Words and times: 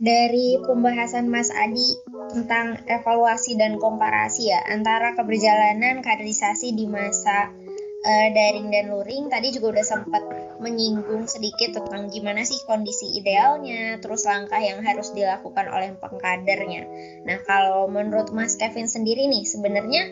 dari 0.00 0.56
pembahasan 0.64 1.28
Mas 1.28 1.52
Adi 1.52 2.00
tentang 2.32 2.80
evaluasi 2.88 3.60
dan 3.60 3.76
komparasi 3.76 4.48
ya 4.48 4.64
antara 4.64 5.12
keberjalanan 5.12 6.00
kaderisasi 6.00 6.72
di 6.72 6.88
masa 6.88 7.52
uh, 8.00 8.28
daring 8.32 8.72
dan 8.72 8.88
luring 8.88 9.28
tadi 9.28 9.52
juga 9.52 9.76
udah 9.76 9.86
sempat 9.86 10.22
menyinggung 10.60 11.28
sedikit 11.28 11.80
tentang 11.80 12.08
gimana 12.08 12.44
sih 12.44 12.60
kondisi 12.64 13.12
idealnya, 13.16 14.00
terus 14.00 14.24
langkah 14.28 14.60
yang 14.60 14.80
harus 14.84 15.12
dilakukan 15.12 15.68
oleh 15.68 15.96
pengkadernya. 15.96 16.84
Nah, 17.24 17.38
kalau 17.44 17.88
menurut 17.88 18.32
Mas 18.32 18.56
Kevin 18.60 18.88
sendiri 18.88 19.24
nih, 19.28 19.44
sebenarnya 19.48 20.02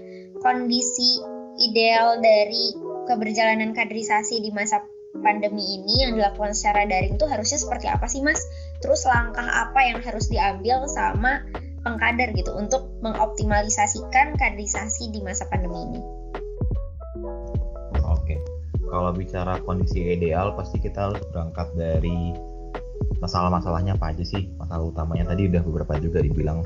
kondisi 0.41 1.21
ideal 1.61 2.21
dari 2.21 2.73
keberjalanan 3.09 3.77
kaderisasi 3.77 4.41
di 4.41 4.53
masa 4.53 4.85
pandemi 5.21 5.65
ini 5.81 6.07
yang 6.07 6.13
dilakukan 6.17 6.55
secara 6.55 6.87
daring 6.87 7.19
itu 7.19 7.27
harusnya 7.27 7.59
seperti 7.59 7.87
apa 7.91 8.07
sih 8.07 8.23
Mas? 8.23 8.41
Terus 8.83 9.05
langkah 9.07 9.47
apa 9.47 9.81
yang 9.83 9.99
harus 10.03 10.31
diambil 10.31 10.87
sama 10.91 11.43
pengkader 11.83 12.35
gitu 12.35 12.55
untuk 12.55 12.91
mengoptimalisasikan 13.01 14.35
kaderisasi 14.39 15.11
di 15.15 15.21
masa 15.23 15.47
pandemi 15.51 15.79
ini? 15.89 16.01
Oke, 18.05 18.37
kalau 18.89 19.11
bicara 19.15 19.59
kondisi 19.63 20.03
ideal 20.05 20.55
pasti 20.55 20.79
kita 20.83 21.11
harus 21.11 21.23
berangkat 21.33 21.69
dari 21.75 22.35
masalah-masalahnya 23.19 23.99
apa 23.99 24.15
aja 24.15 24.23
sih 24.23 24.47
masalah 24.59 24.95
utamanya 24.95 25.35
tadi 25.35 25.51
udah 25.51 25.63
beberapa 25.67 25.99
juga 25.99 26.23
dibilang 26.23 26.63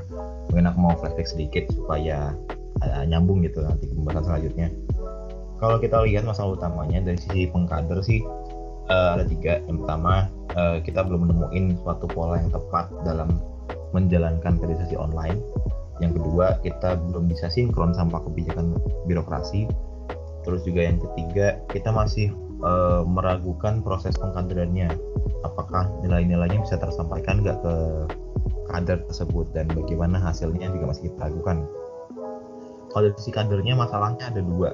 mungkin 0.49 0.69
aku 0.69 0.77
mau 0.77 0.93
flashback 1.01 1.25
sedikit 1.25 1.65
supaya 1.73 2.37
uh, 2.85 3.03
nyambung 3.09 3.41
gitu 3.41 3.65
nanti 3.65 3.89
pembahasan 3.89 4.23
selanjutnya 4.29 4.67
kalau 5.57 5.79
kita 5.81 5.97
lihat 6.05 6.27
masalah 6.27 6.53
utamanya 6.59 7.01
dari 7.01 7.17
sisi 7.17 7.49
pengkader 7.49 8.03
sih 8.05 8.21
uh, 8.89 9.19
ada 9.19 9.25
tiga 9.27 9.63
yang 9.67 9.79
pertama 9.83 10.27
uh, 10.57 10.77
kita 10.83 11.03
belum 11.05 11.29
menemuin 11.29 11.77
suatu 11.83 12.09
pola 12.09 12.39
yang 12.39 12.51
tepat 12.51 12.89
dalam 13.07 13.39
menjalankan 13.93 14.57
kaderisasi 14.57 14.97
online. 14.97 15.39
Yang 16.01 16.19
kedua 16.19 16.57
kita 16.65 16.97
belum 16.97 17.29
bisa 17.29 17.47
sinkron 17.47 17.93
sama 17.93 18.19
kebijakan 18.25 18.73
birokrasi. 19.05 19.69
Terus 20.43 20.65
juga 20.67 20.83
yang 20.83 20.99
ketiga 20.99 21.61
kita 21.71 21.93
masih 21.93 22.33
uh, 22.65 23.05
meragukan 23.05 23.79
proses 23.85 24.17
pengkaderannya. 24.17 24.91
Apakah 25.45 25.87
nilai-nilainya 26.01 26.65
bisa 26.65 26.75
tersampaikan 26.81 27.45
nggak 27.45 27.61
ke 27.61 27.75
kader 28.73 29.05
tersebut 29.05 29.45
dan 29.53 29.69
bagaimana 29.69 30.17
hasilnya 30.17 30.73
juga 30.73 30.91
masih 30.91 31.13
kita 31.13 31.29
ragukan. 31.29 31.57
Kalau 32.89 33.09
dari 33.09 33.15
sisi 33.21 33.31
kadernya 33.33 33.77
masalahnya 33.77 34.33
ada 34.33 34.41
dua. 34.41 34.71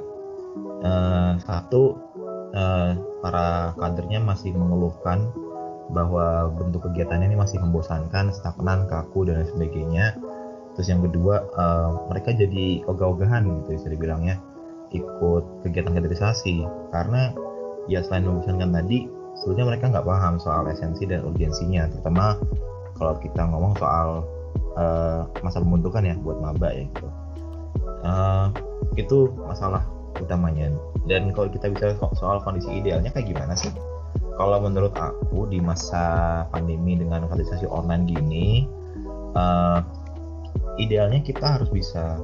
Uh, 0.80 1.36
satu 1.44 2.00
uh, 2.56 2.98
para 3.22 3.74
kadernya 3.78 4.20
masih 4.24 4.56
mengeluhkan 4.56 5.30
bahwa 5.90 6.54
bentuk 6.54 6.86
kegiatannya 6.86 7.34
ini 7.34 7.38
masih 7.38 7.58
membosankan, 7.58 8.30
stagnan, 8.30 8.86
kaku 8.86 9.26
dan 9.26 9.42
sebagainya. 9.50 10.14
Terus 10.78 10.88
yang 10.88 11.02
kedua, 11.02 11.50
uh, 11.58 12.08
mereka 12.14 12.32
jadi 12.38 12.86
ogah-ogahan 12.86 13.50
gitu 13.66 13.70
bisa 13.74 13.90
dibilangnya 13.90 14.38
ikut 14.90 15.66
kegiatan 15.66 15.94
kaderisasi 15.94 16.66
karena 16.94 17.34
ya 17.90 18.02
selain 18.06 18.26
membosankan 18.26 18.74
tadi, 18.74 19.10
sebetulnya 19.38 19.76
mereka 19.76 19.90
nggak 19.90 20.06
paham 20.06 20.38
soal 20.38 20.66
esensi 20.70 21.10
dan 21.10 21.26
urgensinya, 21.26 21.90
terutama 21.90 22.38
kalau 22.98 23.18
kita 23.18 23.42
ngomong 23.50 23.74
soal 23.78 24.26
uh, 24.78 25.26
masa 25.42 25.62
pembentukan 25.62 26.06
ya 26.06 26.16
buat 26.22 26.38
maba 26.42 26.70
ya 26.74 26.86
gitu. 26.86 27.08
Uh, 28.00 28.48
itu 28.96 29.34
masalah 29.46 29.84
utamanya. 30.22 30.72
Dan 31.08 31.32
kalau 31.34 31.50
kita 31.50 31.72
bisa 31.72 31.98
soal 32.16 32.44
kondisi 32.44 32.70
idealnya 32.80 33.10
kayak 33.10 33.32
gimana 33.32 33.56
sih? 33.58 33.72
Kalau 34.40 34.56
menurut 34.64 34.96
aku 34.96 35.52
di 35.52 35.60
masa 35.60 36.48
pandemi 36.54 36.96
dengan 36.96 37.28
kaderisasi 37.28 37.68
online 37.68 38.08
gini 38.08 38.48
uh, 39.36 39.84
idealnya 40.80 41.20
kita 41.22 41.60
harus 41.60 41.70
bisa 41.70 42.18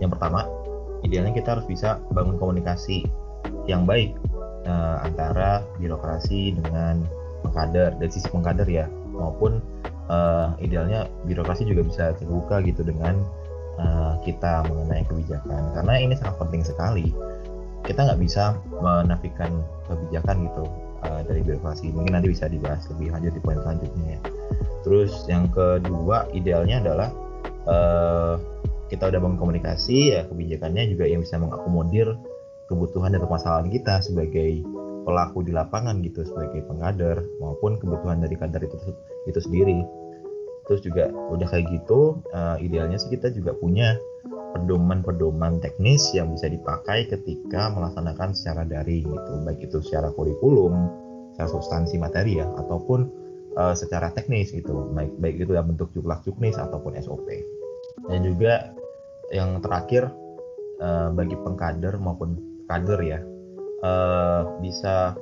yang 0.00 0.10
pertama 0.10 0.48
idealnya 1.04 1.34
kita 1.34 1.58
harus 1.58 1.66
bisa 1.68 2.00
bangun 2.10 2.40
komunikasi 2.40 3.04
yang 3.68 3.84
baik 3.84 4.16
uh, 4.64 5.04
antara 5.04 5.62
birokrasi 5.76 6.56
dengan 6.56 7.04
pengkader 7.44 7.94
dari 8.00 8.10
sisi 8.10 8.26
pengkader 8.32 8.66
ya 8.66 8.88
maupun 9.12 9.60
uh, 10.10 10.56
idealnya 10.58 11.06
birokrasi 11.28 11.68
juga 11.68 11.84
bisa 11.86 12.04
terbuka 12.16 12.64
gitu 12.64 12.82
dengan 12.82 13.18
kita 14.26 14.66
mengenai 14.66 15.06
kebijakan. 15.06 15.70
Karena 15.70 15.94
ini 16.02 16.18
sangat 16.18 16.34
penting 16.42 16.66
sekali 16.66 17.14
kita 17.86 18.04
nggak 18.04 18.20
bisa 18.20 18.58
menafikan 18.82 19.62
kebijakan 19.86 20.48
gitu 20.50 20.64
uh, 21.04 21.20
dari 21.24 21.40
birokrasi 21.44 21.94
mungkin 21.94 22.18
nanti 22.18 22.32
bisa 22.32 22.50
dibahas 22.50 22.84
lebih 22.94 23.14
lanjut 23.14 23.32
di 23.34 23.40
poin 23.42 23.58
selanjutnya 23.62 24.06
ya. 24.16 24.20
terus 24.82 25.12
yang 25.30 25.46
kedua 25.50 26.26
idealnya 26.34 26.82
adalah 26.82 27.08
uh, 27.68 28.34
kita 28.88 29.12
udah 29.12 29.20
bangun 29.20 29.38
komunikasi 29.38 30.16
ya 30.16 30.22
kebijakannya 30.26 30.90
juga 30.90 31.04
yang 31.04 31.20
bisa 31.22 31.36
mengakomodir 31.36 32.08
kebutuhan 32.68 33.16
dan 33.16 33.20
permasalahan 33.24 33.68
kita 33.72 34.00
sebagai 34.04 34.64
pelaku 35.08 35.40
di 35.40 35.52
lapangan 35.56 36.04
gitu 36.04 36.20
sebagai 36.24 36.64
pengkader 36.68 37.24
maupun 37.40 37.80
kebutuhan 37.80 38.20
dari 38.20 38.36
kader 38.36 38.68
itu 38.68 38.76
itu 39.24 39.40
sendiri 39.40 39.80
terus 40.68 40.84
juga 40.84 41.08
udah 41.32 41.48
kayak 41.48 41.64
gitu 41.72 42.20
uh, 42.36 42.60
idealnya 42.60 43.00
sih 43.00 43.08
kita 43.08 43.32
juga 43.32 43.56
punya 43.56 43.96
pedoman-pedoman 44.56 45.60
teknis 45.60 46.12
yang 46.16 46.32
bisa 46.32 46.48
dipakai 46.48 47.08
ketika 47.08 47.72
melaksanakan 47.72 48.32
secara 48.32 48.64
daring 48.64 49.04
gitu. 49.08 49.32
Baik 49.44 49.60
itu 49.68 49.78
secara 49.84 50.12
kurikulum 50.14 50.74
secara 51.34 51.48
substansi 51.52 51.96
materi 52.00 52.40
ya 52.40 52.46
ataupun 52.58 53.08
uh, 53.58 53.74
secara 53.76 54.12
teknis 54.12 54.52
gitu. 54.54 54.88
Baik 54.92 55.12
baik 55.20 55.34
itu 55.44 55.52
dalam 55.52 55.74
bentuk 55.74 55.92
juklak 55.92 56.24
juknis 56.24 56.56
ataupun 56.56 56.96
SOP 57.00 57.28
dan 58.06 58.20
juga 58.22 58.72
yang 59.34 59.60
terakhir 59.60 60.08
uh, 60.80 61.10
bagi 61.12 61.36
pengkader 61.36 61.98
maupun 62.00 62.38
kader 62.70 63.00
ya 63.02 63.20
uh, 63.82 64.46
bisa 64.62 65.18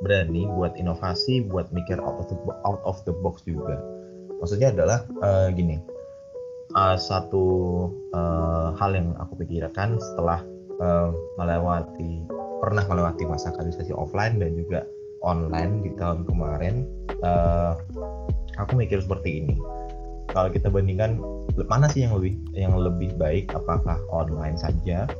berani 0.00 0.48
buat 0.56 0.78
inovasi 0.80 1.44
buat 1.44 1.68
mikir 1.76 2.00
out 2.00 2.24
of 2.84 2.96
the, 3.04 3.12
box 3.20 3.44
juga. 3.44 3.76
Maksudnya 4.40 4.72
adalah 4.72 5.04
uh, 5.20 5.52
gini 5.52 5.76
uh, 6.74 6.96
satu 6.98 7.44
uh, 8.14 8.74
hal 8.78 8.94
yang 8.94 9.14
aku 9.18 9.42
pikirkan 9.42 9.98
setelah 9.98 10.42
uh, 10.78 11.10
melewati 11.38 12.22
pernah 12.60 12.84
melewati 12.86 13.24
masa 13.24 13.50
kaderisasi 13.56 13.96
offline 13.96 14.36
dan 14.36 14.52
juga 14.54 14.84
online 15.24 15.84
di 15.84 15.90
tahun 15.96 16.28
kemarin 16.28 16.84
uh, 17.24 17.76
aku 18.60 18.76
mikir 18.76 19.00
seperti 19.00 19.44
ini. 19.44 19.56
Kalau 20.30 20.46
kita 20.52 20.70
bandingkan 20.70 21.18
mana 21.66 21.90
sih 21.90 22.06
yang 22.06 22.14
lebih 22.14 22.38
yang 22.54 22.76
lebih 22.78 23.10
baik? 23.18 23.50
Apakah 23.50 23.98
online 24.14 24.54
saja 24.54 25.10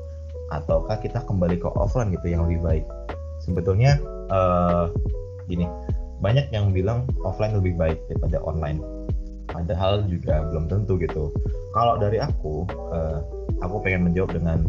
ataukah 0.54 1.02
kita 1.02 1.26
kembali 1.26 1.58
ke 1.58 1.66
offline 1.74 2.14
gitu 2.14 2.30
yang 2.30 2.46
lebih 2.46 2.62
baik? 2.62 2.84
Sebetulnya 3.42 3.98
uh, 4.30 4.92
gini 5.50 5.66
banyak 6.20 6.52
yang 6.52 6.70
bilang 6.70 7.08
offline 7.24 7.56
lebih 7.56 7.74
baik 7.80 7.98
daripada 8.06 8.38
online 8.44 8.78
padahal 9.50 10.06
juga 10.06 10.46
belum 10.50 10.70
tentu 10.70 10.96
gitu. 10.98 11.34
Kalau 11.74 11.98
dari 11.98 12.22
aku 12.22 12.66
uh, 12.90 13.18
aku 13.62 13.82
pengen 13.84 14.10
menjawab 14.10 14.34
dengan 14.34 14.66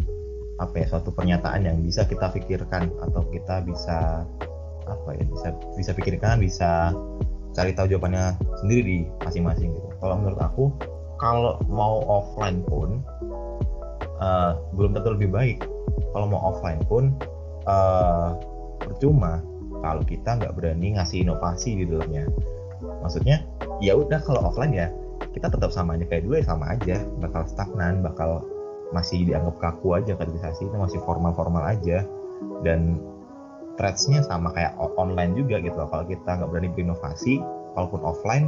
apa 0.60 0.84
ya 0.84 0.86
suatu 0.86 1.10
pernyataan 1.10 1.66
yang 1.66 1.82
bisa 1.82 2.06
kita 2.06 2.30
pikirkan 2.30 2.92
atau 3.02 3.26
kita 3.32 3.64
bisa 3.66 4.22
apa 4.86 5.08
ya 5.16 5.24
bisa 5.26 5.48
bisa 5.74 5.90
pikirkan 5.94 6.38
bisa 6.42 6.92
cari 7.52 7.72
tahu 7.74 7.90
jawabannya 7.90 8.36
sendiri 8.62 8.82
di 8.82 8.98
masing-masing 9.24 9.72
gitu. 9.72 9.88
Kalau 10.00 10.14
menurut 10.18 10.40
aku 10.40 10.64
kalau 11.18 11.62
mau 11.70 12.02
offline 12.06 12.62
pun 12.66 13.02
uh, 14.18 14.58
belum 14.74 14.96
tentu 14.96 15.14
lebih 15.14 15.30
baik. 15.30 15.58
Kalau 16.12 16.26
mau 16.28 16.40
offline 16.52 16.80
pun 16.88 17.14
uh, 17.68 18.36
percuma 18.80 19.42
kalau 19.82 20.02
kita 20.06 20.38
nggak 20.38 20.54
berani 20.54 20.98
ngasih 20.98 21.26
inovasi 21.26 21.78
di 21.78 21.84
dalamnya. 21.86 22.26
Maksudnya 23.02 23.42
ya 23.82 23.98
udah 23.98 24.22
kalau 24.22 24.46
offline 24.46 24.72
ya 24.72 24.88
kita 25.34 25.50
tetap 25.50 25.74
sama 25.74 25.98
aja. 25.98 26.06
Kayak 26.06 26.22
dulu 26.30 26.34
ya 26.38 26.46
sama 26.46 26.64
aja 26.78 26.96
bakal 27.18 27.42
stagnan 27.50 28.00
bakal 28.00 28.46
masih 28.94 29.26
dianggap 29.26 29.58
kaku 29.58 29.98
aja 29.98 30.14
kaderisasi 30.14 30.70
itu 30.70 30.76
masih 30.78 31.02
formal-formal 31.02 31.66
aja. 31.66 32.06
Dan 32.62 33.02
threads-nya 33.76 34.22
sama 34.22 34.52
kayak 34.52 34.76
online 34.78 35.32
juga 35.34 35.58
gitu 35.58 35.74
loh. 35.74 35.88
kalau 35.88 36.04
kita 36.04 36.38
nggak 36.38 36.48
berani 36.52 36.68
berinovasi 36.76 37.40
walaupun 37.72 38.00
offline 38.04 38.46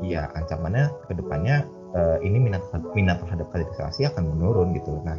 ya 0.00 0.30
ancamannya 0.38 0.88
ke 1.10 1.12
depannya 1.18 1.66
uh, 1.92 2.16
ini 2.22 2.38
minat 2.38 2.62
minat 2.94 3.20
terhadap 3.20 3.50
kaderisasi 3.50 4.08
akan 4.08 4.24
menurun 4.34 4.72
gitu 4.72 5.02
nah 5.02 5.18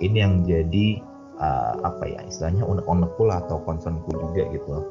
ini 0.00 0.16
yang 0.22 0.42
jadi 0.46 1.02
uh, 1.38 1.82
apa 1.82 2.04
ya 2.08 2.20
istilahnya 2.24 2.64
unek-unekku 2.64 3.22
lah 3.26 3.42
atau 3.44 3.60
concernku 3.62 4.10
juga 4.14 4.42
gitu 4.54 4.68
loh 4.70 4.86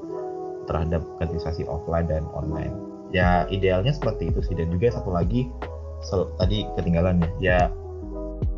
terhadap 0.70 1.04
kaderisasi 1.20 1.68
offline 1.68 2.08
dan 2.08 2.24
online 2.32 2.93
ya 3.16 3.46
idealnya 3.48 3.94
seperti 3.94 4.34
itu 4.34 4.42
sih. 4.44 4.58
Dan 4.58 4.74
juga 4.74 4.98
satu 4.98 5.14
lagi 5.14 5.48
sel, 6.04 6.34
tadi 6.42 6.68
ketinggalan 6.76 7.22
ya. 7.22 7.30
Ya 7.40 7.60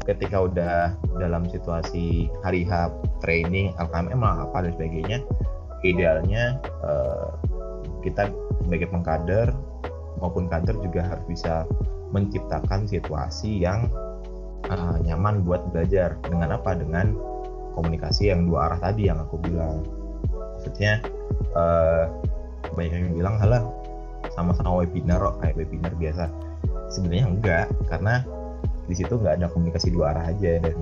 ketika 0.06 0.46
udah 0.46 0.94
dalam 1.18 1.50
situasi 1.50 2.30
hari 2.46 2.62
H 2.62 2.94
training 3.26 3.74
LKMM 3.82 4.22
apa 4.22 4.62
dan 4.62 4.72
sebagainya 4.78 5.26
idealnya 5.82 6.62
uh, 6.86 7.34
kita 8.06 8.30
sebagai 8.62 8.90
pengkader 8.94 9.50
maupun 10.22 10.46
kader 10.46 10.78
juga 10.82 11.06
harus 11.10 11.26
bisa 11.26 11.66
menciptakan 12.14 12.86
situasi 12.86 13.66
yang 13.66 13.90
uh, 14.70 14.98
nyaman 15.02 15.42
buat 15.44 15.74
belajar. 15.74 16.18
Dengan 16.22 16.56
apa? 16.56 16.78
Dengan 16.78 17.18
komunikasi 17.74 18.32
yang 18.32 18.48
dua 18.48 18.72
arah 18.72 18.80
tadi 18.80 19.10
yang 19.10 19.20
aku 19.20 19.42
bilang. 19.42 19.84
Maksudnya 20.56 21.02
uh, 21.58 22.08
banyak 22.74 22.94
yang 22.94 23.14
bilang 23.18 23.36
halah 23.42 23.62
sama-sama 24.34 24.82
webinar 24.84 25.22
kok 25.22 25.44
kayak 25.44 25.56
webinar 25.60 25.94
biasa. 25.96 26.32
Sebenarnya 26.90 27.26
enggak 27.30 27.68
karena 27.92 28.26
di 28.86 28.96
situ 28.98 29.18
nggak 29.18 29.42
ada 29.42 29.48
komunikasi 29.50 29.90
dua 29.94 30.14
arah 30.14 30.30
aja 30.30 30.62
dan 30.62 30.78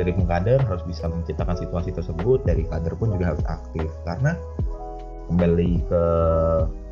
dari 0.00 0.12
pengkader 0.16 0.60
harus 0.64 0.84
bisa 0.88 1.08
menciptakan 1.08 1.56
situasi 1.56 1.92
tersebut 1.92 2.44
dari 2.44 2.64
kader 2.64 2.96
pun 2.96 3.12
juga 3.16 3.36
harus 3.36 3.44
aktif. 3.48 3.88
Karena 4.04 4.36
kembali 5.28 5.72
ke 5.88 6.04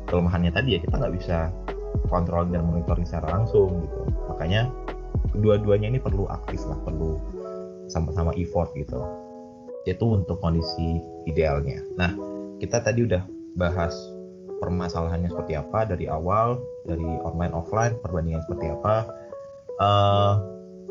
kelemahannya 0.09 0.51
tadi 0.53 0.77
ya 0.77 0.79
kita 0.81 0.95
nggak 0.97 1.13
bisa 1.17 1.53
kontrol 2.09 2.45
dan 2.49 2.65
monitoring 2.65 3.05
secara 3.05 3.41
langsung 3.41 3.85
gitu. 3.85 4.01
Makanya 4.29 4.69
kedua-duanya 5.33 5.89
ini 5.93 5.99
perlu 6.01 6.25
aktif 6.29 6.61
lah 6.65 6.77
perlu 6.85 7.17
sama-sama 7.89 8.33
effort 8.37 8.69
gitu. 8.77 9.01
Itu 9.89 10.05
untuk 10.21 10.37
kondisi 10.41 11.01
idealnya. 11.25 11.81
Nah 11.97 12.13
kita 12.61 12.81
tadi 12.85 13.09
udah 13.09 13.25
bahas 13.57 13.93
permasalahannya 14.59 15.31
seperti 15.31 15.55
apa 15.55 15.87
dari 15.87 16.05
awal 16.11 16.59
dari 16.85 17.07
online 17.23 17.55
offline 17.55 17.95
perbandingan 18.03 18.43
seperti 18.45 18.71
apa 18.71 18.95
uh, 19.79 20.33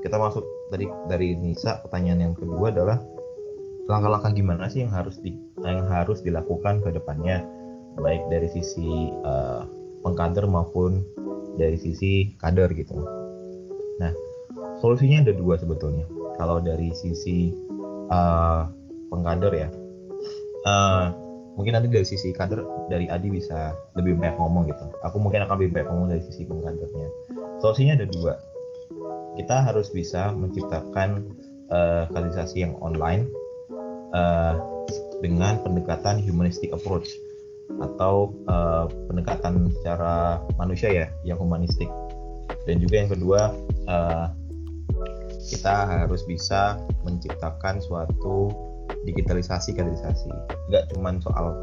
kita 0.00 0.16
masuk 0.16 0.44
dari 0.72 0.88
dari 1.08 1.36
Nisa 1.36 1.80
pertanyaan 1.84 2.32
yang 2.32 2.34
kedua 2.36 2.72
adalah 2.72 2.98
langkah-langkah 3.88 4.32
gimana 4.36 4.68
sih 4.68 4.84
yang 4.84 4.92
harus 4.92 5.16
di, 5.24 5.32
yang 5.64 5.88
harus 5.88 6.20
dilakukan 6.20 6.84
ke 6.84 6.92
depannya 6.92 7.40
baik 7.98 8.28
dari 8.28 8.48
sisi 8.52 9.10
uh, 9.24 9.64
pengkader 10.04 10.44
maupun 10.46 11.02
dari 11.58 11.74
sisi 11.74 12.30
kader 12.38 12.70
gitu. 12.76 12.94
Nah, 13.98 14.12
solusinya 14.78 15.26
ada 15.26 15.34
dua 15.34 15.58
sebetulnya. 15.58 16.06
Kalau 16.38 16.62
dari 16.62 16.94
sisi 16.94 17.50
uh, 18.12 18.70
pengkader 19.10 19.52
ya, 19.56 19.68
uh, 20.62 21.10
mungkin 21.58 21.74
nanti 21.74 21.90
dari 21.90 22.06
sisi 22.06 22.30
kader 22.30 22.62
dari 22.86 23.10
Adi 23.10 23.34
bisa 23.34 23.74
lebih 23.98 24.14
banyak 24.14 24.38
ngomong 24.38 24.70
gitu. 24.70 24.94
Aku 25.02 25.18
mungkin 25.18 25.42
akan 25.42 25.58
lebih 25.58 25.74
banyak 25.74 25.88
ngomong 25.90 26.08
dari 26.14 26.22
sisi 26.22 26.46
pengkadernya. 26.46 27.10
Solusinya 27.58 27.98
ada 27.98 28.06
dua. 28.06 28.38
Kita 29.34 29.66
harus 29.66 29.90
bisa 29.90 30.30
menciptakan 30.30 31.26
uh, 31.74 32.06
kaderisasi 32.14 32.62
yang 32.62 32.78
online 32.78 33.26
uh, 34.14 34.54
dengan 35.18 35.58
pendekatan 35.66 36.22
humanistic 36.22 36.70
approach 36.70 37.10
atau 37.82 38.32
uh, 38.46 38.86
pendekatan 39.10 39.68
secara 39.82 40.40
manusia 40.56 40.88
ya 40.88 41.06
yang 41.26 41.36
humanistik 41.36 41.90
dan 42.64 42.80
juga 42.80 42.94
yang 43.04 43.10
kedua 43.12 43.52
uh, 43.84 44.26
kita 45.48 45.76
harus 45.84 46.24
bisa 46.24 46.80
menciptakan 47.04 47.80
suatu 47.84 48.52
digitalisasi 49.04 49.76
kaderisasi. 49.76 50.30
Nggak 50.72 50.84
cuma 50.94 51.16
soal 51.20 51.54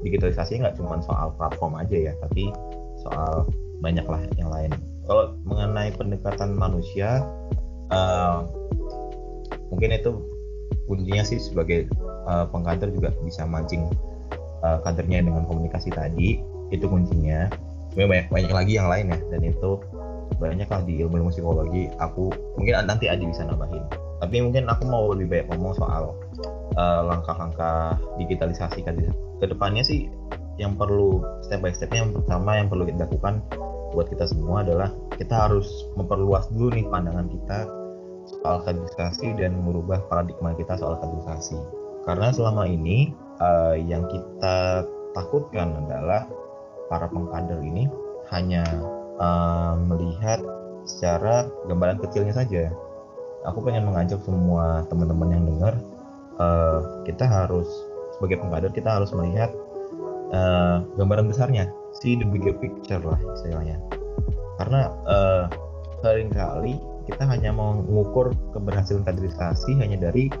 digitalisasi 0.00 0.62
nggak 0.62 0.78
cuma 0.78 1.02
soal 1.04 1.34
platform 1.36 1.76
aja 1.76 2.10
ya 2.10 2.12
tapi 2.22 2.48
soal 3.02 3.48
banyak 3.80 4.06
lah 4.06 4.20
yang 4.36 4.50
lain. 4.52 4.70
Kalau 5.08 5.34
mengenai 5.42 5.90
pendekatan 5.96 6.54
manusia 6.54 7.24
uh, 7.90 8.46
mungkin 9.72 9.96
itu 9.96 10.10
kuncinya 10.86 11.22
sih 11.26 11.38
sebagai 11.38 11.90
uh, 12.26 12.46
pengkader 12.50 12.90
juga 12.90 13.10
bisa 13.22 13.46
mancing 13.46 13.86
uh, 14.62 14.78
kadernya 14.84 15.26
dengan 15.26 15.44
komunikasi 15.48 15.90
tadi. 15.90 16.40
Itu 16.70 16.86
kuncinya. 16.86 17.50
Sebenarnya 17.90 18.06
banyak 18.06 18.26
banyak 18.30 18.52
lagi 18.54 18.72
yang 18.78 18.86
lain 18.86 19.06
ya 19.10 19.18
dan 19.34 19.42
itu 19.42 19.70
banyak 20.38 20.68
lah 20.70 20.80
di 20.86 21.02
ilmu 21.02 21.18
ilmu 21.18 21.30
psikologi. 21.34 21.90
Aku 21.98 22.30
mungkin 22.54 22.86
nanti 22.86 23.10
Adi 23.10 23.26
bisa 23.26 23.42
nambahin. 23.42 23.82
Tapi 24.22 24.36
mungkin 24.44 24.68
aku 24.70 24.86
mau 24.86 25.10
lebih 25.10 25.26
banyak 25.32 25.46
ngomong 25.50 25.74
soal 25.74 26.14
uh, 26.76 27.02
langkah-langkah 27.06 27.98
digitalisasi 28.20 28.84
kan 28.84 28.96
ke 29.40 29.46
depannya 29.46 29.84
sih 29.84 30.10
yang 30.60 30.76
perlu 30.76 31.24
step 31.40 31.64
by 31.64 31.72
stepnya 31.72 32.04
yang 32.04 32.12
pertama 32.12 32.60
yang 32.60 32.68
perlu 32.68 32.84
kita 32.84 33.08
lakukan 33.08 33.40
buat 33.90 34.06
kita 34.12 34.28
semua 34.28 34.62
adalah 34.62 34.92
kita 35.16 35.34
harus 35.48 35.66
memperluas 35.96 36.46
dulu 36.52 36.76
nih 36.76 36.86
pandangan 36.86 37.26
kita 37.26 37.58
soal 38.28 38.62
kaderisasi 38.62 39.34
dan 39.40 39.56
merubah 39.64 39.98
paradigma 40.06 40.54
kita 40.54 40.78
soal 40.78 41.00
kaderisasi 41.00 41.58
karena 42.04 42.30
selama 42.30 42.68
ini 42.68 43.10
uh, 43.40 43.74
yang 43.74 44.06
kita 44.06 44.84
takutkan 45.16 45.74
adalah 45.86 46.28
para 46.86 47.06
pengkader 47.10 47.60
ini 47.62 47.90
hanya 48.30 48.62
uh, 49.18 49.74
melihat 49.78 50.42
secara 50.86 51.46
gambaran 51.68 52.00
kecilnya 52.02 52.34
saja. 52.34 52.70
Aku 53.48 53.64
pengen 53.64 53.88
mengajak 53.88 54.20
semua 54.24 54.84
teman-teman 54.92 55.32
yang 55.32 55.44
dengar, 55.48 55.74
uh, 56.40 57.04
kita 57.04 57.28
harus 57.28 57.68
sebagai 58.16 58.40
pengkader 58.40 58.72
kita 58.72 58.88
harus 58.88 59.12
melihat 59.12 59.52
uh, 60.32 60.82
gambaran 60.96 61.28
besarnya, 61.28 61.68
see 62.00 62.16
the 62.16 62.26
bigger 62.26 62.56
picture 62.56 63.00
lah 63.00 63.20
istilahnya. 63.36 63.76
Karena 64.56 64.92
uh, 65.04 65.44
sering 66.00 66.32
kali 66.32 66.80
kita 67.08 67.24
hanya 67.28 67.52
mengukur 67.52 68.32
keberhasilan 68.56 69.04
kaderisasi 69.04 69.76
hanya 69.80 70.00
dari 70.00 70.32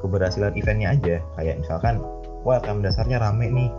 keberhasilan 0.00 0.56
eventnya 0.56 0.96
aja. 0.96 1.16
Kayak 1.36 1.60
misalkan 1.64 2.00
wah 2.42 2.58
kam 2.60 2.80
dasarnya 2.80 3.20
rame 3.20 3.48
nih 3.48 3.70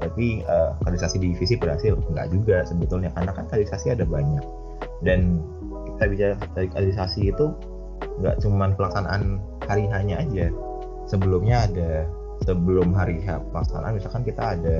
tapi 0.00 0.40
uh, 0.48 0.72
kaderisasi 0.86 1.18
divisi 1.20 1.54
berhasil. 1.58 1.98
Enggak 2.10 2.30
juga 2.32 2.56
sebetulnya 2.64 3.10
karena 3.14 3.34
kan 3.34 3.44
kaderisasi 3.50 3.94
ada 3.94 4.06
banyak. 4.06 4.42
Dan 5.02 5.42
kita 5.96 6.04
bicara 6.08 6.34
dari 6.56 6.68
kaderisasi 6.72 7.32
itu 7.32 7.52
nggak 8.20 8.40
cuma 8.40 8.72
pelaksanaan 8.72 9.40
hari 9.68 9.84
hanya 9.92 10.24
aja 10.24 10.48
sebelumnya 11.10 11.66
ada 11.66 12.06
sebelum 12.46 12.94
hari 12.94 13.18
H 13.26 13.42
pelaksanaan 13.50 13.98
misalkan 13.98 14.22
kita 14.22 14.54
ada 14.54 14.78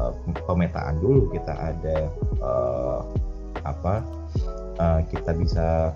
uh, 0.00 0.12
pemetaan 0.48 0.96
dulu 1.04 1.28
kita 1.36 1.52
ada 1.52 2.08
uh, 2.40 3.04
apa 3.62 4.00
uh, 4.80 5.00
kita 5.12 5.36
bisa 5.36 5.92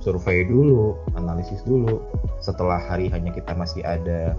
survei 0.00 0.44
dulu, 0.46 0.96
analisis 1.16 1.62
dulu. 1.64 2.02
Setelah 2.38 2.78
hari 2.78 3.08
hanya 3.10 3.32
kita 3.32 3.56
masih 3.56 3.82
ada 3.82 4.36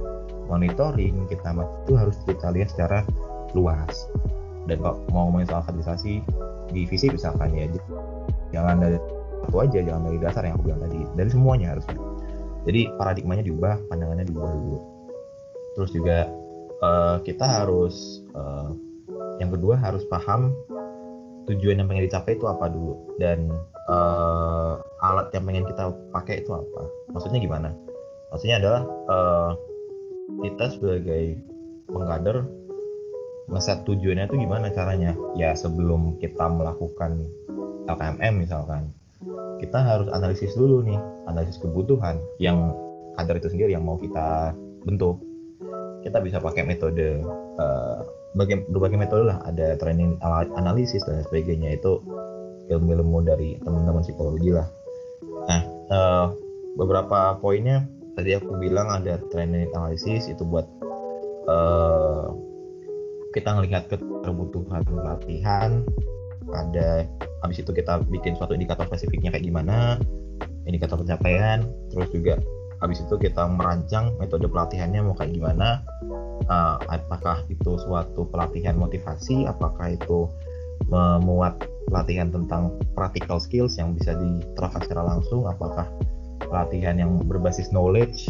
monitoring, 0.48 1.28
kita 1.28 1.52
itu 1.84 1.94
harus 1.98 2.16
kita 2.24 2.48
lihat 2.54 2.72
secara 2.72 3.04
luas. 3.52 4.08
Dan 4.68 4.84
kalau 4.84 5.00
mau 5.12 5.28
ngomongin 5.28 5.48
soal 5.48 5.64
kaderisasi 5.64 6.24
divisi 6.72 7.08
misalkan 7.12 7.56
ya, 7.56 7.68
jangan 8.52 8.84
dari 8.84 9.00
satu 9.48 9.58
aja, 9.64 9.80
jangan 9.80 10.04
dari 10.12 10.18
dasar 10.20 10.44
yang 10.44 10.56
aku 10.60 10.64
bilang 10.72 10.82
tadi, 10.84 11.00
dari 11.16 11.30
semuanya 11.32 11.68
harus. 11.76 11.86
Jadi 12.68 12.92
paradigmanya 13.00 13.48
diubah, 13.48 13.88
pandangannya 13.88 14.28
diubah 14.28 14.52
dulu. 14.52 14.80
Terus 15.80 15.90
juga 15.96 16.28
uh, 16.84 17.18
kita 17.24 17.48
harus 17.48 18.20
uh, 18.36 18.76
yang 19.40 19.56
kedua 19.56 19.80
harus 19.80 20.04
paham 20.12 20.52
tujuan 21.48 21.80
yang 21.80 21.88
pengen 21.88 22.12
dicapai 22.12 22.36
itu 22.36 22.44
apa 22.44 22.68
dulu. 22.68 23.16
Dan 23.16 23.56
uh, 23.88 24.84
alat 25.00 25.32
yang 25.32 25.48
pengen 25.48 25.64
kita 25.64 25.96
pakai 26.12 26.44
itu 26.44 26.52
apa. 26.52 26.82
Maksudnya 27.16 27.40
gimana? 27.40 27.72
Maksudnya 28.36 28.60
adalah 28.60 28.82
uh, 29.08 29.52
kita 30.44 30.76
sebagai 30.76 31.40
pengkader 31.88 32.44
ngeset 33.48 33.88
tujuannya 33.88 34.28
itu 34.28 34.36
gimana 34.44 34.68
caranya? 34.76 35.16
Ya 35.40 35.56
sebelum 35.56 36.20
kita 36.20 36.52
melakukan 36.52 37.32
LKMM 37.88 38.44
misalkan 38.44 38.92
kita 39.58 39.80
harus 39.82 40.08
analisis 40.14 40.54
dulu 40.54 40.86
nih 40.86 41.00
analisis 41.26 41.58
kebutuhan 41.58 42.22
yang 42.38 42.74
kader 43.18 43.42
itu 43.42 43.50
sendiri 43.50 43.74
yang 43.74 43.84
mau 43.84 43.98
kita 43.98 44.54
bentuk. 44.86 45.18
Kita 46.06 46.22
bisa 46.22 46.38
pakai 46.38 46.64
metode 46.64 47.26
uh, 47.60 48.00
berbagai 48.38 48.96
metode 48.96 49.28
lah. 49.28 49.42
Ada 49.44 49.76
training 49.82 50.22
analisis 50.56 51.04
dan 51.04 51.26
sebagainya. 51.26 51.76
Itu 51.76 52.06
ilmu-ilmu 52.70 53.26
dari 53.26 53.58
teman-teman 53.66 54.06
psikologi 54.06 54.54
lah. 54.54 54.68
Nah, 55.50 55.62
uh, 55.90 56.26
beberapa 56.78 57.36
poinnya 57.42 57.90
tadi 58.14 58.38
aku 58.38 58.56
bilang 58.62 58.94
ada 58.94 59.18
training 59.34 59.68
analisis 59.74 60.30
itu 60.30 60.46
buat 60.46 60.70
uh, 61.50 62.30
kita 63.34 63.58
ngelihat 63.58 63.90
kebutuhan 64.24 64.82
pelatihan 64.88 65.84
ada 66.54 67.04
habis 67.46 67.62
itu 67.62 67.72
kita 67.74 68.02
bikin 68.10 68.34
suatu 68.38 68.58
indikator 68.58 68.86
spesifiknya 68.90 69.34
kayak 69.34 69.46
gimana 69.46 70.02
indikator 70.66 71.00
pencapaian 71.00 71.66
terus 71.94 72.10
juga 72.12 72.36
habis 72.78 73.02
itu 73.02 73.16
kita 73.18 73.50
merancang 73.50 74.14
metode 74.22 74.46
pelatihannya 74.46 75.02
mau 75.02 75.18
kayak 75.18 75.34
gimana 75.34 75.82
uh, 76.50 76.78
apakah 76.90 77.42
itu 77.50 77.78
suatu 77.82 78.30
pelatihan 78.30 78.78
motivasi 78.78 79.50
apakah 79.50 79.98
itu 79.98 80.30
memuat 80.86 81.58
pelatihan 81.90 82.30
tentang 82.30 82.78
practical 82.94 83.42
skills 83.42 83.82
yang 83.82 83.98
bisa 83.98 84.14
diterapkan 84.14 84.86
secara 84.86 85.04
langsung 85.10 85.50
apakah 85.50 85.90
pelatihan 86.46 87.02
yang 87.02 87.18
berbasis 87.26 87.74
knowledge 87.74 88.30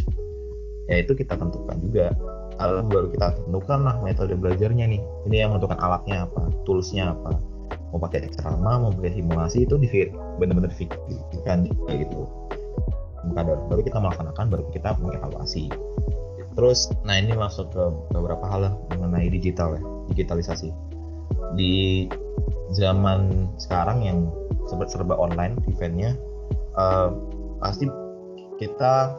ya 0.87 1.03
itu 1.03 1.13
kita 1.13 1.35
tentukan 1.35 1.77
juga. 1.83 2.15
Lalu 2.57 2.89
baru 2.89 3.07
kita 3.13 3.27
tentukan 3.37 3.79
lah 3.85 3.95
metode 4.01 4.33
belajarnya 4.33 4.89
nih 4.89 5.01
ini 5.29 5.35
yang 5.37 5.53
menentukan 5.53 5.77
alatnya 5.77 6.25
apa 6.25 6.49
toolsnya 6.65 7.13
apa 7.13 7.37
mau 7.91 7.99
pakai 8.03 8.27
ceramah 8.31 8.75
mau 8.83 8.91
pakai 8.91 9.15
simulasi 9.15 9.63
itu 9.63 9.75
di 9.79 9.87
benar-benar 10.39 10.71
difikirkan 10.71 11.67
gitu. 11.67 12.27
Kader 13.27 13.59
baru 13.67 13.81
kita 13.83 13.97
melaksanakan 13.99 14.45
baru 14.47 14.63
kita 14.71 14.95
mengevaluasi. 15.03 15.67
Terus 16.57 16.89
nah 17.05 17.19
ini 17.19 17.35
masuk 17.37 17.69
ke 17.69 17.83
beberapa 18.15 18.43
hal 18.49 18.73
mengenai 18.95 19.29
digital 19.29 19.77
ya 19.77 19.83
digitalisasi. 20.11 20.71
Di 21.55 22.07
zaman 22.75 23.51
sekarang 23.59 24.03
yang 24.03 24.19
serba 24.67 24.87
serba 24.87 25.15
online 25.15 25.55
eventnya 25.71 26.15
uh, 26.75 27.11
pasti 27.63 27.87
kita 28.59 29.15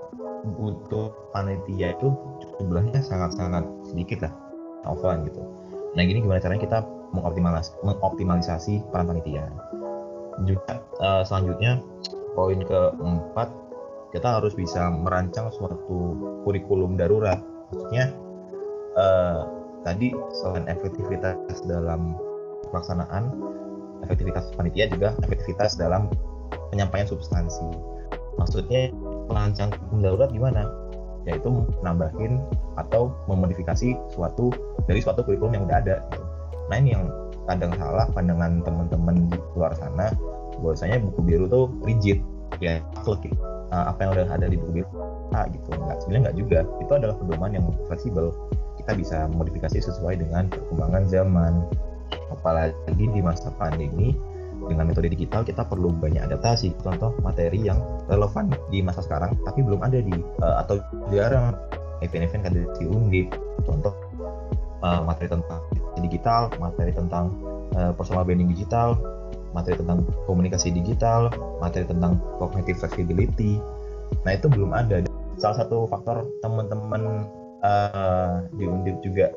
butuh 0.56 1.10
panitia 1.34 1.94
itu 1.96 2.14
jumlahnya 2.58 3.00
sangat-sangat 3.02 3.64
sedikit 3.88 4.28
lah 4.28 4.32
offline 4.87 5.25
gitu. 5.26 5.40
Nah 5.96 6.02
gini 6.04 6.22
gimana 6.22 6.42
caranya 6.42 6.62
kita 6.62 6.78
mengoptimalis 7.12 7.72
mengoptimalisasi 7.84 8.84
peran 8.92 9.08
panitia. 9.08 9.48
Juga 10.46 10.82
uh, 11.02 11.22
selanjutnya 11.26 11.82
poin 12.36 12.60
keempat 12.62 13.48
kita 14.14 14.40
harus 14.40 14.56
bisa 14.56 14.88
merancang 14.88 15.52
suatu 15.52 15.76
kurikulum 16.46 16.96
darurat. 16.96 17.40
Maksudnya 17.72 18.14
uh, 18.96 19.44
tadi 19.84 20.14
selain 20.40 20.64
efektivitas 20.70 21.60
dalam 21.68 22.16
pelaksanaan 22.72 23.32
efektivitas 24.06 24.54
panitia 24.54 24.88
juga 24.88 25.12
efektivitas 25.26 25.76
dalam 25.76 26.08
penyampaian 26.70 27.08
substansi. 27.08 27.66
Maksudnya 28.38 28.94
merancang 29.26 29.74
kurikulum 29.74 30.00
darurat 30.04 30.30
gimana? 30.30 30.62
Yaitu 31.26 31.50
menambahin 31.82 32.40
atau 32.80 33.12
memodifikasi 33.28 33.98
suatu 34.14 34.54
dari 34.88 35.02
suatu 35.02 35.20
kurikulum 35.26 35.58
yang 35.58 35.64
udah 35.68 35.78
ada 35.82 35.96
gitu. 36.14 36.27
Nah 36.68 36.76
ini 36.76 36.92
yang 36.92 37.08
kadang 37.48 37.72
salah 37.80 38.06
pandangan 38.12 38.60
teman-teman 38.60 39.28
di 39.32 39.37
luar 39.56 39.72
sana 39.76 40.12
bahwasanya 40.60 41.00
buku 41.00 41.20
biru 41.25 41.44
tuh 41.48 41.72
rigid 41.84 42.20
ya 42.60 42.80
gitu. 43.04 43.16
uh, 43.72 43.84
apa 43.88 43.98
yang 44.04 44.10
udah 44.16 44.26
ada 44.28 44.46
di 44.48 44.56
buku 44.60 44.82
biru 44.82 44.88
ah, 45.37 45.44
gitu. 45.48 45.68
Nggak 45.75 45.96
sebenarnya 46.04 46.22
nggak 46.30 46.38
juga. 46.38 46.58
Itu 46.80 46.92
adalah 46.96 47.16
pedoman 47.18 47.50
yang 47.52 47.64
fleksibel. 47.88 48.32
Kita 48.80 48.92
bisa 48.96 49.28
modifikasi 49.28 49.78
sesuai 49.84 50.20
dengan 50.22 50.48
perkembangan 50.48 51.02
zaman. 51.08 51.52
Apalagi 52.32 53.04
di 53.04 53.20
masa 53.20 53.52
pandemi 53.56 54.16
dengan 54.58 54.90
metode 54.90 55.12
digital 55.12 55.44
kita 55.44 55.64
perlu 55.64 55.92
banyak 55.92 56.25
adaptasi. 56.25 56.72
Contoh 56.80 57.12
materi 57.20 57.68
yang 57.68 57.78
relevan 58.08 58.52
di 58.72 58.80
masa 58.80 59.04
sekarang 59.04 59.37
tapi 59.44 59.60
belum 59.64 59.80
ada 59.84 60.00
di 60.00 60.14
uh, 60.44 60.64
atau 60.64 60.80
jarang. 61.12 61.54
Event-event 61.98 62.42
kada 62.46 62.62
di 62.78 63.26
contoh 63.66 63.90
uh, 64.87 65.02
materi 65.02 65.26
tentang 65.26 65.58
digital 66.02 66.52
materi 66.59 66.93
tentang 66.95 67.33
uh, 67.75 67.93
personal 67.95 68.23
branding 68.25 68.50
digital 68.50 68.99
materi 69.57 69.81
tentang 69.81 70.05
komunikasi 70.28 70.71
digital 70.71 71.33
materi 71.59 71.88
tentang 71.88 72.21
cognitive 72.37 72.78
flexibility. 72.78 73.57
Nah 74.25 74.37
itu 74.37 74.47
belum 74.47 74.76
ada. 74.76 75.05
Salah 75.38 75.64
satu 75.64 75.87
faktor 75.88 76.26
teman-teman 76.45 77.26
uh, 77.64 78.45
di 78.55 78.64
undip 78.69 79.00
juga 79.00 79.33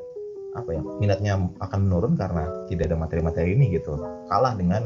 apa 0.52 0.76
ya 0.76 0.84
minatnya 1.00 1.40
akan 1.64 1.80
menurun 1.88 2.14
karena 2.20 2.44
tidak 2.68 2.92
ada 2.92 2.98
materi-materi 3.00 3.56
ini 3.56 3.72
gitu. 3.72 3.96
Kalah 4.28 4.60
dengan 4.60 4.84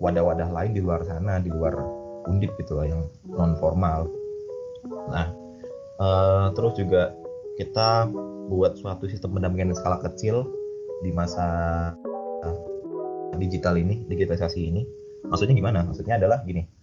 wadah-wadah 0.00 0.48
lain 0.48 0.72
di 0.72 0.80
luar 0.80 1.04
sana 1.04 1.38
di 1.38 1.52
luar 1.52 1.76
undip 2.26 2.56
gitu 2.56 2.76
lah 2.76 2.88
yang 2.88 3.02
non 3.28 3.54
formal 3.60 4.08
nah 5.12 5.28
uh, 6.00 6.46
terus 6.56 6.76
juga 6.76 7.12
kita 7.60 8.08
buat 8.48 8.80
suatu 8.80 9.06
sistem 9.06 9.36
pendampingan 9.36 9.76
skala 9.76 10.00
kecil 10.00 10.48
di 11.00 11.10
masa 11.12 11.46
digital 13.40 13.80
ini 13.80 14.04
digitalisasi 14.04 14.60
ini 14.68 14.84
maksudnya 15.24 15.56
gimana? 15.56 15.80
Maksudnya 15.88 16.20
adalah 16.20 16.44
gini 16.44 16.80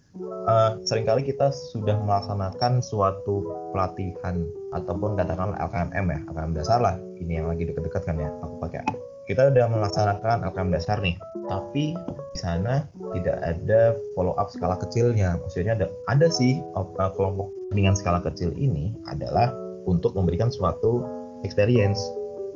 uh, 0.48 0.70
sering 0.88 1.04
kali 1.04 1.22
kita 1.22 1.52
sudah 1.52 2.00
melaksanakan 2.00 2.80
suatu 2.80 3.44
pelatihan 3.70 4.48
ataupun 4.72 5.14
katakanlah 5.14 5.60
LKMM 5.68 6.06
ya 6.08 6.18
LKM 6.32 6.52
dasar 6.56 6.78
lah. 6.80 6.96
Ini 7.20 7.42
yang 7.44 7.46
lagi 7.52 7.68
deket-deket 7.68 8.02
kan 8.08 8.16
ya 8.16 8.32
aku 8.40 8.56
pakai. 8.62 8.82
Kita 9.28 9.52
udah 9.52 9.66
melaksanakan 9.68 10.48
LKM 10.48 10.70
dasar 10.72 10.98
nih 11.04 11.20
tapi 11.48 11.96
di 12.36 12.38
sana 12.40 12.84
tidak 13.16 13.40
ada 13.40 13.96
follow 14.16 14.32
up 14.40 14.48
skala 14.48 14.80
kecilnya. 14.80 15.36
Maksudnya 15.40 15.76
ada 15.76 15.86
ada 16.08 16.26
sih 16.32 16.60
uh, 16.76 17.12
kelompok 17.12 17.52
dengan 17.72 17.92
skala 17.92 18.24
kecil 18.24 18.52
ini 18.56 18.96
adalah 19.12 19.52
untuk 19.84 20.16
memberikan 20.16 20.48
suatu 20.48 21.04
experience 21.44 22.00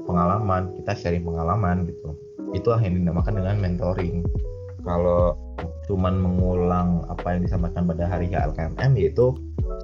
pengalaman 0.05 0.75
kita 0.83 0.93
sharing 0.99 1.25
pengalaman 1.25 1.87
gitu. 1.89 2.17
Itulah 2.53 2.81
yang 2.83 2.99
dinamakan 2.99 3.41
dengan 3.41 3.57
mentoring. 3.63 4.27
Kalau 4.83 5.39
cuman 5.87 6.19
mengulang 6.19 7.07
apa 7.07 7.39
yang 7.39 7.47
disampaikan 7.47 7.87
pada 7.87 8.11
hari 8.11 8.31
LKMM 8.31 8.93
yaitu 8.99 9.35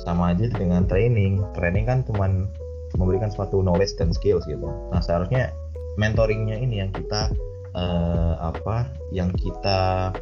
sama 0.03 0.35
aja 0.35 0.51
dengan 0.53 0.85
training. 0.85 1.43
Training 1.55 1.85
kan 1.87 2.03
cuman 2.07 2.51
memberikan 2.97 3.31
suatu 3.31 3.63
knowledge 3.63 3.95
dan 3.97 4.11
skills 4.11 4.47
gitu. 4.49 4.67
Nah 4.91 5.01
seharusnya 5.03 5.55
mentoringnya 5.99 6.59
ini 6.59 6.83
yang 6.83 6.91
kita 6.95 7.31
uh, 7.75 8.35
apa 8.43 8.91
yang 9.15 9.31
kita 9.35 10.13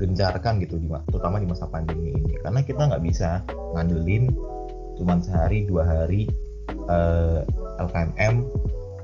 gencarkan 0.00 0.58
gitu 0.58 0.82
di 0.82 0.90
terutama 1.10 1.38
di 1.38 1.46
masa 1.46 1.68
pandemi 1.70 2.14
ini. 2.14 2.34
Karena 2.42 2.60
kita 2.64 2.90
nggak 2.90 3.02
bisa 3.04 3.44
ngandelin 3.76 4.32
cuma 4.98 5.16
sehari 5.22 5.64
dua 5.64 5.88
hari 5.88 6.28
eh, 6.68 7.40
LKMM 7.88 8.34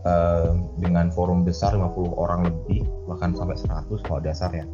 eh, 0.06 0.50
dengan 0.78 1.10
forum 1.10 1.42
besar 1.42 1.74
50 1.74 2.14
orang 2.14 2.46
lebih 2.46 2.86
bahkan 3.10 3.34
sampai 3.34 3.58
100 3.58 3.88
kalau 4.06 4.20
dasar 4.22 4.50
ya 4.54 4.64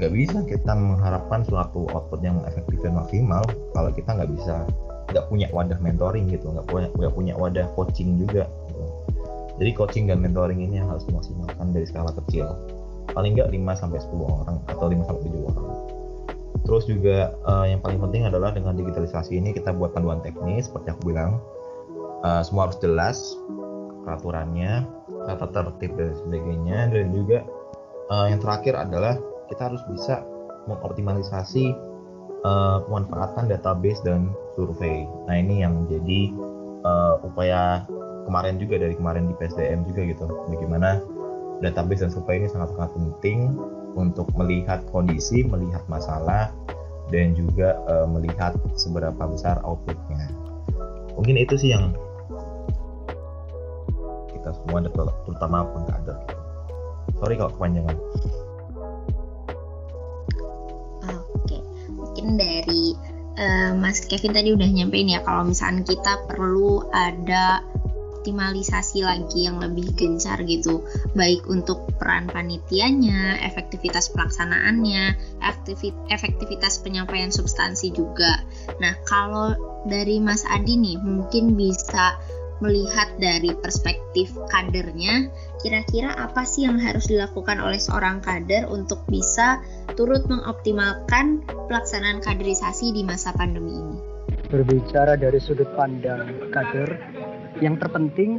nggak 0.00 0.12
bisa 0.14 0.38
kita 0.48 0.72
mengharapkan 0.72 1.44
suatu 1.44 1.86
output 1.92 2.24
yang 2.24 2.40
efektif 2.48 2.80
dan 2.80 2.96
maksimal 2.96 3.44
kalau 3.76 3.92
kita 3.92 4.10
nggak 4.14 4.30
bisa 4.34 4.64
nggak 5.12 5.28
punya 5.28 5.46
wadah 5.52 5.76
mentoring 5.84 6.26
gitu 6.32 6.48
nggak 6.48 6.66
punya 6.66 6.88
nggak 6.96 7.12
punya 7.12 7.34
wadah 7.36 7.66
coaching 7.76 8.16
juga 8.16 8.48
jadi 9.62 9.70
coaching 9.78 10.10
dan 10.10 10.18
mentoring 10.18 10.64
ini 10.64 10.82
harus 10.82 11.04
dimaksimalkan 11.04 11.70
dari 11.70 11.86
skala 11.86 12.10
kecil. 12.24 12.50
Paling 13.14 13.38
nggak 13.38 13.54
5 13.54 13.78
sampai 13.78 13.98
10 14.02 14.18
orang 14.26 14.56
atau 14.66 14.86
5 14.90 15.06
sampai 15.06 15.22
7 15.28 15.50
orang. 15.54 15.66
Terus 16.66 16.84
juga 16.90 17.30
uh, 17.46 17.66
yang 17.70 17.78
paling 17.78 18.02
penting 18.02 18.26
adalah 18.26 18.50
dengan 18.50 18.74
digitalisasi 18.74 19.38
ini 19.38 19.54
kita 19.54 19.70
buat 19.70 19.94
panduan 19.94 20.18
teknis 20.18 20.66
seperti 20.66 20.94
aku 20.94 21.14
bilang. 21.14 21.38
Uh, 22.22 22.42
semua 22.46 22.70
harus 22.70 22.78
jelas 22.78 23.34
peraturannya, 24.06 24.86
tata 25.26 25.46
tertib 25.50 25.94
dan 25.98 26.14
sebagainya 26.18 26.78
dan 26.90 27.06
juga 27.10 27.42
uh, 28.10 28.26
yang 28.30 28.38
terakhir 28.42 28.74
adalah 28.78 29.18
kita 29.50 29.70
harus 29.70 29.82
bisa 29.90 30.22
mengoptimalisasi 30.70 31.74
uh, 32.46 32.82
pemanfaatan 32.86 33.50
database 33.50 33.98
dan 34.06 34.30
survei. 34.54 35.06
Nah 35.26 35.34
ini 35.34 35.66
yang 35.66 35.82
menjadi 35.82 36.30
uh, 36.86 37.22
upaya 37.26 37.86
kemarin 38.26 38.58
juga 38.62 38.78
dari 38.78 38.94
kemarin 38.94 39.26
di 39.30 39.34
PSDM 39.38 39.82
juga 39.90 40.00
gitu 40.06 40.24
bagaimana 40.50 41.02
database 41.62 42.06
dan 42.06 42.10
survei 42.10 42.42
ini 42.42 42.48
sangat-sangat 42.50 42.90
penting 42.94 43.54
untuk 43.94 44.26
melihat 44.34 44.82
kondisi, 44.90 45.46
melihat 45.46 45.84
masalah, 45.86 46.50
dan 47.12 47.36
juga 47.36 47.78
uh, 47.86 48.08
melihat 48.08 48.56
seberapa 48.74 49.20
besar 49.28 49.60
outputnya. 49.62 50.32
Mungkin 51.14 51.36
itu 51.36 51.54
sih 51.60 51.70
yang 51.76 51.92
kita 54.42 54.50
semua, 54.58 54.82
terutama 55.22 55.62
pengkader. 55.70 56.18
Sorry 57.22 57.38
kalau 57.38 57.54
kepanjangan. 57.54 57.96
Oke, 61.38 61.58
mungkin 61.94 62.34
dari 62.34 62.98
uh, 63.38 63.72
Mas 63.78 64.02
Kevin 64.02 64.34
tadi 64.34 64.50
udah 64.50 64.66
nyampein 64.66 65.06
ya 65.06 65.22
kalau 65.22 65.46
misalnya 65.46 65.86
kita 65.86 66.18
perlu 66.26 66.82
ada 66.90 67.62
optimalisasi 68.22 69.02
lagi 69.02 69.50
yang 69.50 69.58
lebih 69.58 69.90
gencar 69.98 70.38
gitu 70.46 70.86
baik 71.18 71.42
untuk 71.50 71.90
peran 71.98 72.30
panitianya, 72.30 73.42
efektivitas 73.42 74.14
pelaksanaannya, 74.14 75.18
efektivitas 76.06 76.78
penyampaian 76.86 77.34
substansi 77.34 77.90
juga. 77.90 78.46
Nah, 78.78 78.94
kalau 79.10 79.58
dari 79.90 80.22
Mas 80.22 80.46
Adi 80.46 80.78
nih 80.78 81.02
mungkin 81.02 81.58
bisa 81.58 82.14
melihat 82.62 83.18
dari 83.18 83.50
perspektif 83.58 84.30
kadernya, 84.48 85.28
kira-kira 85.58 86.14
apa 86.14 86.46
sih 86.46 86.64
yang 86.64 86.78
harus 86.78 87.10
dilakukan 87.10 87.58
oleh 87.58 87.82
seorang 87.82 88.22
kader 88.22 88.70
untuk 88.70 89.02
bisa 89.10 89.58
turut 89.98 90.22
mengoptimalkan 90.30 91.42
pelaksanaan 91.66 92.22
kaderisasi 92.22 92.94
di 92.94 93.02
masa 93.02 93.34
pandemi 93.34 93.74
ini? 93.74 93.98
Berbicara 94.46 95.18
dari 95.18 95.42
sudut 95.42 95.68
pandang 95.74 96.48
kader, 96.54 96.88
yang 97.58 97.76
terpenting 97.82 98.38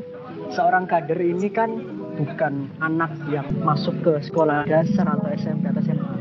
seorang 0.55 0.87
kader 0.87 1.19
ini 1.19 1.51
kan 1.51 1.69
bukan 2.13 2.69
anak 2.79 3.11
yang 3.29 3.45
masuk 3.65 3.93
ke 4.05 4.13
sekolah 4.21 4.65
dasar 4.69 5.09
atau 5.09 5.29
SMP 5.33 5.69
atau 5.69 5.81
SMA 5.81 6.13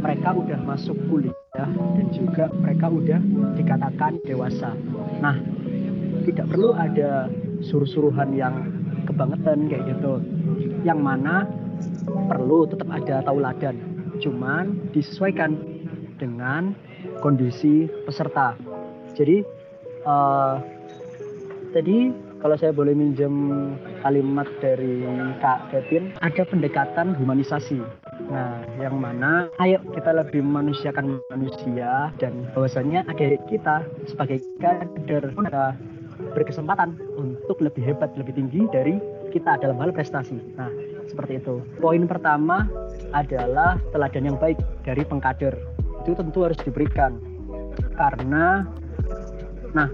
mereka 0.00 0.32
udah 0.32 0.58
masuk 0.64 0.96
kuliah 1.10 1.36
dan 1.54 2.06
juga 2.14 2.48
mereka 2.54 2.86
udah 2.88 3.20
dikatakan 3.58 4.22
dewasa 4.24 4.72
nah 5.18 5.36
tidak 6.24 6.46
perlu 6.48 6.70
ada 6.76 7.26
suruh-suruhan 7.64 8.32
yang 8.36 8.54
kebangetan 9.04 9.68
kayak 9.68 9.96
gitu. 9.96 10.20
Yang 10.84 11.00
mana 11.00 11.48
perlu 12.28 12.68
tetap 12.68 12.88
ada 12.88 13.24
tauladan. 13.24 13.76
Cuman 14.20 14.92
disesuaikan 14.92 15.56
dengan 16.20 16.76
kondisi 17.24 17.88
peserta. 18.04 18.56
Jadi 19.16 19.40
uh, 20.04 20.60
tadi 21.72 22.12
kalau 22.40 22.56
saya 22.56 22.72
boleh 22.72 22.96
minjem 22.96 23.32
kalimat 24.00 24.48
dari 24.64 25.04
Kak 25.44 25.68
Kevin, 25.68 26.16
ada 26.24 26.42
pendekatan 26.48 27.12
humanisasi. 27.12 27.84
Nah, 28.32 28.64
yang 28.80 28.96
mana 28.96 29.50
ayo 29.60 29.76
kita 29.92 30.16
lebih 30.16 30.40
memanusiakan 30.40 31.20
manusia 31.28 32.08
dan 32.16 32.48
bahwasanya 32.56 33.04
adik 33.12 33.42
kita 33.52 33.84
sebagai 34.08 34.40
kader 34.62 35.36
berkesempatan 36.36 36.96
untuk 37.18 37.58
lebih 37.60 37.82
hebat, 37.82 38.12
lebih 38.14 38.36
tinggi 38.36 38.66
dari 38.70 38.96
kita 39.30 39.58
dalam 39.62 39.78
hal 39.78 39.94
prestasi. 39.94 40.38
Nah, 40.58 40.70
seperti 41.06 41.42
itu. 41.42 41.62
Poin 41.78 42.06
pertama 42.06 42.66
adalah 43.10 43.78
teladan 43.90 44.34
yang 44.34 44.38
baik 44.38 44.58
dari 44.86 45.02
pengkader. 45.02 45.54
Itu 46.06 46.14
tentu 46.14 46.46
harus 46.46 46.58
diberikan. 46.62 47.18
Karena 47.98 48.66
nah, 49.74 49.90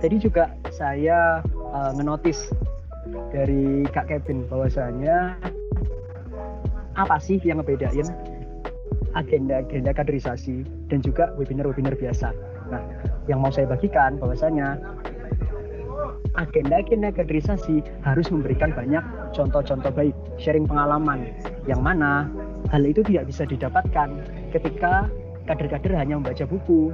tadi 0.00 0.16
juga 0.20 0.52
saya 0.72 1.40
uh, 1.72 1.90
ngenotis 1.96 2.52
dari 3.32 3.86
Kak 3.90 4.10
Kevin 4.10 4.44
bahwasanya 4.48 5.36
apa 6.96 7.16
sih 7.20 7.36
yang 7.44 7.60
ngebedain 7.60 8.08
agenda-agenda 9.16 9.96
kaderisasi 9.96 10.64
dan 10.92 11.00
juga 11.00 11.32
webinar-webinar 11.40 11.96
biasa. 11.96 12.32
Nah, 12.68 12.82
yang 13.30 13.40
mau 13.40 13.52
saya 13.52 13.68
bagikan 13.68 14.20
bahwasanya 14.20 14.76
agenda-agenda 16.36 17.12
kaderisasi 17.14 17.80
harus 18.04 18.28
memberikan 18.28 18.72
banyak 18.72 19.02
contoh-contoh 19.32 19.92
baik, 19.92 20.14
sharing 20.36 20.68
pengalaman, 20.68 21.32
yang 21.64 21.80
mana 21.80 22.28
hal 22.68 22.82
itu 22.84 23.00
tidak 23.06 23.30
bisa 23.30 23.48
didapatkan 23.48 24.08
ketika 24.52 25.08
kader-kader 25.46 25.94
hanya 25.94 26.18
membaca 26.18 26.44
buku, 26.44 26.90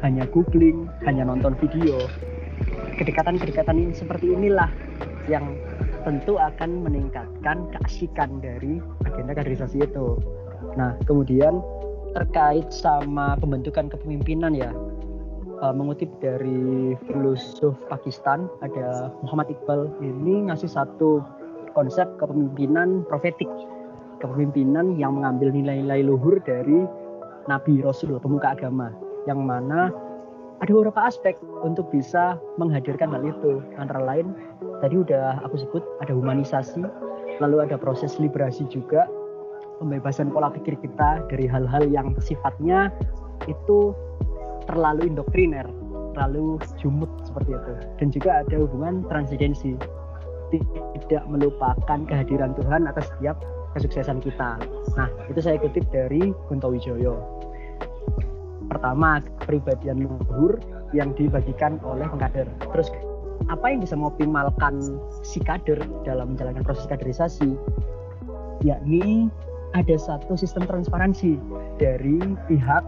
hanya 0.00 0.24
googling, 0.30 0.86
hanya 1.06 1.26
nonton 1.26 1.54
video, 1.58 2.06
kedekatan-kedekatan 2.98 3.76
ini 3.78 3.92
seperti 3.94 4.30
inilah 4.32 4.70
yang 5.30 5.54
tentu 6.02 6.38
akan 6.38 6.82
meningkatkan 6.82 7.70
keasikan 7.70 8.42
dari 8.42 8.82
agenda 9.06 9.38
kaderisasi 9.38 9.86
itu. 9.86 10.18
Nah, 10.74 10.98
kemudian 11.06 11.62
terkait 12.12 12.68
sama 12.74 13.38
pembentukan 13.38 13.88
kepemimpinan 13.88 14.52
ya, 14.52 14.70
uh, 15.62 15.70
mengutip 15.72 16.10
dari 16.18 16.92
filosof 17.06 17.78
Pakistan 17.86 18.50
ada 18.60 19.14
Muhammad 19.22 19.54
Iqbal 19.54 19.88
ini 20.02 20.50
ngasih 20.50 20.68
satu 20.68 21.22
konsep 21.72 22.04
kepemimpinan 22.20 23.06
profetik, 23.08 23.48
kepemimpinan 24.20 24.98
yang 25.00 25.16
mengambil 25.16 25.54
nilai-nilai 25.54 26.04
luhur 26.04 26.36
dari 26.44 26.84
Nabi 27.48 27.80
Rasul 27.80 28.18
pemuka 28.20 28.52
agama, 28.58 28.92
yang 29.24 29.46
mana 29.46 29.88
ada 30.62 30.70
beberapa 30.70 31.00
aspek 31.08 31.34
untuk 31.64 31.90
bisa 31.90 32.38
menghadirkan 32.60 33.10
hal 33.10 33.24
itu. 33.24 33.64
Antara 33.80 34.02
lain 34.04 34.36
tadi 34.84 35.00
udah 35.00 35.42
aku 35.42 35.58
sebut 35.58 35.82
ada 36.04 36.12
humanisasi, 36.12 36.84
lalu 37.40 37.66
ada 37.66 37.74
proses 37.80 38.20
liberasi 38.20 38.68
juga, 38.70 39.08
pembebasan 39.82 40.30
pola 40.30 40.52
pikir 40.54 40.78
kita 40.78 41.26
dari 41.26 41.50
hal-hal 41.50 41.88
yang 41.90 42.14
sifatnya 42.22 42.94
itu 43.50 43.90
terlalu 44.68 45.10
indoktriner, 45.10 45.66
terlalu 46.16 46.58
jumut 46.78 47.08
seperti 47.26 47.56
itu. 47.56 47.72
Dan 47.98 48.08
juga 48.12 48.30
ada 48.44 48.56
hubungan 48.58 49.02
transidensi, 49.08 49.74
tidak 50.52 51.24
melupakan 51.28 51.98
kehadiran 52.06 52.52
Tuhan 52.58 52.86
atas 52.86 53.08
setiap 53.16 53.40
kesuksesan 53.78 54.20
kita. 54.20 54.60
Nah, 54.94 55.08
itu 55.32 55.40
saya 55.40 55.56
kutip 55.56 55.88
dari 55.88 56.34
Gunto 56.50 56.68
Wijoyo 56.68 57.42
pertama 58.72 59.20
kepribadian 59.44 60.08
luhur 60.08 60.56
yang 60.96 61.12
dibagikan 61.12 61.76
oleh 61.84 62.08
pengkader 62.08 62.48
terus 62.72 62.88
apa 63.52 63.68
yang 63.68 63.84
bisa 63.84 63.92
mengoptimalkan 63.92 64.80
si 65.20 65.44
kader 65.44 65.84
dalam 66.08 66.32
menjalankan 66.32 66.64
proses 66.64 66.88
kaderisasi 66.88 67.52
yakni 68.64 69.28
ada 69.76 69.96
satu 70.00 70.36
sistem 70.36 70.64
transparansi 70.64 71.36
dari 71.76 72.16
pihak 72.48 72.84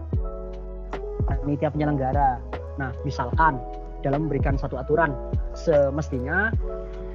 panitia 1.27 1.73
penyelenggara 1.73 2.41
nah 2.77 2.91
misalkan 3.07 3.59
dalam 4.05 4.29
memberikan 4.29 4.61
satu 4.61 4.77
aturan 4.77 5.17
semestinya 5.57 6.53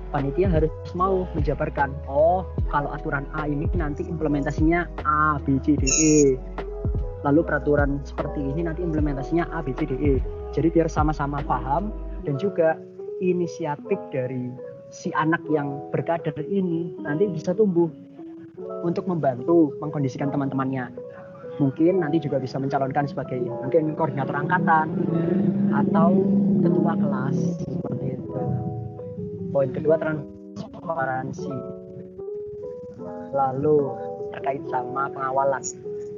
panitia 0.10 0.50
harus 0.50 0.74
mau 0.98 1.30
menjabarkan 1.38 1.93
oh 2.10 2.48
kalau 2.74 2.89
aturan 2.89 3.30
A 3.38 3.45
ini 3.45 3.69
nanti 3.78 4.02
implementasinya 4.08 4.89
A 5.06 5.38
B 5.43 5.62
C 5.62 5.78
D 5.78 5.86
E 5.86 6.17
lalu 7.24 7.43
peraturan 7.43 8.00
seperti 8.08 8.39
ini 8.39 8.63
nanti 8.63 8.80
implementasinya 8.80 9.52
A, 9.52 9.60
B, 9.60 9.76
C, 9.76 9.84
D, 9.84 9.93
E. 10.00 10.13
Jadi 10.56 10.67
biar 10.72 10.88
sama-sama 10.88 11.43
paham 11.43 11.91
dan 12.24 12.39
juga 12.39 12.80
inisiatif 13.19 14.00
dari 14.15 14.50
si 14.89 15.12
anak 15.13 15.43
yang 15.52 15.91
berkader 15.91 16.34
ini 16.48 16.95
nanti 17.04 17.28
bisa 17.30 17.52
tumbuh 17.54 17.91
untuk 18.82 19.06
membantu 19.08 19.76
mengkondisikan 19.84 20.32
teman-temannya. 20.32 20.91
Mungkin 21.60 22.00
nanti 22.00 22.24
juga 22.24 22.39
bisa 22.39 22.56
mencalonkan 22.56 23.06
sebagai 23.06 23.43
mungkin 23.43 23.93
koordinator 24.00 24.32
angkatan 24.32 24.88
atau 25.76 26.10
ketua 26.63 26.93
kelas 26.95 27.38
seperti 27.67 28.06
itu. 28.15 28.41
Poin 29.52 29.69
kedua 29.76 29.95
transparansi. 30.00 31.52
Lalu 33.36 33.78
terkait 34.34 34.63
sama 34.72 35.12
pengawalan, 35.12 35.62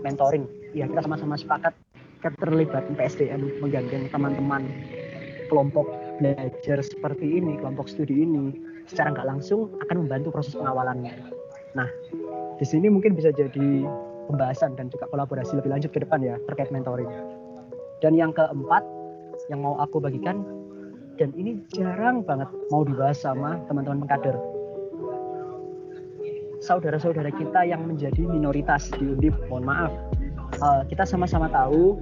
mentoring 0.06 0.46
ya 0.78 0.88
kita 0.88 1.02
sama-sama 1.04 1.36
sepakat 1.36 1.74
keterlibatan 2.22 2.94
PSDM 2.94 3.42
menggandeng 3.60 4.08
teman-teman 4.14 4.64
kelompok 5.50 5.90
belajar 6.22 6.80
seperti 6.86 7.42
ini, 7.42 7.58
kelompok 7.58 7.90
studi 7.90 8.24
ini 8.24 8.56
secara 8.86 9.12
nggak 9.12 9.28
langsung 9.28 9.74
akan 9.82 10.06
membantu 10.06 10.30
proses 10.32 10.54
pengawalannya. 10.54 11.18
Nah, 11.74 11.90
di 12.62 12.66
sini 12.68 12.88
mungkin 12.94 13.18
bisa 13.18 13.34
jadi 13.34 13.84
pembahasan 14.32 14.80
dan 14.80 14.88
juga 14.88 15.12
kolaborasi 15.12 15.60
lebih 15.60 15.76
lanjut 15.76 15.92
ke 15.92 16.00
depan 16.00 16.24
ya 16.24 16.40
terkait 16.48 16.72
mentoring. 16.72 17.12
Dan 18.00 18.16
yang 18.16 18.32
keempat 18.32 18.82
yang 19.52 19.62
mau 19.62 19.76
aku 19.84 20.00
bagikan 20.00 20.42
dan 21.20 21.36
ini 21.38 21.60
jarang 21.76 22.24
banget 22.24 22.48
mau 22.72 22.82
dibahas 22.82 23.20
sama 23.20 23.60
teman-teman 23.68 24.08
pengkader. 24.08 24.40
Saudara-saudara 26.62 27.34
kita 27.34 27.66
yang 27.66 27.90
menjadi 27.90 28.22
minoritas 28.26 28.90
di 28.94 29.06
Undip, 29.10 29.34
mohon 29.50 29.66
maaf, 29.66 29.94
uh, 30.62 30.86
kita 30.86 31.06
sama-sama 31.10 31.50
tahu 31.50 31.98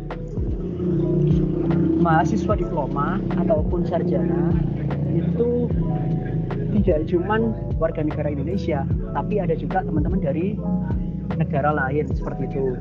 mahasiswa 1.99 2.55
diploma 2.59 3.23
ataupun 3.39 3.87
sarjana 3.87 4.51
itu 5.15 5.67
tidak 6.79 7.07
cuma 7.11 7.55
warga 7.79 8.03
negara 8.03 8.31
Indonesia, 8.31 8.83
tapi 9.15 9.39
ada 9.39 9.55
juga 9.55 9.83
teman-teman 9.83 10.19
dari 10.21 10.55
negara 11.37 11.69
lain 11.73 12.09
seperti 12.13 12.49
itu. 12.49 12.77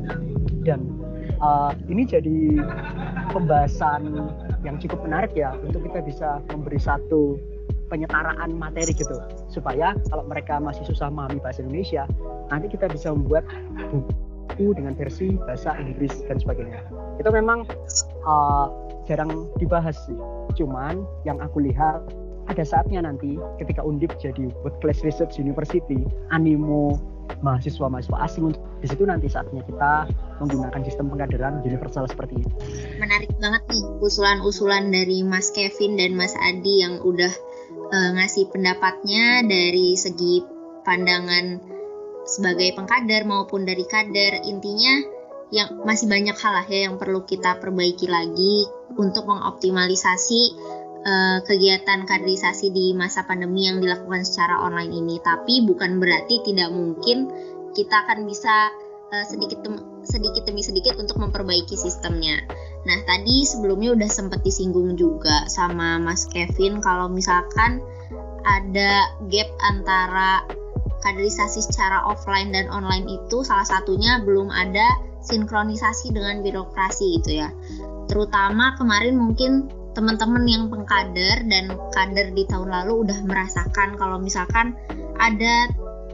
Dan 0.65 0.81
uh, 1.41 1.73
ini 1.89 2.05
jadi 2.09 2.63
pembahasan 3.33 4.33
yang 4.65 4.77
cukup 4.81 5.05
menarik 5.05 5.33
ya 5.37 5.55
untuk 5.61 5.85
kita 5.85 6.01
bisa 6.05 6.29
memberi 6.53 6.81
satu 6.81 7.37
penyetaraan 7.89 8.57
materi 8.57 8.93
gitu. 8.93 9.17
Supaya 9.49 9.97
kalau 10.13 10.25
mereka 10.29 10.61
masih 10.61 10.85
susah 10.85 11.09
memahami 11.09 11.41
bahasa 11.41 11.65
Indonesia 11.65 12.05
nanti 12.53 12.69
kita 12.73 12.89
bisa 12.89 13.13
membuat 13.13 13.45
buku 13.93 14.77
dengan 14.77 14.97
versi 14.97 15.37
bahasa 15.45 15.77
Inggris 15.81 16.13
dan 16.29 16.41
sebagainya. 16.41 16.85
Itu 17.21 17.33
memang 17.33 17.65
uh, 18.25 18.67
jarang 19.09 19.49
dibahas 19.57 19.97
sih. 20.05 20.17
Cuman 20.61 21.05
yang 21.25 21.41
aku 21.41 21.65
lihat 21.65 22.05
ada 22.49 22.65
saatnya 22.65 23.05
nanti 23.05 23.37
ketika 23.61 23.85
Undip 23.85 24.17
jadi 24.21 24.49
World 24.65 24.81
Class 24.81 25.05
Research 25.05 25.37
University 25.37 26.01
animo 26.33 26.97
mahasiswa-mahasiswa 27.41 28.19
asing 28.25 28.55
di 28.83 28.87
situ 28.87 29.03
nanti 29.07 29.27
saatnya 29.31 29.63
kita 29.67 30.11
menggunakan 30.43 30.81
sistem 30.87 31.11
pengkaderan 31.11 31.61
universal 31.63 32.07
seperti 32.07 32.41
ini. 32.43 32.51
Menarik 32.99 33.31
banget 33.39 33.63
nih 33.71 33.85
usulan-usulan 34.03 34.91
dari 34.91 35.23
Mas 35.27 35.51
Kevin 35.51 35.99
dan 35.99 36.15
Mas 36.15 36.35
Adi 36.39 36.83
yang 36.83 37.03
udah 37.03 37.33
uh, 37.93 38.11
ngasih 38.19 38.51
pendapatnya 38.51 39.45
dari 39.47 39.99
segi 39.99 40.43
pandangan 40.87 41.59
sebagai 42.29 42.77
pengkader 42.77 43.25
maupun 43.25 43.65
dari 43.65 43.89
kader 43.89 44.45
intinya 44.45 45.19
yang 45.49 45.81
masih 45.89 46.13
banyak 46.13 46.37
hal 46.37 46.53
lah 46.61 46.67
ya 46.69 46.93
yang 46.93 47.01
perlu 47.01 47.25
kita 47.25 47.57
perbaiki 47.57 48.05
lagi 48.05 48.69
untuk 49.01 49.25
mengoptimalisasi 49.25 50.53
uh, 51.05 51.39
kegiatan 51.45 52.07
kaderisasi 52.09 52.73
di 52.73 52.97
masa 52.97 53.27
pandemi 53.29 53.69
yang 53.69 53.79
dilakukan 53.79 54.25
secara 54.25 54.59
online 54.63 54.95
ini 54.95 55.17
tapi 55.23 55.63
bukan 55.63 56.03
berarti 56.03 56.43
tidak 56.43 56.71
mungkin 56.73 57.31
kita 57.77 58.07
akan 58.07 58.25
bisa 58.27 58.73
uh, 59.13 59.25
sedikit 59.29 59.63
sedikit 60.09 60.49
demi 60.49 60.65
sedikit 60.65 60.97
untuk 60.97 61.21
memperbaiki 61.21 61.77
sistemnya. 61.77 62.41
Nah, 62.89 62.99
tadi 63.05 63.45
sebelumnya 63.45 63.93
udah 63.93 64.09
sempat 64.09 64.41
disinggung 64.41 64.97
juga 64.97 65.45
sama 65.51 66.01
Mas 66.01 66.25
Kevin 66.33 66.81
kalau 66.81 67.11
misalkan 67.13 67.85
ada 68.49 69.13
gap 69.29 69.49
antara 69.61 70.41
kaderisasi 71.05 71.63
secara 71.63 72.03
offline 72.09 72.51
dan 72.51 72.67
online 72.73 73.07
itu 73.07 73.45
salah 73.45 73.67
satunya 73.67 74.19
belum 74.25 74.49
ada 74.49 74.87
sinkronisasi 75.23 76.15
dengan 76.15 76.41
birokrasi 76.41 77.21
gitu 77.21 77.45
ya. 77.45 77.53
Terutama 78.09 78.75
kemarin 78.81 79.21
mungkin 79.21 79.69
teman-teman 79.99 80.47
yang 80.47 80.71
pengkader 80.71 81.43
dan 81.51 81.75
kader 81.91 82.31
di 82.31 82.47
tahun 82.47 82.71
lalu 82.71 83.03
udah 83.03 83.19
merasakan 83.27 83.99
kalau 83.99 84.23
misalkan 84.23 84.79
ada 85.19 85.67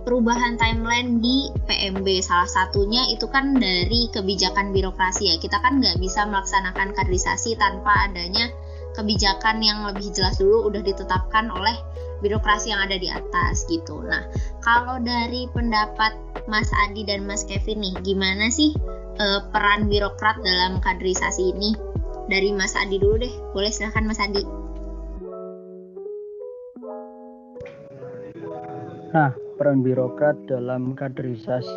perubahan 0.08 0.56
timeline 0.56 1.20
di 1.20 1.52
PMB 1.68 2.24
salah 2.24 2.48
satunya 2.48 3.04
itu 3.12 3.28
kan 3.28 3.60
dari 3.60 4.08
kebijakan 4.08 4.72
birokrasi 4.72 5.28
ya 5.28 5.36
kita 5.36 5.60
kan 5.60 5.84
nggak 5.84 6.00
bisa 6.00 6.24
melaksanakan 6.24 6.96
kaderisasi 6.96 7.60
tanpa 7.60 8.08
adanya 8.08 8.48
kebijakan 8.96 9.60
yang 9.60 9.84
lebih 9.84 10.08
jelas 10.16 10.40
dulu 10.40 10.72
udah 10.72 10.80
ditetapkan 10.80 11.52
oleh 11.52 11.76
birokrasi 12.24 12.72
yang 12.72 12.80
ada 12.80 12.96
di 12.96 13.10
atas 13.10 13.68
gitu. 13.68 14.00
Nah, 14.00 14.24
kalau 14.64 15.02
dari 15.02 15.44
pendapat 15.50 16.14
Mas 16.46 16.70
Adi 16.88 17.04
dan 17.04 17.26
Mas 17.26 17.42
Kevin 17.44 17.82
nih, 17.82 17.94
gimana 18.06 18.48
sih 18.48 18.72
uh, 19.18 19.44
peran 19.50 19.90
birokrat 19.90 20.40
dalam 20.40 20.78
kaderisasi 20.80 21.52
ini? 21.52 21.93
Dari 22.24 22.56
Mas 22.56 22.72
Adi 22.72 22.96
dulu 22.96 23.20
deh, 23.20 23.34
boleh 23.52 23.68
silahkan 23.68 24.04
Mas 24.08 24.16
Adi. 24.16 24.42
Nah, 29.14 29.30
peran 29.60 29.84
birokrat 29.84 30.34
dalam 30.50 30.96
kaderisasi 30.98 31.70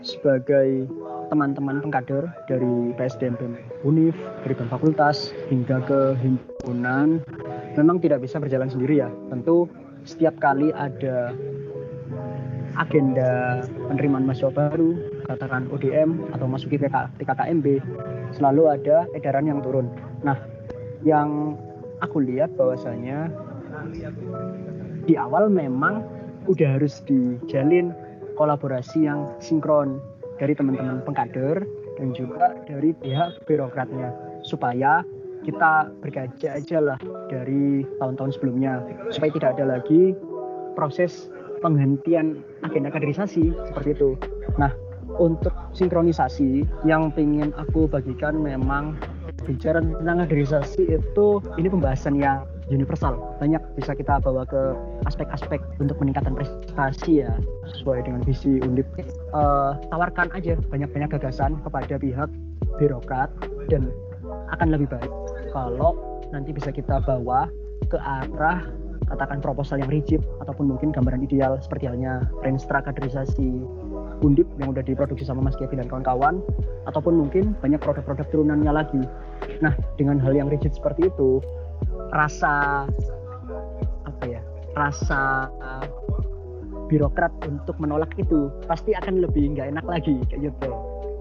sebagai 0.00 0.88
teman-teman 1.28 1.84
pengkader 1.84 2.24
dari 2.48 2.96
PSDM 2.96 3.36
UNIF, 3.84 4.16
dari 4.46 4.54
fakultas 4.56 5.36
hingga 5.52 5.84
ke 5.84 6.16
himpunan 6.22 7.20
memang 7.76 8.00
tidak 8.00 8.24
bisa 8.24 8.40
berjalan 8.40 8.72
sendiri 8.72 9.04
ya. 9.04 9.10
Tentu 9.28 9.68
setiap 10.08 10.40
kali 10.40 10.72
ada 10.72 11.36
agenda 12.78 13.62
penerimaan 13.90 14.24
mahasiswa 14.24 14.54
baru, 14.54 14.94
katakan 15.26 15.66
ODM 15.74 16.30
atau 16.32 16.46
masuki 16.46 16.78
TKKMB, 16.78 17.66
selalu 18.38 18.70
ada 18.70 19.04
edaran 19.18 19.50
yang 19.50 19.60
turun. 19.60 19.90
Nah, 20.22 20.38
yang 21.02 21.58
aku 22.00 22.22
lihat 22.22 22.54
bahwasanya 22.54 23.30
di 25.04 25.14
awal 25.18 25.50
memang 25.50 26.06
udah 26.46 26.78
harus 26.78 27.02
dijalin 27.04 27.92
kolaborasi 28.38 29.04
yang 29.04 29.28
sinkron 29.42 29.98
dari 30.38 30.54
teman-teman 30.54 31.02
pengkader 31.02 31.66
dan 31.98 32.14
juga 32.14 32.54
dari 32.64 32.94
pihak 33.02 33.42
birokratnya 33.44 34.14
supaya 34.46 35.02
kita 35.42 35.90
berkaca 36.02 36.48
aja 36.54 36.78
lah 36.78 36.98
dari 37.30 37.82
tahun-tahun 37.98 38.38
sebelumnya 38.38 38.82
supaya 39.10 39.30
tidak 39.34 39.50
ada 39.58 39.78
lagi 39.78 40.14
proses 40.78 41.30
penghentian 41.60 42.42
agenda 42.62 42.90
kaderisasi 42.90 43.54
seperti 43.70 43.98
itu. 43.98 44.10
Nah, 44.58 44.72
untuk 45.16 45.52
sinkronisasi 45.72 46.68
yang 46.84 47.10
ingin 47.16 47.50
aku 47.56 47.88
bagikan 47.88 48.38
memang 48.38 48.98
bicara 49.46 49.80
tentang 49.80 50.26
kaderisasi 50.26 50.82
itu 50.98 51.26
ini 51.56 51.68
pembahasan 51.70 52.18
yang 52.18 52.44
universal. 52.68 53.16
Banyak 53.40 53.60
bisa 53.80 53.96
kita 53.96 54.20
bawa 54.20 54.44
ke 54.44 54.76
aspek-aspek 55.08 55.60
untuk 55.80 55.96
meningkatkan 56.04 56.36
prestasi 56.36 57.24
ya 57.24 57.32
sesuai 57.72 58.04
dengan 58.04 58.20
visi 58.28 58.60
undip. 58.60 58.84
Uh, 59.32 59.76
tawarkan 59.88 60.28
aja 60.36 60.56
banyak-banyak 60.68 61.08
gagasan 61.16 61.56
kepada 61.64 61.96
pihak 61.96 62.28
birokrat 62.76 63.32
dan 63.72 63.88
akan 64.52 64.68
lebih 64.76 64.88
baik. 64.92 65.12
Kalau 65.56 65.96
nanti 66.28 66.52
bisa 66.52 66.68
kita 66.68 67.00
bawa 67.08 67.48
ke 67.88 67.96
arah 67.96 68.68
katakan 69.08 69.40
proposal 69.40 69.80
yang 69.80 69.90
rigid 69.90 70.22
ataupun 70.44 70.68
mungkin 70.68 70.92
gambaran 70.92 71.24
ideal 71.24 71.56
seperti 71.58 71.88
halnya 71.88 72.28
renstra 72.44 72.84
kaderisasi 72.84 73.64
undip 74.20 74.46
yang 74.60 74.74
udah 74.74 74.84
diproduksi 74.84 75.24
sama 75.24 75.44
Mas 75.44 75.56
Kevin 75.56 75.80
dan 75.80 75.88
kawan-kawan 75.88 76.42
ataupun 76.90 77.14
mungkin 77.16 77.56
banyak 77.64 77.80
produk-produk 77.80 78.26
turunannya 78.28 78.72
lagi. 78.72 79.02
Nah, 79.64 79.72
dengan 79.96 80.18
hal 80.20 80.34
yang 80.34 80.50
rigid 80.50 80.74
seperti 80.74 81.08
itu, 81.08 81.40
rasa 82.12 82.86
apa 84.04 84.24
ya 84.26 84.40
rasa 84.74 85.46
birokrat 86.88 87.30
untuk 87.44 87.76
menolak 87.78 88.10
itu 88.16 88.48
pasti 88.64 88.96
akan 88.96 89.20
lebih 89.20 89.54
nggak 89.54 89.76
enak 89.76 89.86
lagi 89.86 90.16
kayak 90.32 90.50
gitu 90.50 90.70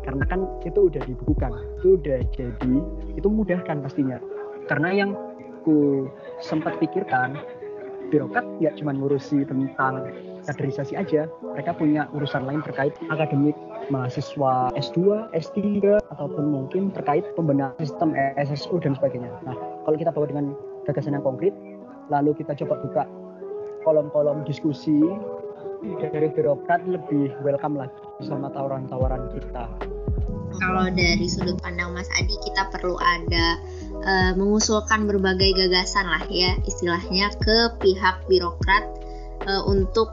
karena 0.08 0.24
kan 0.24 0.48
itu 0.64 0.88
udah 0.88 1.04
dibukukan 1.04 1.52
itu 1.84 2.00
udah 2.00 2.20
jadi 2.32 2.76
itu 3.20 3.28
mudah 3.28 3.60
kan 3.68 3.84
pastinya 3.84 4.18
karena 4.72 4.96
yang 4.96 5.12
ku 5.68 6.08
sempat 6.40 6.80
pikirkan 6.80 7.36
birokrat 8.10 8.46
nggak 8.60 8.76
cuma 8.80 8.92
ngurusi 8.96 9.44
tentang 9.48 10.10
kaderisasi 10.48 10.96
aja 10.96 11.28
mereka 11.44 11.76
punya 11.76 12.08
urusan 12.16 12.48
lain 12.48 12.64
terkait 12.64 12.96
akademik 13.12 13.54
mahasiswa 13.88 14.72
S2, 14.76 15.32
S3 15.32 15.60
ataupun 16.12 16.44
mungkin 16.52 16.92
terkait 16.92 17.24
pembenahan 17.36 17.76
sistem 17.80 18.12
SSU 18.36 18.80
dan 18.84 18.96
sebagainya. 19.00 19.32
Nah, 19.48 19.56
kalau 19.88 19.96
kita 19.96 20.12
bawa 20.12 20.28
dengan 20.28 20.46
gagasan 20.84 21.16
yang 21.16 21.24
konkret, 21.24 21.56
lalu 22.12 22.36
kita 22.36 22.56
coba 22.64 22.76
buka 22.84 23.04
kolom-kolom 23.88 24.44
diskusi 24.44 25.00
dari 26.00 26.28
birokrat 26.34 26.84
lebih 26.90 27.32
welcome 27.46 27.80
lagi 27.80 27.96
sama 28.26 28.52
tawaran-tawaran 28.52 29.32
kita. 29.32 29.72
Kalau 30.58 30.90
dari 30.90 31.28
sudut 31.28 31.60
pandang 31.62 31.94
Mas 31.94 32.10
Adi, 32.18 32.34
kita 32.44 32.72
perlu 32.74 32.98
ada 32.98 33.62
uh, 34.04 34.34
mengusulkan 34.38 35.10
berbagai 35.10 35.56
gagasan 35.56 36.06
lah 36.06 36.24
ya 36.30 36.54
istilahnya 36.68 37.34
ke 37.40 37.58
pihak 37.82 38.26
birokrat 38.30 38.86
uh, 39.46 39.64
untuk 39.66 40.12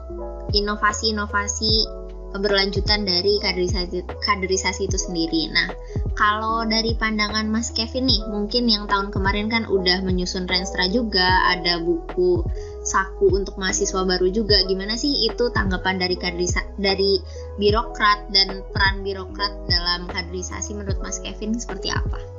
inovasi-inovasi 0.55 2.05
keberlanjutan 2.35 3.07
dari 3.07 3.39
kaderisasi, 3.39 4.03
kaderisasi 4.03 4.91
itu 4.91 4.99
sendiri. 4.99 5.47
Nah, 5.55 5.71
kalau 6.19 6.67
dari 6.67 6.91
pandangan 6.99 7.47
Mas 7.47 7.71
Kevin 7.71 8.11
nih, 8.11 8.27
mungkin 8.27 8.67
yang 8.67 8.91
tahun 8.91 9.15
kemarin 9.15 9.47
kan 9.47 9.63
udah 9.71 10.03
menyusun 10.03 10.43
Renstra 10.43 10.91
juga, 10.91 11.23
ada 11.47 11.79
buku 11.79 12.43
saku 12.83 13.31
untuk 13.31 13.55
mahasiswa 13.55 14.03
baru 14.03 14.27
juga. 14.27 14.59
Gimana 14.67 14.99
sih 14.99 15.31
itu 15.31 15.47
tanggapan 15.55 15.95
dari 15.95 16.19
kaderisa, 16.19 16.59
dari 16.75 17.23
birokrat 17.55 18.27
dan 18.35 18.67
peran 18.75 18.99
birokrat 19.07 19.55
dalam 19.71 20.11
kaderisasi 20.11 20.75
menurut 20.75 20.99
Mas 20.99 21.23
Kevin 21.23 21.55
seperti 21.55 21.87
apa? 21.95 22.34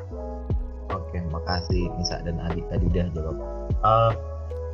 Oke, 0.97 1.21
makasih 1.29 1.93
Nisa 2.01 2.25
dan 2.25 2.41
Adi 2.41 2.65
tadi 2.73 2.85
udah 2.89 3.07
jawab. 3.13 3.37
Uh, 3.85 4.13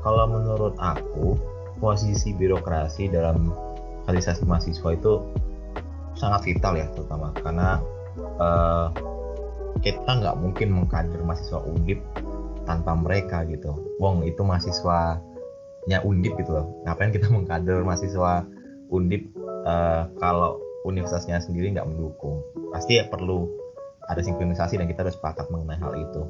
kalau 0.06 0.24
menurut 0.30 0.74
aku, 0.78 1.34
posisi 1.82 2.30
birokrasi 2.30 3.10
dalam 3.10 3.50
kaderisasi 4.06 4.46
mahasiswa 4.46 4.94
itu 4.94 5.18
sangat 6.14 6.46
vital 6.46 6.78
ya 6.78 6.86
terutama 6.94 7.34
karena 7.42 7.82
uh, 8.38 8.86
kita 9.82 10.06
nggak 10.06 10.38
mungkin 10.38 10.68
mengkader 10.70 11.18
mahasiswa 11.26 11.58
undip 11.66 11.98
tanpa 12.62 12.94
mereka 12.94 13.42
gitu. 13.50 13.74
Wong 13.98 14.22
itu 14.22 14.46
mahasiswanya 14.46 15.98
undip 16.06 16.38
gitu 16.38 16.54
loh. 16.54 16.66
Ngapain 16.86 17.10
kita 17.10 17.26
mengkader 17.34 17.82
mahasiswa 17.82 18.46
undip 18.94 19.26
uh, 19.66 20.06
kalau 20.22 20.62
universitasnya 20.86 21.42
sendiri 21.42 21.74
nggak 21.74 21.90
mendukung? 21.90 22.46
Pasti 22.70 23.02
ya 23.02 23.10
perlu 23.10 23.50
ada 24.12 24.22
sinkronisasi 24.22 24.76
dan 24.76 24.86
kita 24.86 25.08
harus 25.08 25.16
sepakat 25.16 25.48
mengenai 25.48 25.80
hal 25.80 25.92
itu. 25.96 26.22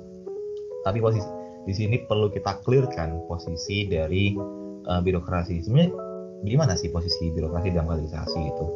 Tapi 0.82 0.98
posisi 0.98 1.28
di 1.62 1.74
sini 1.74 1.96
perlu 2.02 2.26
kita 2.30 2.58
clearkan 2.66 3.26
posisi 3.30 3.86
dari 3.86 4.34
uh, 4.86 5.00
birokrasi. 5.02 5.62
Sebenarnya 5.62 5.90
gimana 6.42 6.74
sih 6.74 6.90
posisi 6.90 7.30
birokrasi 7.30 7.70
dalam 7.70 7.90
kaderisasi 7.90 8.40
itu? 8.42 8.66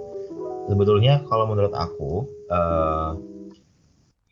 Sebetulnya 0.67 1.23
kalau 1.31 1.51
menurut 1.51 1.75
aku 1.75 2.27
uh, 2.51 3.15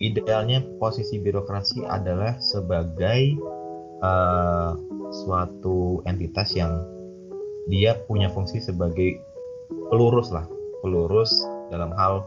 idealnya 0.03 0.63
posisi 0.83 1.23
birokrasi 1.23 1.87
adalah 1.87 2.39
sebagai 2.43 3.39
uh, 4.03 4.75
suatu 5.25 6.03
entitas 6.11 6.55
yang 6.59 6.83
dia 7.71 7.97
punya 8.11 8.29
fungsi 8.29 8.61
sebagai 8.61 9.19
pelurus 9.89 10.35
lah, 10.35 10.45
pelurus 10.83 11.33
dalam 11.73 11.95
hal 11.97 12.27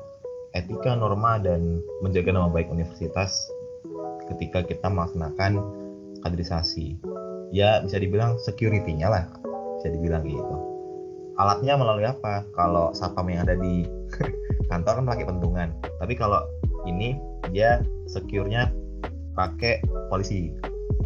etika, 0.56 0.96
norma 0.96 1.42
dan 1.42 1.84
menjaga 2.04 2.32
nama 2.32 2.48
baik 2.48 2.72
universitas 2.72 3.50
ketika 4.32 4.64
kita 4.64 4.88
melaksanakan 4.88 5.60
kaderisasi. 6.24 7.00
Ya 7.56 7.80
bisa 7.80 8.00
dibilang 8.00 8.36
security-nya 8.44 9.08
lah, 9.08 9.24
bisa 9.80 9.88
dibilang 9.92 10.28
gitu. 10.28 10.56
Alatnya 11.38 11.78
melalui 11.80 12.08
apa? 12.08 12.44
Kalau 12.52 12.92
satpam 12.92 13.30
yang 13.30 13.48
ada 13.48 13.56
di 13.56 13.88
kantor 14.72 15.04
kan 15.04 15.06
pakai 15.08 15.26
pentungan. 15.26 15.70
Tapi 16.02 16.14
kalau 16.18 16.44
ini 16.90 17.16
dia 17.54 17.80
secure-nya 18.10 18.74
pakai 19.38 19.80
polisi 20.10 20.52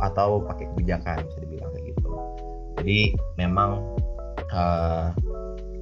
atau 0.01 0.41
pakai 0.41 0.65
kebijakan 0.73 1.21
bisa 1.29 1.39
dibilang 1.45 1.69
kayak 1.75 1.85
gitu. 1.93 2.09
Jadi 2.81 2.99
memang 3.37 3.83
uh, 4.49 5.13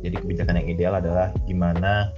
jadi 0.04 0.16
kebijakan 0.20 0.60
yang 0.60 0.68
ideal 0.68 0.94
adalah 0.98 1.32
gimana 1.48 2.12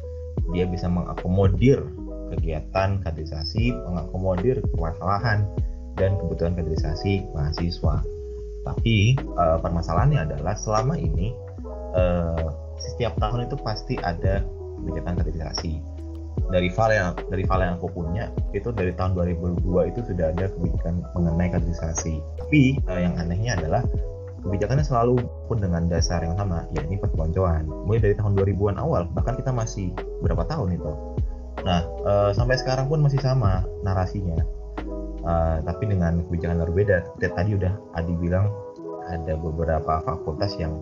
dia 0.49 0.65
bisa 0.65 0.89
mengakomodir 0.89 1.85
kegiatan 2.33 2.97
kaderisasi, 3.03 3.75
mengakomodir 3.85 4.63
permasalahan 4.73 5.45
dan 5.99 6.15
kebutuhan 6.17 6.55
kaderisasi 6.55 7.27
mahasiswa. 7.35 8.01
Tapi 8.61 9.17
uh, 9.37 9.57
permasalahannya 9.59 10.31
adalah 10.31 10.53
selama 10.57 10.97
ini 10.97 11.33
uh, 11.97 12.49
setiap 12.77 13.17
tahun 13.21 13.49
itu 13.49 13.57
pasti 13.61 13.97
ada 14.01 14.41
kebijakan 14.81 15.21
kaderisasi 15.21 15.81
dari 16.51 16.67
file 16.67 16.95
yang 16.99 17.15
dari 17.31 17.43
file 17.47 17.63
yang 17.63 17.75
aku 17.79 17.89
punya 17.95 18.25
itu 18.51 18.69
dari 18.75 18.91
tahun 18.95 19.15
2002 19.15 19.91
itu 19.93 19.99
sudah 20.03 20.35
ada 20.35 20.45
kebijakan 20.51 21.05
mengenai 21.15 21.49
kaderisasi 21.53 22.19
tapi 22.37 22.75
uh, 22.91 22.99
yang 22.99 23.15
anehnya 23.17 23.55
adalah 23.57 23.81
kebijakannya 24.41 24.85
selalu 24.85 25.21
pun 25.45 25.61
dengan 25.61 25.85
dasar 25.85 26.25
yang 26.25 26.33
sama 26.35 26.65
yakni 26.73 26.97
perpeloncoan 26.97 27.69
mulai 27.85 28.01
dari 28.01 28.15
tahun 28.17 28.33
2000-an 28.37 28.77
awal 28.81 29.05
bahkan 29.13 29.37
kita 29.37 29.53
masih 29.53 29.93
berapa 30.25 30.45
tahun 30.49 30.81
itu. 30.81 30.91
Nah 31.61 31.85
uh, 32.05 32.31
sampai 32.33 32.57
sekarang 32.57 32.89
pun 32.89 33.01
masih 33.05 33.21
sama 33.21 33.65
narasinya. 33.85 34.41
Uh, 35.21 35.61
tapi 35.61 35.85
dengan 35.85 36.25
kebijakan 36.25 36.57
yang 36.57 36.65
berbeda 36.65 36.97
tadi 37.21 37.53
udah 37.53 37.73
Adi 37.93 38.17
bilang 38.17 38.49
ada 39.05 39.37
beberapa 39.37 40.01
fakultas 40.01 40.57
yang 40.57 40.81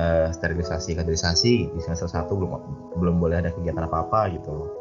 uh, 0.00 0.32
sterilisasi 0.32 0.96
kaderisasi. 0.96 1.68
Di 1.68 1.80
semester 1.84 2.08
satu 2.08 2.40
belum 2.40 2.50
belum 2.96 3.16
boleh 3.20 3.44
ada 3.44 3.50
kegiatan 3.52 3.84
apa 3.84 4.08
apa 4.08 4.20
gitu. 4.32 4.72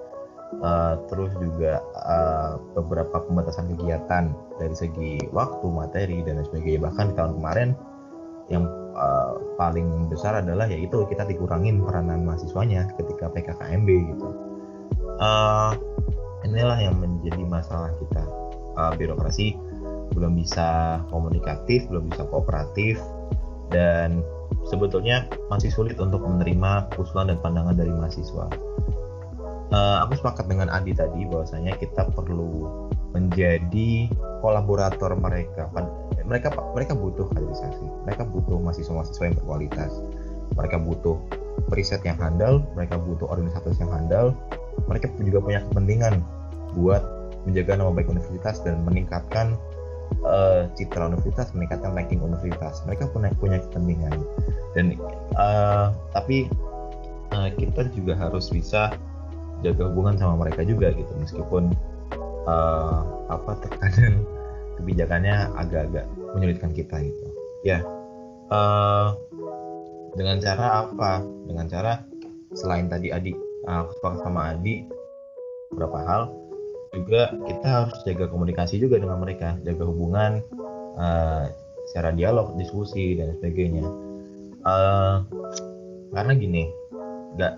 Uh, 0.64 0.96
terus 1.12 1.36
juga 1.36 1.84
uh, 2.00 2.56
beberapa 2.80 3.20
pembatasan 3.28 3.76
kegiatan 3.76 4.32
dari 4.56 4.76
segi 4.78 5.20
waktu 5.36 5.68
materi 5.68 6.24
dan 6.24 6.40
sebagainya. 6.48 6.88
Bahkan 6.88 7.06
di 7.12 7.14
tahun 7.20 7.34
kemarin 7.44 7.70
yang 8.50 8.70
uh, 8.94 9.42
paling 9.58 10.08
besar 10.08 10.40
adalah 10.40 10.70
yaitu 10.70 11.02
kita 11.10 11.26
dikurangin 11.26 11.82
peranan 11.82 12.26
mahasiswanya 12.26 12.90
ketika 12.98 13.30
PKKMB 13.34 13.90
gitu. 14.16 14.28
Uh, 15.18 15.74
inilah 16.46 16.78
yang 16.78 16.96
menjadi 16.98 17.42
masalah 17.48 17.90
kita. 17.98 18.24
Uh, 18.76 18.92
birokrasi 19.00 19.56
belum 20.12 20.36
bisa 20.36 21.00
komunikatif 21.12 21.88
belum 21.88 22.12
bisa 22.12 22.28
kooperatif 22.28 23.00
dan 23.72 24.22
sebetulnya 24.70 25.26
masih 25.50 25.72
sulit 25.74 25.98
untuk 25.98 26.22
menerima 26.22 26.92
usulan 27.00 27.32
dan 27.34 27.40
pandangan 27.42 27.76
dari 27.76 27.90
mahasiswa. 27.90 28.48
Uh, 29.74 29.98
aku 30.06 30.22
sepakat 30.22 30.46
dengan 30.46 30.70
Adi 30.70 30.94
tadi 30.94 31.26
bahwasanya 31.26 31.74
kita 31.82 32.08
perlu 32.14 32.70
menjadi 33.18 34.12
kolaborator 34.44 35.18
mereka 35.18 35.72
mereka 36.26 36.54
mereka 36.74 36.94
butuh 36.98 37.30
kaderisasi. 37.32 37.86
Mereka 38.10 38.28
butuh 38.30 38.58
mahasiswa-mahasiswa 38.62 39.24
yang 39.26 39.36
berkualitas. 39.38 39.92
Mereka 40.58 40.78
butuh 40.82 41.18
riset 41.74 42.02
yang 42.06 42.20
handal 42.22 42.62
mereka 42.78 43.00
butuh 43.00 43.30
organisasi 43.30 43.82
yang 43.82 43.94
handal. 43.94 44.36
Mereka 44.92 45.10
juga 45.24 45.40
punya 45.42 45.60
kepentingan 45.72 46.20
buat 46.76 47.02
menjaga 47.48 47.80
nama 47.80 47.94
baik 47.94 48.12
universitas 48.12 48.60
dan 48.66 48.84
meningkatkan 48.84 49.56
uh, 50.26 50.68
citra 50.76 51.08
universitas 51.10 51.54
meningkatkan 51.56 51.96
ranking 51.96 52.20
universitas. 52.20 52.84
Mereka 52.84 53.10
punya 53.14 53.32
punya 53.40 53.58
kepentingan. 53.70 54.20
Dan 54.76 55.00
uh, 55.40 55.96
tapi 56.12 56.52
uh, 57.32 57.50
kita 57.56 57.88
juga 57.96 58.20
harus 58.20 58.52
bisa 58.52 58.92
jaga 59.64 59.88
hubungan 59.88 60.20
sama 60.20 60.46
mereka 60.46 60.68
juga 60.68 60.92
gitu. 60.92 61.10
Meskipun 61.18 61.72
uh, 62.46 63.00
apa 63.32 63.52
terkadang 63.64 64.22
kebijakannya 64.80 65.56
agak-agak 65.56 66.06
menyulitkan 66.36 66.72
kita 66.76 67.00
gitu. 67.02 67.26
Ya 67.66 67.82
uh, 68.52 69.16
dengan 70.16 70.40
cara 70.40 70.88
apa? 70.88 71.24
Dengan 71.46 71.66
cara 71.68 72.04
selain 72.56 72.88
tadi 72.88 73.12
Adi 73.12 73.34
aku 73.66 73.92
sepakat 74.00 74.20
sama 74.24 74.56
Adi 74.56 74.86
beberapa 75.74 76.00
hal 76.06 76.24
juga 76.96 77.36
kita 77.44 77.68
harus 77.68 77.98
jaga 78.08 78.32
komunikasi 78.32 78.80
juga 78.80 78.96
dengan 79.02 79.20
mereka 79.20 79.60
jaga 79.68 79.84
hubungan 79.84 80.40
uh, 80.96 81.50
secara 81.92 82.16
dialog 82.16 82.56
diskusi 82.56 83.20
dan 83.20 83.36
sebagainya. 83.36 83.84
Uh, 84.66 85.22
karena 86.16 86.34
gini 86.34 86.64
nggak 87.36 87.54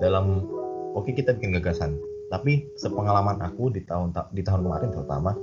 dalam 0.00 0.46
oke 0.94 1.10
kita 1.10 1.34
bikin 1.36 1.52
gagasan 1.58 1.98
tapi 2.30 2.66
sepengalaman 2.78 3.38
aku 3.42 3.68
di 3.68 3.82
tahun 3.84 4.14
di 4.32 4.42
tahun 4.46 4.64
kemarin 4.64 4.88
terutama 4.94 5.34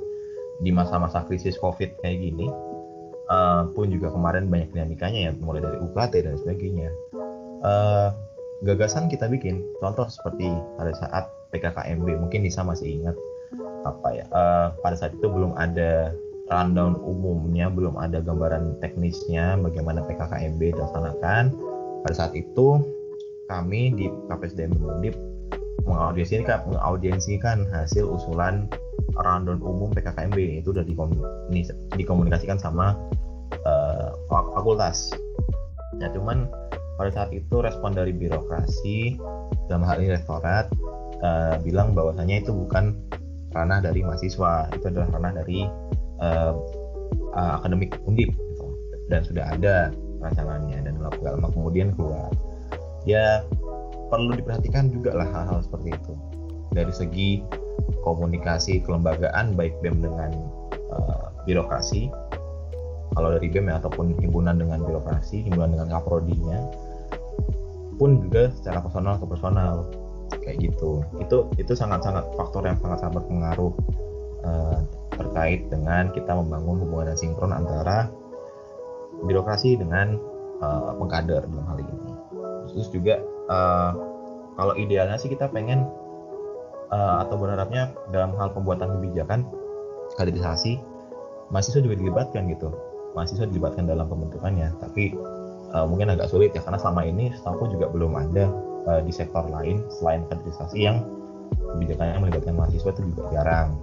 di 0.62 0.70
masa-masa 0.70 1.26
krisis 1.26 1.58
covid 1.58 1.90
kayak 2.04 2.22
gini 2.22 2.52
uh, 3.32 3.66
pun 3.74 3.90
juga 3.90 4.12
kemarin 4.14 4.52
banyak 4.52 4.70
dinamikanya 4.76 5.20
ya 5.30 5.32
mulai 5.40 5.62
dari 5.64 5.78
UKT 5.80 6.14
dan 6.26 6.36
sebagainya. 6.38 6.90
Uh, 7.64 8.12
gagasan 8.68 9.08
kita 9.08 9.28
bikin 9.32 9.64
contoh 9.80 10.08
seperti 10.08 10.52
pada 10.76 10.92
saat 11.00 11.26
PKKMB 11.56 12.20
mungkin 12.20 12.44
Nisa 12.44 12.64
masih 12.64 13.00
ingat 13.00 13.16
apa 13.84 14.08
ya 14.16 14.26
uh, 14.32 14.72
pada 14.80 14.96
saat 14.96 15.16
itu 15.16 15.28
belum 15.28 15.56
ada 15.60 16.16
rundown 16.52 17.00
umumnya 17.04 17.72
belum 17.72 17.96
ada 17.96 18.20
gambaran 18.20 18.80
teknisnya 18.84 19.60
bagaimana 19.60 20.04
PKKMB 20.04 20.76
dilaksanakan. 20.76 21.44
Pada 22.04 22.16
saat 22.16 22.36
itu 22.36 22.84
kami 23.48 23.96
di 23.96 24.12
KPSDM 24.28 24.76
Undip 24.76 25.16
mengaudiensikan 25.88 26.64
mengaudiensikan 26.68 27.68
hasil 27.72 28.08
usulan 28.08 28.68
rundown 29.18 29.62
umum 29.62 29.94
PKKMB 29.94 30.64
itu 30.64 30.74
udah 30.74 30.86
dikomunikasikan 31.94 32.58
sama 32.58 32.98
uh, 33.66 34.14
fakultas. 34.30 35.14
Ya 36.02 36.10
cuman 36.14 36.50
pada 36.98 37.10
saat 37.14 37.30
itu 37.34 37.62
respon 37.62 37.94
dari 37.94 38.14
birokrasi 38.14 39.18
dalam 39.70 39.86
hal 39.86 40.02
ini 40.02 40.18
rektorat 40.18 40.70
uh, 41.22 41.58
bilang 41.62 41.94
bahwasanya 41.94 42.42
itu 42.42 42.52
bukan 42.54 42.98
ranah 43.54 43.86
dari 43.86 44.02
mahasiswa, 44.02 44.70
itu 44.74 44.86
adalah 44.90 45.08
ranah 45.14 45.32
dari 45.46 45.70
uh, 46.22 46.54
uh, 47.38 47.52
akademik 47.62 47.94
undip 48.10 48.34
gitu. 48.34 48.66
dan 49.14 49.22
sudah 49.22 49.46
ada 49.54 49.76
rancangannya 50.24 50.80
dan 50.82 50.98
lama 50.98 51.48
kemudian 51.54 51.94
keluar. 51.94 52.34
Ya 53.04 53.46
perlu 54.10 54.34
diperhatikan 54.38 54.90
juga 54.94 55.14
lah 55.14 55.28
hal-hal 55.30 55.60
seperti 55.66 55.94
itu 55.94 56.14
dari 56.74 56.94
segi 56.94 57.32
komunikasi 58.04 58.84
kelembagaan 58.84 59.56
baik 59.56 59.80
BEM 59.80 60.04
dengan 60.04 60.32
uh, 60.92 61.32
birokrasi 61.48 62.12
kalau 63.14 63.30
dari 63.30 63.48
BEM 63.50 63.70
ya, 63.70 63.78
ataupun 63.80 64.18
himpunan 64.18 64.58
dengan 64.58 64.84
birokrasi 64.84 65.46
himpunan 65.46 65.74
dengan 65.78 65.88
kaprodinya 65.98 66.60
pun 68.02 68.26
juga 68.26 68.50
secara 68.58 68.82
personal 68.82 69.22
ke 69.22 69.26
personal 69.30 69.74
kayak 70.42 70.58
gitu. 70.60 71.06
Itu 71.22 71.48
itu 71.62 71.74
sangat-sangat 71.78 72.26
faktor 72.36 72.66
yang 72.66 72.78
sangat-sangat 72.82 73.22
berpengaruh 73.22 73.74
uh, 74.44 74.80
terkait 75.14 75.70
dengan 75.70 76.10
kita 76.10 76.34
membangun 76.34 76.82
hubungan 76.84 77.14
yang 77.14 77.20
sinkron 77.22 77.54
antara 77.54 78.10
birokrasi 79.24 79.78
dengan 79.78 80.18
uh, 80.60 80.98
pengkader 80.98 81.46
dalam 81.46 81.66
hal 81.70 81.80
ini. 81.80 82.12
Terus 82.74 82.90
juga 82.90 83.22
uh, 83.48 83.92
kalau 84.58 84.74
idealnya 84.74 85.22
sih 85.22 85.30
kita 85.30 85.54
pengen 85.54 85.86
uh, 86.94 87.26
atau 87.26 87.36
berharapnya 87.42 87.90
dalam 88.14 88.38
hal 88.38 88.54
pembuatan 88.54 88.94
kebijakan 89.00 89.50
kaderisasi 90.16 90.78
mahasiswa 91.50 91.82
juga 91.82 91.98
dilibatkan 91.98 92.46
gitu. 92.54 92.70
Mahasiswa 93.18 93.50
dilibatkan 93.50 93.90
dalam 93.90 94.06
pembentukannya. 94.10 94.74
Tapi 94.78 95.14
uh, 95.74 95.86
mungkin 95.90 96.14
agak 96.14 96.30
sulit 96.30 96.54
ya 96.54 96.62
karena 96.62 96.78
selama 96.78 97.02
ini 97.06 97.34
setahu 97.34 97.70
juga 97.74 97.90
belum 97.90 98.14
ada 98.14 98.50
uh, 98.90 99.02
di 99.02 99.10
sektor 99.14 99.46
lain 99.50 99.82
selain 99.90 100.26
kaderisasi 100.30 100.86
yang 100.86 101.02
kebijakannya 101.54 102.30
melibatkan 102.30 102.54
mahasiswa 102.58 102.90
itu 102.94 103.02
juga 103.14 103.24
jarang. 103.34 103.78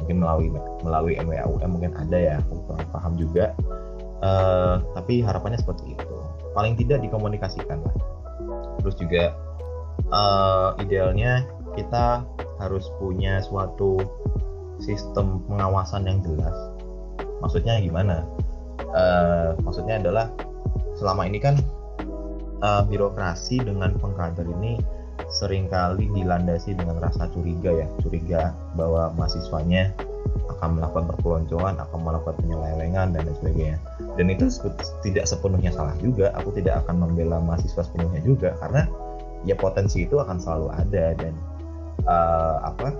Mungkin 0.00 0.16
melalui 0.16 0.48
melalui 0.80 1.14
MWAUM 1.20 1.70
mungkin 1.76 1.92
ada 1.92 2.16
ya 2.16 2.36
kurang 2.48 2.88
paham 2.92 3.12
juga. 3.20 3.52
Uh, 4.20 4.84
tapi 4.92 5.24
harapannya 5.24 5.56
seperti 5.56 5.96
itu. 5.96 6.16
Paling 6.52 6.76
tidak 6.76 7.00
dikomunikasikan 7.04 7.80
lah. 7.80 7.94
Terus 8.80 8.96
juga 8.96 9.32
uh, 10.12 10.76
idealnya 10.80 11.44
kita 11.76 12.24
harus 12.60 12.86
punya 13.00 13.40
suatu 13.40 13.98
sistem 14.80 15.40
pengawasan 15.48 16.04
yang 16.04 16.20
jelas. 16.24 16.56
Maksudnya 17.40 17.80
gimana? 17.80 18.24
Uh, 18.90 19.56
maksudnya 19.64 20.00
adalah 20.00 20.32
selama 20.96 21.24
ini 21.28 21.38
kan 21.40 21.56
uh, 22.60 22.82
birokrasi 22.84 23.60
dengan 23.60 23.96
pengkader 23.96 24.44
ini 24.60 24.80
sering 25.30 25.70
kali 25.70 26.10
dilandasi 26.10 26.74
dengan 26.76 27.00
rasa 27.00 27.28
curiga 27.32 27.70
ya. 27.72 27.86
Curiga 28.02 28.52
bahwa 28.74 29.12
mahasiswanya 29.14 29.92
akan 30.58 30.76
melakukan 30.76 31.06
perpeloncoan 31.16 31.74
akan 31.80 31.98
melakukan 32.04 32.36
penyelewengan 32.44 33.16
dan 33.16 33.24
lain 33.24 33.36
sebagainya. 33.40 33.76
Dan 34.18 34.26
itu 34.28 34.52
tidak 35.06 35.24
sepenuhnya 35.24 35.72
salah 35.72 35.96
juga. 36.02 36.34
Aku 36.36 36.52
tidak 36.52 36.84
akan 36.84 37.08
membela 37.08 37.40
mahasiswa 37.40 37.80
sepenuhnya 37.84 38.20
juga 38.20 38.52
karena 38.60 38.84
ya 39.48 39.56
potensi 39.56 40.04
itu 40.04 40.20
akan 40.20 40.36
selalu 40.36 40.68
ada 40.76 41.16
dan 41.16 41.32
uh, 42.06 42.56
apa 42.64 42.94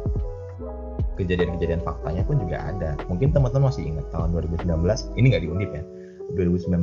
kejadian-kejadian 1.21 1.85
faktanya 1.85 2.25
pun 2.25 2.41
juga 2.41 2.65
ada. 2.65 2.97
Mungkin 3.13 3.37
teman-teman 3.37 3.69
masih 3.69 3.93
ingat 3.93 4.09
tahun 4.13 4.33
2019 4.33 4.67
ini 5.21 5.27
nggak 5.31 5.45
diundip 5.45 5.71
ya 5.77 5.83
2019 6.37 6.81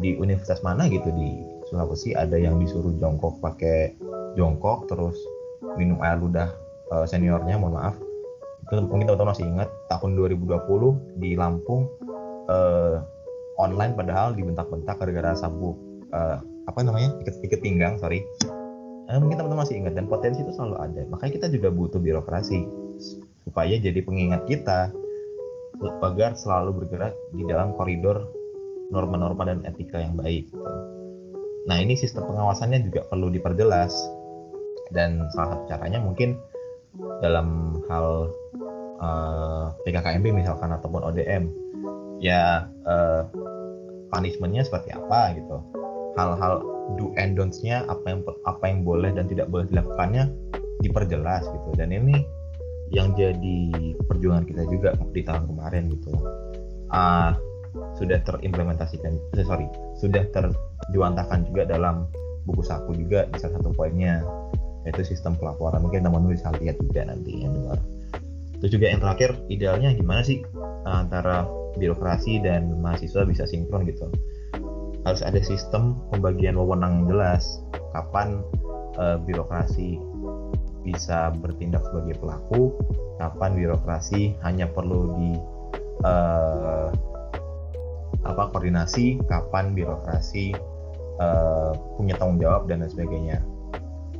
di 0.00 0.16
universitas 0.16 0.64
mana 0.64 0.88
gitu 0.88 1.10
di 1.12 1.42
Sulawesi 1.68 2.16
ada 2.16 2.38
yang 2.38 2.56
disuruh 2.62 2.94
jongkok 2.96 3.40
pakai 3.44 3.96
jongkok 4.38 4.88
terus 4.88 5.16
minum 5.76 6.00
air 6.00 6.20
ludah 6.20 6.48
uh, 6.94 7.04
seniornya 7.04 7.58
mohon 7.58 7.76
maaf. 7.76 7.96
Mungkin 8.72 9.04
teman-teman 9.04 9.36
masih 9.36 9.44
ingat 9.44 9.68
tahun 9.92 10.16
2020 10.16 11.20
di 11.20 11.36
Lampung 11.36 11.90
uh, 12.48 13.04
online 13.60 13.92
padahal 13.92 14.32
dibentak-bentak 14.32 14.96
gara-gara 14.96 15.36
sabuk 15.36 15.76
uh, 16.14 16.40
apa 16.70 16.78
namanya 16.86 17.12
ikat 17.20 17.36
ikat 17.42 17.60
pinggang 17.60 17.98
sorry 17.98 18.22
eh, 19.08 19.18
mungkin 19.18 19.36
teman-teman 19.40 19.64
masih 19.64 19.82
ingat 19.82 19.94
dan 19.96 20.06
potensi 20.06 20.44
itu 20.44 20.52
selalu 20.54 20.76
ada. 20.78 21.02
Makanya 21.10 21.32
kita 21.40 21.46
juga 21.50 21.68
butuh 21.72 21.98
birokrasi 21.98 22.66
supaya 23.42 23.74
jadi 23.78 23.98
pengingat 24.02 24.46
kita 24.46 24.94
agar 25.82 26.38
selalu 26.38 26.84
bergerak 26.84 27.14
di 27.34 27.42
dalam 27.42 27.74
koridor 27.74 28.30
norma-norma 28.94 29.48
dan 29.48 29.66
etika 29.66 29.98
yang 29.98 30.14
baik. 30.14 30.46
Nah 31.66 31.78
ini 31.78 31.98
sistem 31.98 32.28
pengawasannya 32.28 32.86
juga 32.86 33.06
perlu 33.08 33.32
diperjelas. 33.32 33.90
Dan 34.92 35.24
salah 35.32 35.56
satu 35.56 35.64
caranya 35.72 36.04
mungkin 36.04 36.36
dalam 37.24 37.80
hal 37.88 38.28
uh, 39.00 39.72
eh, 39.72 39.88
PKKMB 39.88 40.36
misalkan 40.36 40.68
ataupun 40.68 41.00
ODM 41.00 41.48
ya 42.20 42.68
uh, 42.84 43.24
punishmentnya 44.12 44.68
seperti 44.68 44.92
apa 44.92 45.32
gitu 45.32 45.64
hal-hal 46.18 46.62
do 46.98 47.14
and 47.16 47.38
don'ts-nya 47.38 47.86
apa 47.88 48.04
yang 48.12 48.20
apa 48.44 48.64
yang 48.68 48.80
boleh 48.84 49.10
dan 49.14 49.24
tidak 49.30 49.48
boleh 49.48 49.64
dilakukannya 49.70 50.28
diperjelas 50.84 51.46
gitu. 51.46 51.70
Dan 51.78 51.94
ini 51.94 52.26
yang 52.92 53.16
jadi 53.16 53.96
perjuangan 54.04 54.44
kita 54.44 54.68
juga 54.68 54.92
di 55.16 55.22
tahun 55.24 55.48
kemarin 55.48 55.88
gitu. 55.92 56.12
Uh, 56.92 57.32
sudah 57.96 58.20
terimplementasikan 58.28 59.16
eh, 59.32 59.46
sorry 59.48 59.64
sudah 59.96 60.28
terjuantahkan 60.28 61.48
juga 61.48 61.64
dalam 61.64 62.04
buku 62.44 62.60
saku 62.60 62.92
juga 62.92 63.24
di 63.32 63.40
salah 63.40 63.56
satu 63.56 63.72
poinnya 63.72 64.20
yaitu 64.84 65.06
sistem 65.06 65.38
pelaporan. 65.38 65.80
Mungkin 65.80 66.04
teman-teman 66.04 66.36
bisa 66.36 66.52
lihat 66.60 66.76
juga 66.82 67.08
nanti 67.08 67.32
yang 67.46 67.54
dengar 67.56 67.80
Terus 68.62 68.78
juga 68.78 68.94
yang 68.94 69.02
terakhir, 69.02 69.30
idealnya 69.50 69.90
gimana 69.90 70.22
sih 70.22 70.38
eh, 70.46 70.94
antara 70.94 71.42
birokrasi 71.74 72.38
dan 72.46 72.70
mahasiswa 72.78 73.26
bisa 73.26 73.42
sinkron 73.42 73.82
gitu? 73.90 74.06
Harus 75.02 75.22
ada 75.22 75.40
sistem 75.42 75.98
pembagian 76.14 76.54
wewenang 76.54 77.04
yang 77.04 77.06
jelas. 77.16 77.62
Kapan 77.92 78.40
uh, 78.96 79.18
birokrasi 79.22 79.98
bisa 80.82 81.30
bertindak 81.38 81.82
sebagai 81.86 82.18
pelaku, 82.18 82.74
kapan 83.18 83.54
birokrasi 83.54 84.34
hanya 84.42 84.66
perlu 84.70 85.14
di 85.18 85.30
uh, 86.02 86.90
apa 88.22 88.42
koordinasi, 88.54 89.18
kapan 89.26 89.74
birokrasi 89.74 90.54
uh, 91.18 91.74
punya 91.98 92.14
tanggung 92.18 92.38
jawab 92.42 92.70
dan 92.70 92.82
lain 92.82 92.90
sebagainya. 92.90 93.38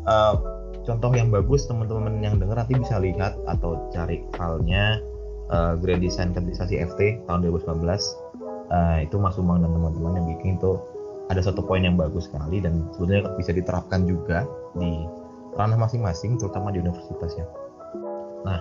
Uh, 0.06 0.34
contoh 0.82 1.14
yang 1.14 1.30
bagus 1.30 1.66
teman-teman 1.70 2.18
yang 2.18 2.38
dengar 2.42 2.58
nanti 2.58 2.74
bisa 2.74 2.98
lihat 2.98 3.38
atau 3.46 3.86
cari 3.94 4.26
filenya 4.34 4.98
uh, 5.54 5.78
Grand 5.78 6.02
Design 6.02 6.34
Kaderisasi 6.34 6.82
FT 6.82 7.22
tahun 7.30 7.46
2019 7.46 7.86
eh, 8.72 8.98
itu 9.04 9.20
Mas 9.20 9.36
Umang 9.36 9.60
dan 9.60 9.70
teman-teman 9.70 10.18
yang 10.18 10.26
bikin 10.36 10.56
itu 10.56 10.80
ada 11.30 11.40
satu 11.44 11.62
poin 11.64 11.84
yang 11.84 11.96
bagus 11.96 12.28
sekali 12.28 12.58
dan 12.60 12.88
sebetulnya 12.96 13.30
bisa 13.36 13.52
diterapkan 13.54 14.04
juga 14.04 14.44
di 14.76 15.06
ranah 15.56 15.76
masing-masing 15.76 16.40
terutama 16.40 16.72
di 16.72 16.80
universitas 16.80 17.36
ya. 17.36 17.46
Nah 18.42 18.60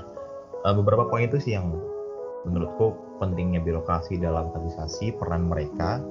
uh, 0.66 0.74
beberapa 0.78 1.10
poin 1.10 1.26
itu 1.26 1.42
sih 1.42 1.58
yang 1.58 1.74
menurutku 2.46 2.98
pentingnya 3.22 3.62
birokrasi 3.62 4.18
dalam 4.18 4.50
kaderisasi 4.50 5.14
peran 5.18 5.46
mereka 5.46 6.02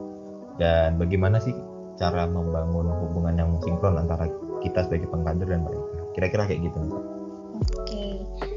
dan 0.63 0.95
bagaimana 0.99 1.43
sih 1.43 1.55
cara 1.99 2.27
membangun 2.31 2.87
hubungan 3.03 3.35
yang 3.35 3.51
sinkron 3.67 3.99
antara 3.99 4.31
kita 4.63 4.87
sebagai 4.87 5.11
pengkader 5.11 5.49
dan 5.51 5.67
mereka 5.67 5.83
kira-kira 6.15 6.43
kayak 6.47 6.71
gitu 6.71 6.79
oke 7.59 8.05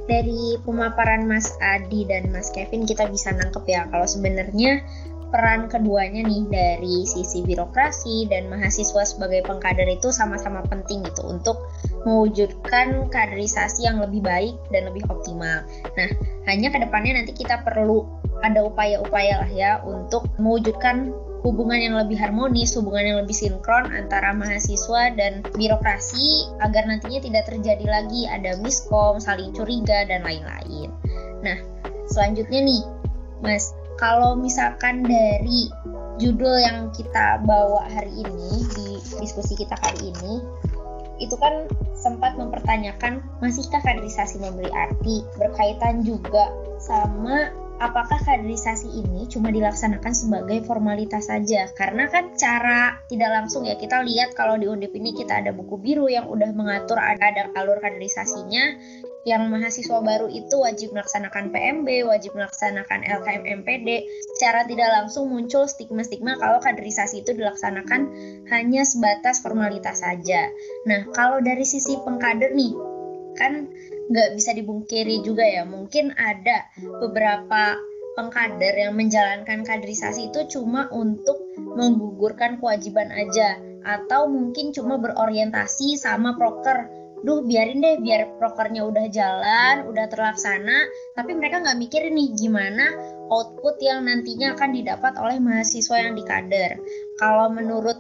dari 0.06 0.60
pemaparan 0.62 1.26
Mas 1.26 1.50
Adi 1.64 2.06
dan 2.06 2.30
Mas 2.30 2.54
Kevin 2.54 2.86
kita 2.86 3.10
bisa 3.10 3.34
nangkep 3.34 3.66
ya 3.66 3.90
kalau 3.90 4.06
sebenarnya 4.06 4.86
peran 5.34 5.66
keduanya 5.66 6.22
nih 6.22 6.46
dari 6.46 7.10
sisi 7.10 7.42
birokrasi 7.42 8.30
dan 8.30 8.54
mahasiswa 8.54 9.02
sebagai 9.02 9.42
pengkader 9.50 9.90
itu 9.90 10.14
sama-sama 10.14 10.62
penting 10.70 11.02
gitu 11.10 11.26
untuk 11.26 11.58
mewujudkan 12.06 13.10
kaderisasi 13.10 13.90
yang 13.90 13.98
lebih 13.98 14.22
baik 14.22 14.54
dan 14.70 14.86
lebih 14.86 15.02
optimal. 15.10 15.66
Nah, 15.98 16.10
hanya 16.46 16.70
ke 16.70 16.78
depannya 16.78 17.18
nanti 17.18 17.34
kita 17.34 17.66
perlu 17.66 18.06
ada 18.46 18.62
upaya-upaya 18.62 19.42
lah 19.42 19.52
ya 19.52 19.72
untuk 19.82 20.30
mewujudkan 20.38 21.10
hubungan 21.42 21.80
yang 21.82 21.96
lebih 22.00 22.16
harmonis, 22.16 22.78
hubungan 22.78 23.04
yang 23.04 23.18
lebih 23.26 23.36
sinkron 23.36 23.92
antara 23.92 24.32
mahasiswa 24.32 25.12
dan 25.18 25.44
birokrasi 25.58 26.48
agar 26.64 26.88
nantinya 26.88 27.20
tidak 27.20 27.44
terjadi 27.52 27.86
lagi 27.90 28.30
ada 28.30 28.56
miskom, 28.64 29.20
saling 29.20 29.52
curiga 29.52 30.08
dan 30.08 30.24
lain-lain. 30.24 30.88
Nah, 31.44 31.58
selanjutnya 32.08 32.64
nih, 32.64 32.82
Mas, 33.44 33.76
kalau 33.98 34.38
misalkan 34.38 35.06
dari 35.06 35.70
judul 36.22 36.56
yang 36.62 36.90
kita 36.94 37.42
bawa 37.46 37.86
hari 37.90 38.14
ini 38.14 38.52
di 38.78 38.88
diskusi 39.22 39.58
kita 39.58 39.74
kali 39.82 40.14
ini, 40.14 40.34
itu 41.22 41.36
kan 41.38 41.70
sempat 41.94 42.36
mempertanyakan 42.36 43.24
masihkah 43.40 43.80
kaderisasi 43.80 44.42
memberi 44.42 44.70
arti 44.74 45.24
berkaitan 45.40 46.04
juga 46.04 46.52
sama 46.82 47.54
apakah 47.80 48.20
kaderisasi 48.24 48.92
ini 48.92 49.26
cuma 49.32 49.50
dilaksanakan 49.50 50.14
sebagai 50.14 50.64
formalitas 50.68 51.32
saja? 51.32 51.72
Karena 51.74 52.08
kan 52.12 52.36
cara 52.36 53.00
tidak 53.08 53.30
langsung 53.32 53.64
ya 53.68 53.80
kita 53.80 54.04
lihat 54.04 54.36
kalau 54.36 54.60
di 54.60 54.68
Undip 54.68 54.96
ini 54.96 55.16
kita 55.16 55.42
ada 55.42 55.56
buku 55.56 55.80
biru 55.80 56.12
yang 56.12 56.28
udah 56.28 56.52
mengatur 56.54 57.00
ada, 57.00 57.24
ada 57.34 57.44
alur 57.56 57.80
kaderisasinya 57.80 58.78
yang 59.24 59.48
mahasiswa 59.48 60.04
baru 60.04 60.28
itu 60.28 60.60
wajib 60.60 60.92
melaksanakan 60.92 61.56
PMB, 61.56 61.88
wajib 62.08 62.36
melaksanakan 62.36 63.08
LKM 63.08 63.44
MPD. 63.64 64.04
Secara 64.36 64.68
tidak 64.68 64.90
langsung 64.92 65.32
muncul 65.32 65.64
stigma-stigma 65.64 66.36
kalau 66.40 66.60
kaderisasi 66.60 67.24
itu 67.24 67.32
dilaksanakan 67.32 68.02
hanya 68.52 68.84
sebatas 68.84 69.40
formalitas 69.40 70.04
saja. 70.04 70.52
Nah, 70.84 71.08
kalau 71.16 71.40
dari 71.40 71.64
sisi 71.64 71.96
pengkader 72.04 72.52
nih, 72.52 72.76
kan 73.40 73.72
nggak 74.12 74.36
bisa 74.36 74.52
dibungkiri 74.54 75.24
juga 75.26 75.48
ya 75.48 75.64
mungkin 75.66 76.14
ada 76.14 76.70
beberapa 77.02 77.80
pengkader 78.14 78.78
yang 78.78 78.94
menjalankan 78.94 79.66
kaderisasi 79.66 80.30
itu 80.30 80.60
cuma 80.60 80.86
untuk 80.94 81.42
menggugurkan 81.58 82.62
kewajiban 82.62 83.10
aja 83.10 83.58
atau 83.84 84.30
mungkin 84.30 84.70
cuma 84.72 85.02
berorientasi 85.02 85.98
sama 85.98 86.38
proker 86.38 87.03
duh 87.24 87.40
biarin 87.48 87.80
deh 87.80 88.04
biar 88.04 88.36
prokernya 88.36 88.84
udah 88.84 89.08
jalan 89.08 89.88
udah 89.88 90.06
terlaksana 90.12 90.92
tapi 91.16 91.32
mereka 91.34 91.64
nggak 91.64 91.80
mikirin 91.80 92.14
nih 92.20 92.36
gimana 92.36 92.92
output 93.32 93.80
yang 93.80 94.04
nantinya 94.04 94.54
akan 94.60 94.76
didapat 94.76 95.16
oleh 95.16 95.40
mahasiswa 95.40 95.98
yang 96.04 96.20
dikader 96.20 96.76
kalau 97.18 97.48
menurut 97.48 97.96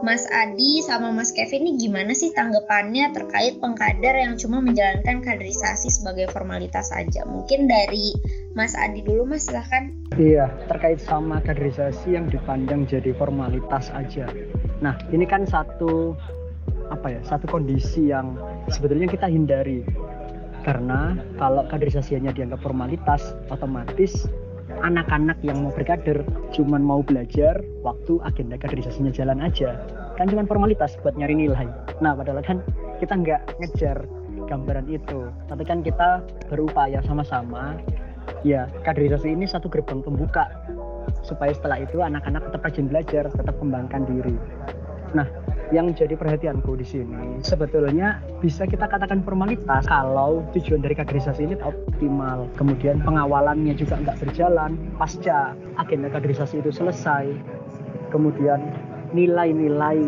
Mas 0.00 0.24
Adi 0.32 0.80
sama 0.80 1.12
Mas 1.12 1.28
Kevin 1.32 1.68
ini 1.68 1.88
gimana 1.88 2.16
sih 2.16 2.32
tanggapannya 2.32 3.12
terkait 3.12 3.60
pengkader 3.60 4.16
yang 4.16 4.40
cuma 4.40 4.64
menjalankan 4.64 5.20
kaderisasi 5.20 5.92
sebagai 5.92 6.32
formalitas 6.32 6.88
saja? 6.88 7.24
Mungkin 7.28 7.68
dari 7.68 8.16
Mas 8.56 8.72
Adi 8.72 9.04
dulu 9.04 9.28
Mas 9.28 9.44
silahkan. 9.44 9.92
Iya, 10.16 10.48
terkait 10.72 11.04
sama 11.04 11.40
kaderisasi 11.44 12.16
yang 12.16 12.32
dipandang 12.32 12.88
jadi 12.88 13.12
formalitas 13.12 13.92
aja. 13.92 14.24
Nah, 14.80 14.96
ini 15.12 15.28
kan 15.28 15.44
satu 15.44 16.16
apa 16.88 17.16
ya, 17.16 17.20
satu 17.24 17.44
kondisi 17.48 18.08
yang 18.08 18.36
sebetulnya 18.70 19.08
kita 19.10 19.26
hindari. 19.28 19.84
Karena 20.64 21.12
kalau 21.36 21.68
kaderisasinya 21.68 22.32
dianggap 22.32 22.64
formalitas, 22.64 23.36
otomatis 23.52 24.24
anak-anak 24.80 25.36
yang 25.44 25.60
mau 25.60 25.70
berkader 25.70 26.24
cuman 26.56 26.80
mau 26.80 27.04
belajar 27.04 27.60
waktu 27.84 28.16
agenda 28.24 28.56
kaderisasinya 28.56 29.12
jalan 29.12 29.44
aja. 29.44 29.76
Kan 30.16 30.32
cuman 30.32 30.48
formalitas 30.48 30.96
buat 31.04 31.12
nyari 31.20 31.36
nilai. 31.36 31.68
Nah 32.00 32.16
padahal 32.16 32.40
kan 32.40 32.64
kita 32.96 33.12
nggak 33.12 33.40
ngejar 33.60 34.08
gambaran 34.48 34.88
itu. 34.88 35.28
Tapi 35.52 35.62
kan 35.68 35.84
kita 35.84 36.24
berupaya 36.48 37.04
sama-sama 37.04 37.76
ya 38.40 38.68
kaderisasi 38.84 39.36
ini 39.36 39.44
satu 39.44 39.68
gerbang 39.68 40.00
pembuka 40.00 40.48
supaya 41.24 41.52
setelah 41.52 41.84
itu 41.84 42.00
anak-anak 42.00 42.48
tetap 42.48 42.60
rajin 42.64 42.86
belajar 42.88 43.24
tetap 43.32 43.56
kembangkan 43.60 44.04
diri 44.04 44.36
nah 45.14 45.26
yang 45.72 45.90
jadi 45.96 46.14
perhatianku 46.14 46.76
di 46.76 46.84
sini 46.86 47.40
sebetulnya 47.40 48.20
bisa 48.38 48.68
kita 48.68 48.84
katakan 48.84 49.24
formalitas 49.24 49.88
kalau 49.88 50.44
tujuan 50.52 50.84
dari 50.84 50.92
kaderisasi 50.92 51.48
ini 51.48 51.56
optimal. 51.64 52.46
Kemudian 52.54 53.00
pengawalannya 53.00 53.72
juga 53.74 53.96
nggak 53.96 54.20
berjalan 54.20 54.76
pasca 55.00 55.56
agenda 55.80 56.12
kaderisasi 56.12 56.60
itu 56.60 56.70
selesai 56.70 57.32
kemudian 58.14 58.62
nilai-nilai 59.10 59.98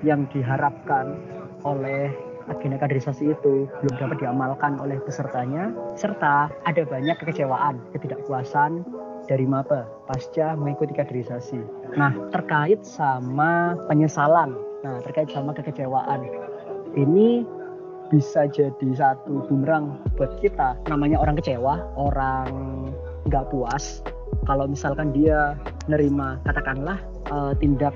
yang 0.00 0.24
diharapkan 0.32 1.20
oleh 1.68 2.08
agenda 2.48 2.80
kaderisasi 2.80 3.36
itu 3.36 3.68
belum 3.68 3.94
dapat 4.00 4.16
diamalkan 4.24 4.80
oleh 4.82 4.98
pesertanya 5.04 5.70
serta 5.94 6.50
ada 6.66 6.82
banyak 6.88 7.14
kekecewaan, 7.22 7.78
ketidakpuasan 7.94 8.82
dari 9.30 9.46
maba 9.46 9.86
pasca 10.10 10.54
mengikuti 10.58 10.94
kaderisasi. 10.94 11.60
Nah, 11.94 12.12
terkait 12.30 12.82
sama 12.82 13.78
penyesalan 13.86 14.54
Nah, 14.82 14.98
terkait 15.06 15.30
sama 15.30 15.54
kekecewaan. 15.54 16.26
Ini 16.98 17.46
bisa 18.10 18.50
jadi 18.50 18.88
satu 18.92 19.46
bumerang 19.46 20.02
buat 20.18 20.36
kita. 20.42 20.76
Namanya 20.90 21.22
orang 21.22 21.38
kecewa, 21.38 21.80
orang 21.94 22.50
nggak 23.30 23.48
puas. 23.48 24.02
Kalau 24.44 24.66
misalkan 24.66 25.14
dia 25.14 25.54
nerima, 25.86 26.42
katakanlah 26.42 26.98
uh, 27.30 27.54
tindak 27.62 27.94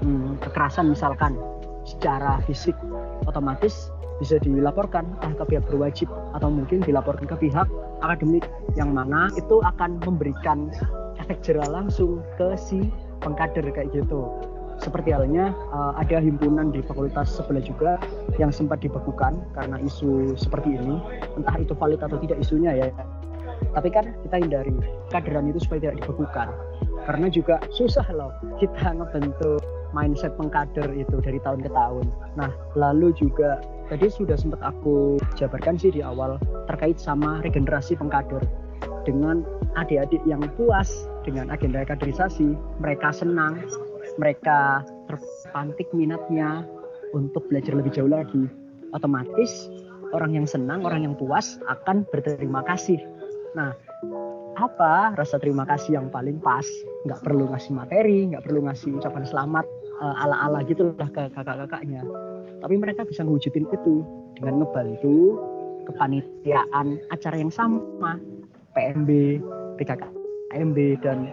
hmm, 0.00 0.38
kekerasan 0.46 0.94
misalkan 0.94 1.34
secara 1.82 2.38
fisik 2.46 2.78
otomatis 3.26 3.90
bisa 4.18 4.36
dilaporkan 4.42 5.06
ke 5.22 5.44
pihak 5.46 5.64
berwajib 5.70 6.10
atau 6.34 6.50
mungkin 6.50 6.82
dilaporkan 6.82 7.26
ke 7.30 7.48
pihak 7.48 7.66
akademik 8.02 8.46
yang 8.74 8.90
mana 8.94 9.30
itu 9.38 9.62
akan 9.62 9.98
memberikan 10.02 10.70
efek 11.22 11.42
jerah 11.42 11.66
langsung 11.70 12.22
ke 12.38 12.54
si 12.58 12.90
pengkader 13.22 13.66
kayak 13.70 13.90
gitu. 13.94 14.26
Seperti 14.78 15.10
halnya 15.10 15.50
uh, 15.74 15.90
ada 15.98 16.22
himpunan 16.22 16.70
di 16.70 16.78
fakultas 16.86 17.34
sebelah 17.34 17.62
juga 17.66 17.98
yang 18.38 18.54
sempat 18.54 18.78
dibekukan 18.78 19.34
karena 19.58 19.76
isu 19.82 20.38
seperti 20.38 20.78
ini. 20.78 21.02
Entah 21.34 21.58
itu 21.58 21.74
valid 21.74 21.98
atau 21.98 22.14
tidak 22.22 22.38
isunya 22.38 22.86
ya. 22.86 22.86
Tapi 23.74 23.90
kan 23.90 24.14
kita 24.22 24.38
hindari 24.38 24.70
kaderan 25.10 25.50
itu 25.50 25.58
supaya 25.66 25.90
tidak 25.90 26.06
dibekukan. 26.06 26.48
Karena 27.10 27.26
juga 27.26 27.58
susah 27.74 28.06
loh 28.14 28.30
kita 28.62 28.94
ngebentuk 28.94 29.58
mindset 29.90 30.30
pengkader 30.38 30.86
itu 30.94 31.16
dari 31.26 31.42
tahun 31.42 31.66
ke 31.66 31.70
tahun. 31.74 32.06
Nah 32.38 32.54
lalu 32.78 33.10
juga 33.18 33.58
tadi 33.88 34.06
sudah 34.12 34.36
sempat 34.36 34.60
aku 34.60 35.16
jabarkan 35.40 35.80
sih 35.80 35.88
di 35.88 36.04
awal 36.04 36.36
terkait 36.68 37.00
sama 37.00 37.40
regenerasi 37.42 37.96
pengkader. 37.96 38.44
Dengan 39.08 39.40
adik-adik 39.80 40.20
yang 40.28 40.44
puas 40.60 41.08
dengan 41.24 41.48
agenda 41.48 41.80
kaderisasi 41.80 42.52
mereka 42.80 43.08
senang 43.08 43.64
mereka 44.20 44.84
terpantik 45.08 45.88
minatnya 45.96 46.68
untuk 47.16 47.48
belajar 47.48 47.72
lebih 47.72 47.92
jauh 47.96 48.10
lagi. 48.10 48.44
Otomatis 48.92 49.68
orang 50.12 50.36
yang 50.36 50.46
senang 50.48 50.84
orang 50.84 51.08
yang 51.08 51.16
puas 51.16 51.56
akan 51.72 52.04
berterima 52.12 52.60
kasih. 52.68 53.00
Nah 53.56 53.72
apa 54.60 55.16
rasa 55.16 55.40
terima 55.40 55.64
kasih 55.64 55.96
yang 55.96 56.12
paling 56.12 56.36
pas? 56.44 56.64
Nggak 57.08 57.24
perlu 57.24 57.48
ngasih 57.48 57.72
materi 57.72 58.28
nggak 58.28 58.44
perlu 58.44 58.68
ngasih 58.68 59.00
ucapan 59.00 59.24
selamat 59.24 59.64
ala-ala 60.00 60.62
gitu 60.66 60.94
lah 60.96 61.10
ke 61.10 61.30
kakak-kakaknya. 61.34 62.02
Tapi 62.58 62.74
mereka 62.74 63.06
bisa 63.06 63.22
ngewujudin 63.22 63.66
itu 63.70 64.02
dengan 64.38 64.62
ngebantu 64.62 65.38
kepanitiaan 65.90 67.00
acara 67.10 67.36
yang 67.38 67.50
sama 67.50 68.18
PMB 68.76 69.40
PKKMB 69.78 70.78
dan 71.00 71.32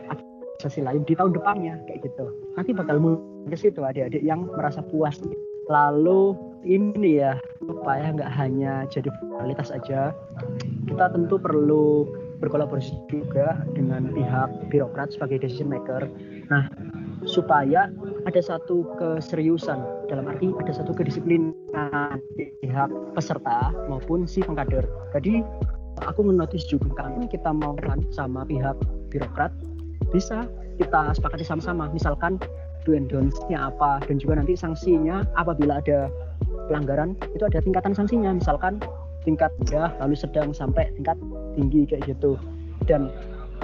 sesi 0.64 0.80
lain 0.80 1.04
di 1.04 1.14
tahun 1.14 1.36
depannya 1.36 1.76
kayak 1.90 2.08
gitu. 2.08 2.26
Nanti 2.56 2.72
bakal 2.72 2.98
muncul 3.02 3.52
ke 3.52 3.58
situ 3.60 3.84
adik-adik 3.84 4.24
yang 4.24 4.48
merasa 4.56 4.80
puas. 4.82 5.20
Lalu 5.68 6.38
ini 6.66 7.22
ya 7.22 7.38
supaya 7.62 8.14
nggak 8.14 8.32
hanya 8.34 8.86
jadi 8.90 9.10
formalitas 9.22 9.70
aja 9.70 10.14
kita 10.90 11.06
tentu 11.14 11.38
perlu 11.38 12.10
berkolaborasi 12.42 12.94
juga 13.10 13.62
dengan 13.74 14.10
pihak 14.12 14.70
birokrat 14.70 15.14
sebagai 15.14 15.46
decision 15.46 15.72
maker. 15.72 16.10
Nah 16.50 16.70
supaya 17.26 17.90
ada 18.26 18.42
satu 18.42 18.86
keseriusan 18.98 19.82
dalam 20.10 20.30
arti 20.30 20.54
ada 20.62 20.72
satu 20.74 20.94
kedisiplinan 20.94 21.54
pihak 22.62 22.90
peserta 23.18 23.74
maupun 23.90 24.30
si 24.30 24.46
pengkader. 24.46 24.86
Jadi 25.14 25.42
aku 26.06 26.22
menotis 26.26 26.66
juga 26.70 26.94
kan 26.96 27.26
kita 27.30 27.50
mau 27.52 27.74
kan 27.82 28.02
sama 28.14 28.46
pihak 28.46 28.78
birokrat 29.10 29.52
bisa 30.14 30.46
kita 30.78 31.14
sepakati 31.18 31.46
sama-sama. 31.46 31.90
Misalkan 31.92 32.38
do 32.86 32.94
and 32.94 33.10
don'ts-nya 33.10 33.74
apa 33.74 34.04
dan 34.06 34.22
juga 34.22 34.38
nanti 34.38 34.54
sanksinya 34.54 35.26
apabila 35.36 35.82
ada 35.82 36.08
pelanggaran 36.70 37.18
itu 37.34 37.44
ada 37.46 37.60
tingkatan 37.62 37.98
sanksinya. 37.98 38.32
Misalkan 38.38 38.78
tingkat 39.26 39.50
rendah 39.66 39.90
lalu 39.98 40.14
sedang 40.14 40.54
sampai 40.54 40.94
tingkat 40.94 41.18
tinggi 41.58 41.90
kayak 41.90 42.06
gitu. 42.06 42.38
Dan 42.86 43.10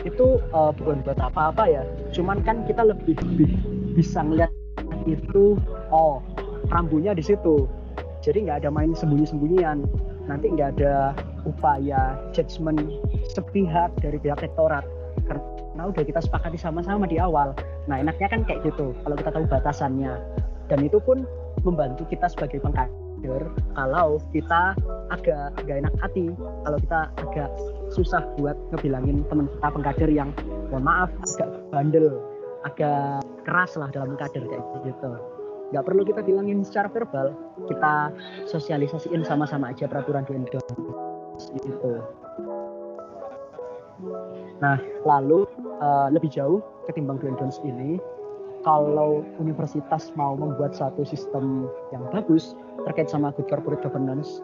itu 0.01 0.41
uh, 0.51 0.71
bukan 0.73 1.05
buat 1.05 1.19
apa-apa 1.21 1.63
ya. 1.69 1.83
Cuman 2.15 2.41
kan 2.41 2.65
kita 2.65 2.85
lebih, 2.85 3.17
lebih 3.21 3.51
bisa 3.93 4.23
ngeliat 4.25 4.51
itu 5.05 5.57
oh 5.93 6.21
rambunya 6.69 7.13
di 7.13 7.23
situ. 7.23 7.67
Jadi 8.21 8.47
nggak 8.49 8.65
ada 8.65 8.69
main 8.69 8.93
sembunyi-sembunyian. 8.93 9.85
Nanti 10.29 10.53
nggak 10.53 10.77
ada 10.79 11.17
upaya 11.43 12.17
judgement 12.31 12.77
sepihak 13.33 13.89
dari 14.01 14.17
pihak 14.21 14.41
rektorat. 14.41 14.85
Karena 15.25 15.83
udah 15.89 16.03
kita 16.05 16.21
sepakati 16.21 16.57
sama-sama 16.57 17.09
di 17.09 17.17
awal. 17.17 17.57
Nah 17.89 17.97
enaknya 17.97 18.29
kan 18.29 18.41
kayak 18.45 18.61
gitu 18.65 18.93
kalau 19.05 19.15
kita 19.17 19.29
tahu 19.33 19.45
batasannya. 19.49 20.13
Dan 20.69 20.87
itu 20.87 21.01
pun 21.03 21.25
membantu 21.65 22.07
kita 22.07 22.31
sebagai 22.31 22.61
kalau 23.77 24.17
kita 24.33 24.73
agak 25.13 25.53
gak 25.67 25.77
enak 25.85 25.93
hati 26.01 26.33
kalau 26.65 26.77
kita 26.81 27.01
agak 27.21 27.49
susah 27.93 28.23
buat 28.39 28.57
ngebilangin 28.73 29.23
teman 29.27 29.45
kita 29.47 29.67
pengkader 29.69 30.09
yang 30.09 30.29
mohon 30.71 30.83
maaf 30.87 31.11
agak 31.35 31.49
bandel 31.69 32.07
agak 32.65 33.25
keras 33.45 33.73
lah 33.77 33.89
dalam 33.89 34.13
kader 34.17 34.45
kayak 34.45 34.65
gitu. 34.85 35.11
Nggak 35.71 35.85
perlu 35.87 36.01
kita 36.03 36.21
bilangin 36.21 36.67
secara 36.67 36.91
verbal 36.91 37.31
kita 37.71 38.11
sosialisasiin 38.51 39.23
sama-sama 39.23 39.71
aja 39.71 39.87
peraturan 39.87 40.27
do 40.27 40.35
and 40.35 40.47
gitu. 41.63 41.93
Nah, 44.61 44.77
lalu 45.07 45.47
uh, 45.79 46.09
lebih 46.11 46.29
jauh 46.29 46.59
ketimbang 46.85 47.17
do 47.17 47.31
and 47.31 47.37
don'ts 47.39 47.57
ini, 47.63 47.97
kalau 48.61 49.25
universitas 49.41 50.13
mau 50.13 50.37
membuat 50.37 50.77
satu 50.77 51.01
sistem 51.01 51.65
yang 51.89 52.05
bagus 52.13 52.53
terkait 52.85 53.09
sama 53.09 53.33
good 53.33 53.49
corporate 53.49 53.81
governance, 53.81 54.41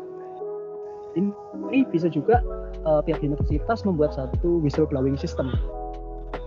ini 1.17 1.85
bisa 1.89 2.09
juga 2.09 2.41
uh, 2.85 3.01
pihak 3.01 3.21
universitas 3.25 3.85
membuat 3.85 4.13
satu 4.13 4.61
whistleblowing 4.61 5.17
system. 5.17 5.49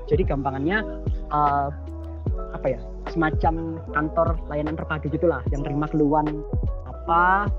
Jadi 0.07 0.27
gampangannya 0.27 0.83
uh, 1.31 1.71
apa 2.55 2.67
ya 2.67 2.81
semacam 3.11 3.79
kantor 3.95 4.39
layanan 4.51 4.79
terpadu 4.79 5.11
gitulah 5.11 5.43
yang 5.51 5.67
terima 5.67 5.87
keluhan 5.91 6.27
apa 6.87 7.51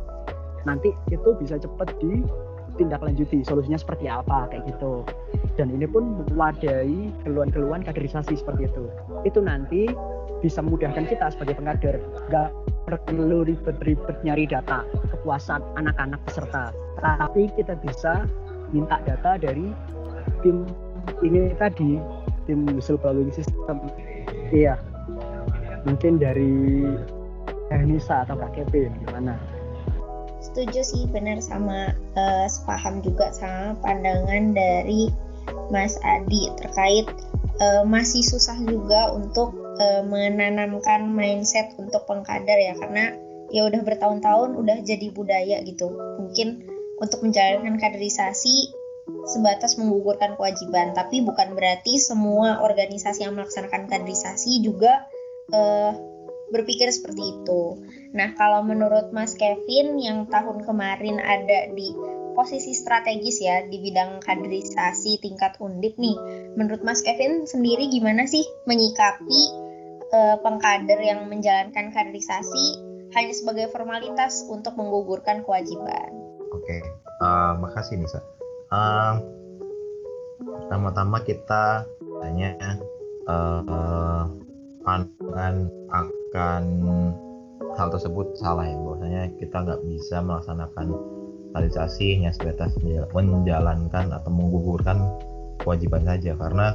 nanti 0.63 0.93
itu 1.11 1.35
bisa 1.39 1.59
cepat 1.59 1.91
di 1.99 2.23
tindak 2.81 3.05
lanjuti 3.05 3.45
solusinya 3.45 3.77
seperti 3.77 4.09
apa 4.09 4.49
kayak 4.49 4.65
gitu. 4.73 5.05
Dan 5.53 5.69
ini 5.69 5.85
pun 5.85 6.25
mewadai 6.33 7.13
keluhan-keluhan 7.21 7.85
kaderisasi 7.85 8.41
seperti 8.41 8.65
itu. 8.65 8.89
Itu 9.21 9.45
nanti 9.45 9.85
bisa 10.41 10.65
memudahkan 10.65 11.05
kita 11.05 11.29
sebagai 11.29 11.61
pengkader 11.61 12.01
nggak 12.33 12.49
perlu 12.89 13.45
ribet-ribet 13.45 14.17
nyari 14.25 14.49
data 14.49 14.81
kepuasan 15.13 15.61
anak-anak 15.77 16.17
peserta. 16.25 16.73
Tapi 16.97 17.53
kita 17.53 17.77
bisa 17.85 18.25
minta 18.73 18.97
data 19.05 19.37
dari 19.37 19.69
tim 20.41 20.65
ini 21.21 21.53
tadi 21.61 22.01
tim 22.49 22.65
whistleblowing 22.65 23.29
system 23.29 23.77
iya. 24.49 24.81
Mungkin 25.85 26.17
dari 26.17 26.85
Nisa 27.81 28.27
atau 28.27 28.37
KKP 28.37 28.93
gimana 29.05 29.33
setuju 30.51 30.83
sih 30.83 31.03
benar 31.07 31.39
sama 31.39 31.95
uh, 32.19 32.45
sepaham 32.51 32.99
juga 32.99 33.31
sama 33.31 33.79
pandangan 33.79 34.51
dari 34.51 35.07
Mas 35.71 35.95
Adi 36.03 36.51
terkait 36.59 37.07
uh, 37.63 37.87
masih 37.87 38.19
susah 38.19 38.59
juga 38.67 39.15
untuk 39.15 39.55
uh, 39.79 40.03
menanamkan 40.03 41.07
mindset 41.07 41.71
untuk 41.79 42.03
pengkader 42.03 42.59
ya 42.59 42.75
karena 42.75 43.15
ya 43.51 43.67
udah 43.67 43.79
bertahun-tahun 43.83 44.59
udah 44.59 44.83
jadi 44.83 45.07
budaya 45.15 45.63
gitu. 45.63 45.91
Mungkin 46.19 46.67
untuk 46.99 47.23
menjalankan 47.23 47.79
kaderisasi 47.79 48.75
sebatas 49.27 49.79
menggugurkan 49.79 50.37
kewajiban 50.37 50.93
tapi 50.93 51.25
bukan 51.25 51.57
berarti 51.57 51.97
semua 51.97 52.61
organisasi 52.61 53.25
yang 53.25 53.33
melaksanakan 53.33 53.89
kaderisasi 53.89 54.61
juga 54.61 55.07
uh, 55.55 56.10
berpikir 56.51 56.91
seperti 56.91 57.41
itu. 57.41 57.79
Nah, 58.11 58.35
kalau 58.35 58.61
menurut 58.61 59.15
Mas 59.15 59.33
Kevin 59.39 59.97
yang 59.97 60.27
tahun 60.27 60.67
kemarin 60.67 61.17
ada 61.23 61.71
di 61.71 61.95
posisi 62.31 62.71
strategis 62.71 63.43
ya 63.43 63.67
di 63.67 63.79
bidang 63.79 64.23
kaderisasi 64.23 65.19
tingkat 65.19 65.55
undip 65.63 65.95
nih, 65.95 66.15
menurut 66.55 66.83
Mas 66.83 67.03
Kevin 67.03 67.47
sendiri 67.47 67.87
gimana 67.87 68.27
sih 68.27 68.43
menyikapi 68.67 69.41
uh, 70.11 70.37
pengkader 70.43 70.99
yang 70.99 71.27
menjalankan 71.27 71.91
kaderisasi 71.91 72.91
hanya 73.11 73.33
sebagai 73.35 73.67
formalitas 73.71 74.47
untuk 74.47 74.75
menggugurkan 74.79 75.43
kewajiban? 75.43 76.11
Oke, 76.51 76.83
uh, 77.23 77.55
makasih 77.59 77.99
Nisa. 77.99 78.19
Uh, 78.71 79.19
pertama-tama 80.39 81.19
kita 81.27 81.83
tanya 82.23 82.55
uh, 83.27 84.31
pandangan 84.83 85.67
akan 86.31 86.63
hal 87.75 87.91
tersebut 87.91 88.39
salah 88.39 88.63
ya 88.63 88.79
bahwasanya 88.79 89.23
kita 89.35 89.67
nggak 89.67 89.83
bisa 89.83 90.23
melaksanakan 90.23 90.87
realisasi 91.51 92.15
hanya 92.15 92.31
sebatas 92.31 92.71
menjalankan 93.11 94.15
atau 94.15 94.31
menggugurkan 94.31 95.03
kewajiban 95.59 96.07
saja 96.07 96.31
karena 96.39 96.71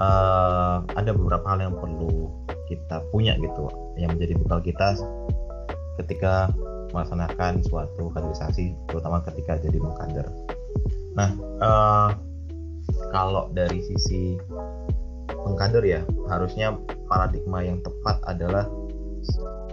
uh, 0.00 0.80
ada 0.96 1.12
beberapa 1.12 1.44
hal 1.52 1.68
yang 1.68 1.76
perlu 1.76 2.32
kita 2.64 3.04
punya 3.12 3.36
gitu 3.36 3.68
yang 4.00 4.16
menjadi 4.16 4.32
bekal 4.40 4.64
kita 4.64 4.96
ketika 6.00 6.48
melaksanakan 6.96 7.60
suatu 7.60 8.08
kaderisasi 8.16 8.72
terutama 8.88 9.20
ketika 9.28 9.60
jadi 9.60 9.76
mengkader. 9.76 10.26
Nah 11.12 11.30
uh, 11.60 12.08
kalau 13.12 13.52
dari 13.52 13.84
sisi 13.84 14.40
pengkader 15.30 15.84
ya 15.84 16.00
harusnya 16.28 16.74
paradigma 17.06 17.62
yang 17.62 17.78
tepat 17.82 18.20
adalah 18.26 18.66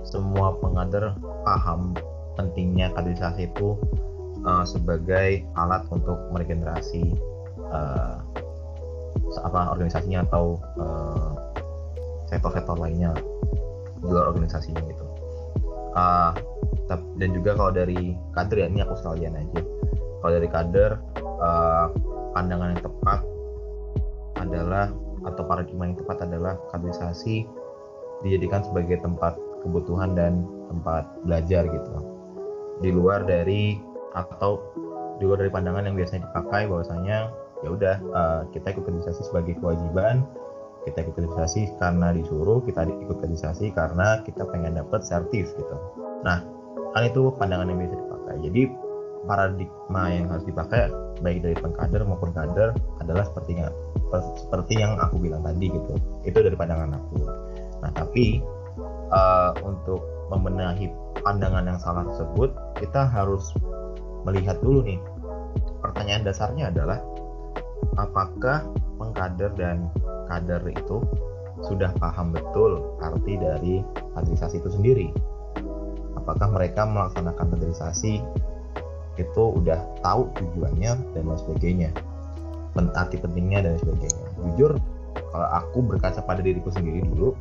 semua 0.08 0.56
pengkader 0.60 1.16
paham 1.44 1.94
pentingnya 2.40 2.94
kaderisasi 2.94 3.50
itu 3.50 3.76
uh, 4.46 4.64
sebagai 4.64 5.44
alat 5.58 5.84
untuk 5.90 6.16
meregenerasi 6.32 7.18
uh, 7.74 8.22
apa 9.44 9.76
organisasinya 9.76 10.24
atau 10.30 10.62
uh, 10.80 11.32
sektor-sektor 12.32 12.78
lainnya 12.80 13.12
di 14.00 14.08
luar 14.08 14.32
organisasinya 14.32 14.82
gitu. 14.88 15.06
Uh, 15.98 16.32
dan 17.18 17.30
juga 17.34 17.58
kalau 17.58 17.74
dari 17.74 18.16
kader 18.38 18.58
ya 18.64 18.68
ini 18.70 18.80
aku 18.86 18.94
sekalian 19.02 19.36
aja. 19.36 19.62
Kalau 20.22 20.32
dari 20.32 20.48
kader 20.48 20.92
uh, 21.42 21.88
pandangan 22.38 22.78
yang 22.78 22.84
tepat 22.86 23.20
adalah 24.38 24.94
atau 25.28 25.44
paradigma 25.44 25.92
yang 25.92 25.98
tepat 26.00 26.24
adalah 26.24 26.56
kaderisasi 26.72 27.44
dijadikan 28.24 28.64
sebagai 28.64 28.98
tempat 29.04 29.36
kebutuhan 29.62 30.16
dan 30.16 30.48
tempat 30.72 31.06
belajar 31.28 31.68
gitu. 31.68 31.92
Di 32.82 32.90
luar 32.94 33.28
dari 33.28 33.78
atau 34.16 34.64
di 35.18 35.26
luar 35.26 35.46
dari 35.46 35.52
pandangan 35.52 35.86
yang 35.90 35.96
biasanya 35.98 36.30
dipakai 36.30 36.70
bahwasanya 36.70 37.18
ya 37.66 37.70
udah 37.74 37.96
uh, 38.14 38.42
kita 38.54 38.74
ikut 38.74 38.86
kaderisasi 38.86 39.22
sebagai 39.26 39.58
kewajiban 39.58 40.22
kita 40.86 41.04
ikut 41.04 41.20
kaderisasi 41.20 41.74
karena 41.82 42.16
disuruh 42.16 42.64
kita 42.64 42.88
ikut 42.88 43.18
kaderisasi 43.20 43.76
karena 43.76 44.24
kita 44.24 44.48
pengen 44.48 44.80
dapat 44.80 45.04
sertif 45.04 45.52
gitu. 45.58 45.76
Nah 46.24 46.46
kan 46.96 47.04
itu 47.04 47.34
pandangan 47.36 47.68
yang 47.68 47.84
biasa 47.84 47.96
dipakai. 48.00 48.36
Jadi 48.48 48.62
paradigma 49.28 50.04
yang 50.10 50.32
harus 50.32 50.48
dipakai 50.48 50.90
baik 51.20 51.44
dari 51.44 51.56
pengkader 51.60 52.02
maupun 52.08 52.32
kader 52.32 52.72
adalah 53.04 53.28
seperti 53.28 53.60
yang 53.60 53.74
seperti 54.48 54.80
yang 54.80 54.96
aku 55.04 55.20
bilang 55.20 55.44
tadi 55.44 55.68
gitu. 55.68 55.94
Itu 56.24 56.40
dari 56.40 56.56
pandangan 56.56 56.96
aku. 56.96 57.28
Nah 57.84 57.92
tapi 57.92 58.40
uh, 59.12 59.52
untuk 59.68 60.00
membenahi 60.32 60.88
pandangan 61.22 61.68
yang 61.68 61.80
salah 61.80 62.08
tersebut 62.08 62.56
kita 62.80 63.08
harus 63.08 63.52
melihat 64.24 64.58
dulu 64.64 64.84
nih. 64.88 65.00
Pertanyaan 65.84 66.24
dasarnya 66.26 66.72
adalah 66.72 67.00
apakah 68.00 68.66
pengkader 68.98 69.54
dan 69.56 69.92
kader 70.28 70.64
itu 70.72 71.04
sudah 71.66 71.90
paham 71.98 72.34
betul 72.34 72.98
arti 73.02 73.34
dari 73.38 73.82
kaderisasi 74.14 74.62
itu 74.62 74.70
sendiri? 74.70 75.08
Apakah 76.18 76.54
mereka 76.54 76.86
melaksanakan 76.86 77.56
kaderisasi 77.56 78.22
itu 79.18 79.44
udah 79.58 79.80
tahu 80.06 80.30
tujuannya 80.38 80.92
dan 81.14 81.24
lain 81.26 81.40
sebagainya. 81.42 81.90
Arti 82.78 83.18
pentingnya 83.18 83.66
dan 83.66 83.74
sebagainya. 83.82 84.26
Jujur 84.38 84.78
kalau 85.34 85.48
aku 85.50 85.78
berkaca 85.82 86.22
pada 86.22 86.46
diriku 86.46 86.70
sendiri 86.70 87.02
dulu 87.02 87.34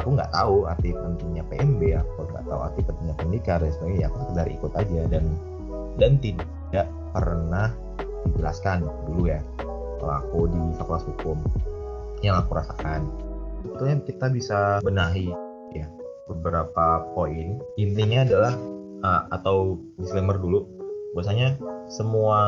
aku 0.00 0.16
nggak 0.16 0.32
tahu 0.32 0.64
arti 0.64 0.96
pentingnya 0.96 1.44
PMB 1.52 1.82
aku 2.00 2.24
nggak 2.32 2.44
tahu 2.48 2.60
arti 2.64 2.80
pentingnya 2.88 3.16
pendikar 3.20 3.58
dan 3.60 3.72
sebagainya. 3.76 4.06
Aku 4.08 4.16
sekedar 4.24 4.46
ikut 4.48 4.72
aja 4.76 5.00
dan 5.12 5.24
dan 6.00 6.12
tidak 6.24 6.86
pernah 7.12 7.68
dijelaskan 8.32 8.88
dulu 9.08 9.28
ya 9.28 9.40
kalau 10.00 10.14
aku 10.16 10.38
di 10.48 10.60
fakultas 10.80 11.04
hukum 11.04 11.38
yang 12.24 12.40
aku 12.40 12.56
rasakan. 12.56 13.08
Sebetulnya 13.60 13.96
kita 14.08 14.26
bisa 14.32 14.58
benahi 14.80 15.28
ya 15.76 15.84
beberapa 16.24 17.04
poin. 17.12 17.60
Intinya 17.76 18.24
adalah 18.24 18.54
uh, 19.04 19.28
atau 19.32 19.80
disclaimer 19.96 20.36
dulu 20.36 20.66
bahwasanya 21.14 21.58
semua 21.90 22.38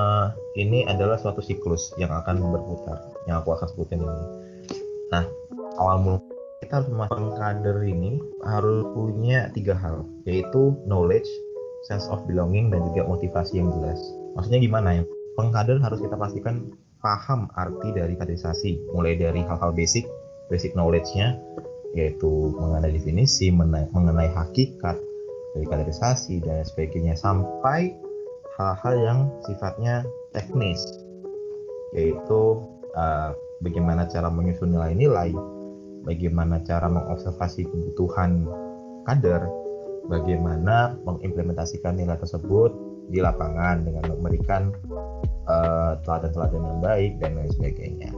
ini 0.54 0.86
adalah 0.86 1.18
suatu 1.18 1.42
siklus 1.42 1.90
yang 1.98 2.14
akan 2.14 2.38
berputar 2.38 3.02
yang 3.26 3.42
aku 3.42 3.58
akan 3.58 3.66
sebutin 3.74 4.00
ini. 4.02 4.24
Nah 5.10 5.24
awal 5.82 5.96
mula 5.98 6.18
kita 6.62 6.78
harus 6.78 6.88
memasang 6.94 7.34
kader 7.34 7.78
ini 7.82 8.22
harus 8.46 8.86
punya 8.94 9.50
tiga 9.50 9.74
hal 9.74 10.06
yaitu 10.22 10.78
knowledge 10.86 11.26
sense 11.90 12.06
of 12.06 12.22
belonging 12.30 12.70
dan 12.70 12.86
juga 12.94 13.02
motivasi 13.10 13.58
yang 13.58 13.74
jelas. 13.74 13.98
Maksudnya 14.38 14.62
gimana 14.62 15.02
ya? 15.02 15.04
Pengkader 15.34 15.82
harus 15.82 15.98
kita 15.98 16.14
pastikan 16.14 16.70
paham 17.02 17.50
arti 17.58 17.90
dari 17.90 18.14
kaderisasi 18.14 18.94
mulai 18.94 19.18
dari 19.18 19.42
hal-hal 19.42 19.74
basic 19.74 20.06
basic 20.46 20.70
knowledge-nya 20.78 21.34
yaitu 21.98 22.54
mengenai 22.56 22.94
definisi 22.94 23.50
mengenai, 23.50 23.90
mengenai 23.90 24.30
hakikat 24.32 24.96
dari 25.52 25.66
kaderisasi 25.68 26.40
dan 26.40 26.64
sebagainya 26.64 27.16
sampai 27.16 27.92
hal-hal 28.56 28.94
yang 29.00 29.18
sifatnya 29.44 30.04
teknis 30.32 30.80
yaitu 31.92 32.60
uh, 32.96 33.36
bagaimana 33.60 34.08
cara 34.08 34.32
menyusun 34.32 34.72
nilai-nilai 34.72 35.32
bagaimana 36.02 36.60
cara 36.66 36.90
mengobservasi 36.90 37.66
kebutuhan 37.66 38.46
kader, 39.06 39.46
bagaimana 40.10 40.98
mengimplementasikan 41.06 41.98
nilai 41.98 42.18
tersebut 42.18 42.74
di 43.10 43.18
lapangan 43.22 43.82
dengan 43.86 44.04
memberikan 44.14 44.70
uh, 45.46 45.98
teladan-teladan 46.06 46.62
yang 46.62 46.80
baik 46.82 47.12
dan 47.18 47.38
lain 47.38 47.50
sebagainya. 47.54 48.10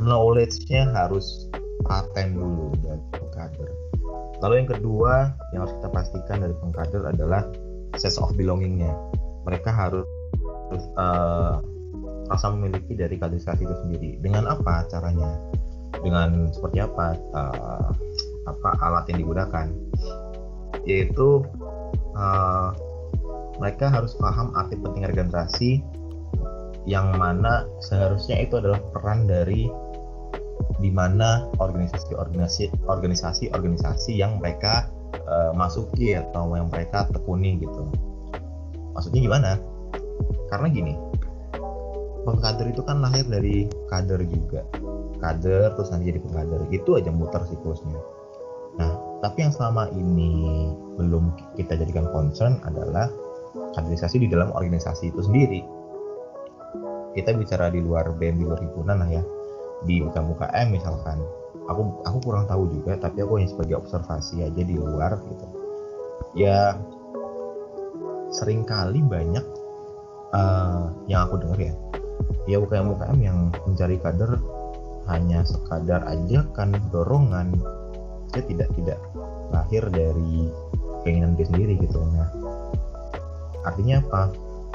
Knowledge-nya 0.00 0.88
harus 0.96 1.48
paten 1.84 2.36
dulu 2.36 2.72
dari 2.80 3.02
pengkader. 3.12 3.70
Lalu 4.42 4.54
yang 4.66 4.70
kedua 4.74 5.14
yang 5.54 5.60
harus 5.64 5.74
kita 5.78 5.88
pastikan 5.94 6.38
dari 6.42 6.54
pengkader 6.58 7.02
adalah 7.06 7.46
sense 7.94 8.18
of 8.18 8.34
belonging-nya. 8.34 8.90
Mereka 9.46 9.70
harus, 9.70 10.06
uh, 10.98 11.62
rasa 12.26 12.46
memiliki 12.54 12.98
dari 12.98 13.18
kaderisasi 13.18 13.62
itu 13.62 13.76
sendiri. 13.86 14.10
Dengan 14.18 14.50
apa 14.50 14.86
caranya? 14.90 15.38
dengan 16.02 16.50
seperti 16.50 16.82
apa 16.82 17.14
uh, 17.36 17.90
apa 18.50 18.70
alat 18.82 19.04
yang 19.12 19.28
digunakan 19.28 19.66
yaitu 20.88 21.44
uh, 22.18 22.74
mereka 23.62 23.92
harus 23.92 24.16
paham 24.18 24.50
arti 24.58 24.74
penting 24.80 25.06
regenerasi 25.06 25.70
yang 26.88 27.14
mana 27.14 27.68
seharusnya 27.78 28.42
itu 28.42 28.58
adalah 28.58 28.82
peran 28.90 29.30
dari 29.30 29.70
di 30.82 30.90
mana 30.90 31.46
organisasi-organisasi 31.62 32.86
organisasi-organisasi 32.90 34.12
yang 34.18 34.42
mereka 34.42 34.90
uh, 35.30 35.54
masuki 35.54 36.16
atau 36.18 36.54
yang 36.56 36.66
mereka 36.72 37.06
tekuni 37.14 37.62
gitu. 37.62 37.86
Maksudnya 38.92 39.20
gimana? 39.24 39.50
Karena 40.50 40.66
gini, 40.68 40.94
pengkader 42.26 42.68
itu 42.72 42.82
kan 42.84 43.00
lahir 43.00 43.24
dari 43.24 43.70
kader 43.88 44.20
juga. 44.26 44.66
Kader 45.22 45.78
terus 45.78 45.88
nanti 45.94 46.10
jadi 46.10 46.20
pengkader 46.20 46.66
itu 46.74 46.90
aja 46.98 47.10
muter 47.14 47.42
siklusnya. 47.46 48.00
Nah 48.76 48.92
tapi 49.22 49.46
yang 49.46 49.54
selama 49.54 49.86
ini 49.94 50.74
belum 50.98 51.30
kita 51.54 51.78
jadikan 51.78 52.10
concern 52.10 52.58
adalah 52.66 53.06
kaderisasi 53.78 54.18
di 54.18 54.28
dalam 54.28 54.50
organisasi 54.50 55.14
itu 55.14 55.22
sendiri. 55.22 55.62
Kita 57.12 57.36
bicara 57.36 57.68
di 57.68 57.78
luar 57.78 58.08
BM 58.16 58.40
di 58.40 58.44
luar 58.48 58.60
himpunan 58.60 58.98
lah 59.04 59.10
ya 59.12 59.22
di 59.86 60.02
UKM 60.02 60.68
misalkan 60.70 61.18
aku 61.66 62.02
aku 62.06 62.18
kurang 62.22 62.44
tahu 62.46 62.70
juga 62.70 62.98
tapi 62.98 63.22
aku 63.22 63.38
hanya 63.38 63.50
sebagai 63.50 63.74
observasi 63.82 64.46
aja 64.46 64.62
di 64.62 64.74
luar 64.78 65.18
gitu. 65.26 65.46
Ya 66.38 66.78
sering 68.32 68.64
kali 68.64 69.04
banyak 69.04 69.44
uh, 70.32 70.88
yang 71.06 71.28
aku 71.28 71.36
dengar 71.42 71.60
ya 71.60 71.74
ya 72.48 72.56
UKM 72.58 72.96
UKM 72.96 73.18
yang 73.20 73.38
mencari 73.68 74.00
kader 74.00 74.40
hanya 75.10 75.42
sekadar 75.42 76.06
ajakan 76.06 76.78
dorongan 76.94 77.52
dia 78.32 78.42
tidak 78.48 78.68
tidak 78.78 78.98
lahir 79.52 79.84
dari 79.92 80.48
keinginan 81.04 81.36
dia 81.36 81.46
sendiri 81.46 81.76
gitu. 81.76 82.00
Nah 82.00 82.30
artinya 83.66 84.00
apa? 84.00 84.22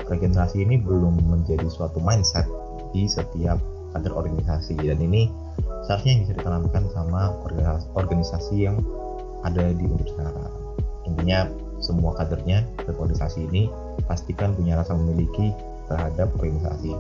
Regenerasi 0.08 0.64
ini 0.64 0.80
belum 0.80 1.20
menjadi 1.28 1.68
suatu 1.68 2.00
mindset 2.00 2.48
di 2.96 3.10
setiap 3.10 3.60
kader 3.96 4.14
organisasi. 4.16 4.76
Dan 4.76 5.00
ini 5.04 5.32
seharusnya 5.88 6.24
bisa 6.28 6.34
ditanamkan 6.36 6.84
sama 6.92 7.32
organisasi 7.96 8.56
yang 8.68 8.82
ada 9.46 9.72
di 9.72 9.86
sekarang. 9.88 10.52
Intinya 11.08 11.48
semua 11.80 12.18
kadernya 12.18 12.66
organisasi 12.90 13.48
ini 13.48 13.70
pastikan 14.10 14.58
punya 14.58 14.82
rasa 14.82 14.98
memiliki 14.98 15.54
terhadap 15.88 16.34
organisasi. 16.36 16.92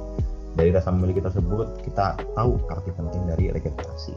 Dari 0.58 0.74
rasa 0.74 0.90
memiliki 0.90 1.22
tersebut 1.22 1.86
kita 1.86 2.18
tahu 2.34 2.58
arti 2.72 2.90
penting 2.96 3.24
dari 3.30 3.52
regenerasi. 3.54 4.16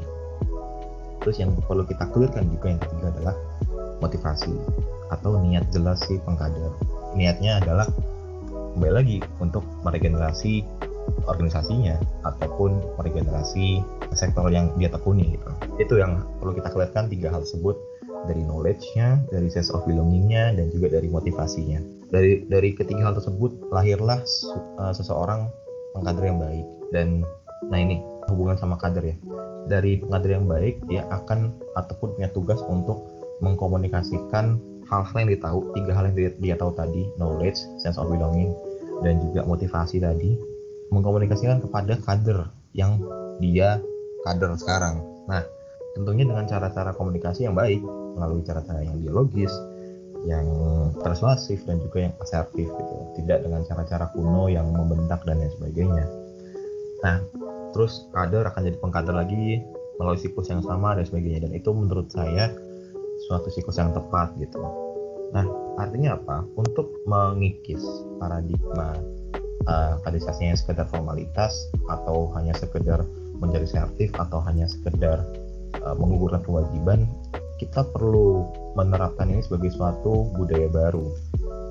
Terus 1.20 1.36
yang 1.36 1.52
perlu 1.68 1.84
kita 1.84 2.08
clearkan 2.08 2.48
juga 2.48 2.66
yang 2.72 2.80
ketiga 2.80 3.06
adalah 3.12 3.34
motivasi 4.00 4.54
atau 5.12 5.36
niat 5.42 5.68
jelas 5.68 6.00
si 6.08 6.16
pengkader. 6.24 6.72
Niatnya 7.12 7.60
adalah 7.60 7.84
kembali 8.72 8.92
lagi 8.94 9.18
untuk 9.42 9.66
meregenerasi 9.84 10.64
organisasinya 11.28 11.96
ataupun 12.26 12.96
meregenerasi 12.98 13.84
sektor 14.16 14.50
yang 14.50 14.72
dia 14.76 14.90
tekuni 14.90 15.36
gitu. 15.38 15.50
Itu 15.78 15.94
yang 16.00 16.24
perlu 16.40 16.56
kita 16.56 16.72
clearkan 16.72 17.10
tiga 17.12 17.30
hal 17.30 17.42
tersebut. 17.44 17.76
Dari 18.20 18.44
knowledge-nya, 18.44 19.32
dari 19.32 19.48
sense 19.48 19.72
of 19.72 19.80
belonging-nya, 19.88 20.52
dan 20.52 20.68
juga 20.68 20.92
dari 20.92 21.08
motivasinya. 21.08 21.80
Dari 22.12 22.44
dari 22.52 22.76
ketiga 22.76 23.08
hal 23.08 23.14
tersebut 23.16 23.72
lahirlah 23.72 24.20
uh, 24.76 24.92
seseorang 24.92 25.48
pengkader 25.96 26.28
yang 26.28 26.36
baik. 26.36 26.66
Dan 26.92 27.24
nah 27.72 27.80
ini 27.80 27.96
hubungan 28.28 28.60
sama 28.60 28.76
kader 28.76 29.04
ya. 29.08 29.16
Dari 29.72 30.04
pengajar 30.04 30.36
yang 30.36 30.44
baik 30.44 30.84
dia 30.84 31.08
akan 31.08 31.54
ataupun 31.80 32.20
punya 32.20 32.28
tugas 32.28 32.60
untuk 32.68 33.08
mengkomunikasikan 33.40 34.60
hal-hal 34.90 35.16
yang 35.16 35.28
dia 35.32 35.40
tahu 35.40 35.58
tiga 35.78 35.92
hal 35.96 36.04
yang 36.12 36.16
dia 36.42 36.54
tahu 36.58 36.74
tadi 36.76 37.08
knowledge 37.16 37.56
sense 37.80 37.96
of 37.96 38.10
belonging 38.10 38.52
dan 39.00 39.16
juga 39.22 39.46
motivasi 39.48 40.02
tadi 40.02 40.36
mengkomunikasikan 40.90 41.62
kepada 41.62 41.98
kader 42.02 42.50
yang 42.74 42.98
dia 43.38 43.78
kader 44.26 44.54
sekarang. 44.58 45.00
Nah 45.26 45.42
tentunya 45.98 46.26
dengan 46.26 46.46
cara-cara 46.46 46.94
komunikasi 46.94 47.46
yang 47.46 47.56
baik 47.56 47.80
melalui 48.14 48.42
cara-cara 48.46 48.84
yang 48.84 48.98
dialogis 49.00 49.50
yang 50.28 50.44
persuasif 51.00 51.64
dan 51.64 51.80
juga 51.80 52.10
yang 52.10 52.14
asertif 52.20 52.68
gitu. 52.68 52.94
Tidak 53.22 53.48
dengan 53.48 53.64
cara-cara 53.64 54.12
kuno 54.12 54.52
yang 54.52 54.68
membentak 54.68 55.24
dan 55.24 55.40
lain 55.40 55.52
sebagainya. 55.56 56.06
Nah 57.00 57.16
terus 57.72 58.10
kader 58.12 58.44
akan 58.50 58.66
jadi 58.66 58.78
pengkader 58.82 59.14
lagi 59.16 59.62
melalui 59.96 60.20
siklus 60.20 60.52
yang 60.52 60.60
sama 60.60 60.98
dan 60.98 61.08
sebagainya. 61.08 61.48
Dan 61.48 61.52
itu 61.56 61.70
menurut 61.72 62.12
saya 62.12 62.52
suatu 63.28 63.48
siklus 63.48 63.80
yang 63.80 63.96
tepat 63.96 64.36
gitu. 64.36 64.60
Nah 65.32 65.46
artinya 65.80 66.18
apa? 66.18 66.44
Untuk 66.58 66.92
mengikis 67.08 67.80
paradigma 68.20 69.19
uh, 69.68 70.00
kaderisasinya 70.06 70.56
sekedar 70.56 70.86
formalitas 70.88 71.52
atau 71.88 72.30
hanya 72.38 72.54
sekedar 72.56 73.04
menjadi 73.40 73.66
sertif 73.66 74.12
atau 74.16 74.40
hanya 74.44 74.68
sekedar 74.68 75.24
uh, 75.80 76.40
kewajiban 76.44 77.08
kita 77.60 77.84
perlu 77.92 78.48
menerapkan 78.72 79.28
ini 79.28 79.44
sebagai 79.44 79.68
suatu 79.76 80.32
budaya 80.32 80.64
baru 80.72 81.12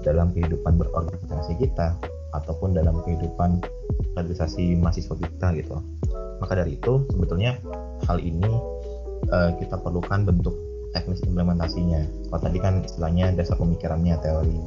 dalam 0.05 0.29
kehidupan 0.37 0.77
berorganisasi 0.77 1.57
kita 1.57 1.97
ataupun 2.37 2.77
dalam 2.77 3.01
kehidupan 3.01 3.57
kaderisasi 4.13 4.77
mahasiswa 4.77 5.17
kita 5.17 5.47
gitu. 5.57 5.81
Maka 6.39 6.61
dari 6.61 6.77
itu 6.77 7.09
sebetulnya 7.09 7.57
hal 8.05 8.21
ini 8.21 8.47
uh, 9.33 9.51
kita 9.57 9.81
perlukan 9.81 10.29
bentuk 10.29 10.53
teknis 10.93 11.25
implementasinya. 11.25 12.05
Kalau 12.29 12.41
tadi 12.41 12.57
kan 12.61 12.85
istilahnya 12.85 13.33
dasar 13.33 13.57
pemikirannya 13.57 14.15
teori. 14.21 14.57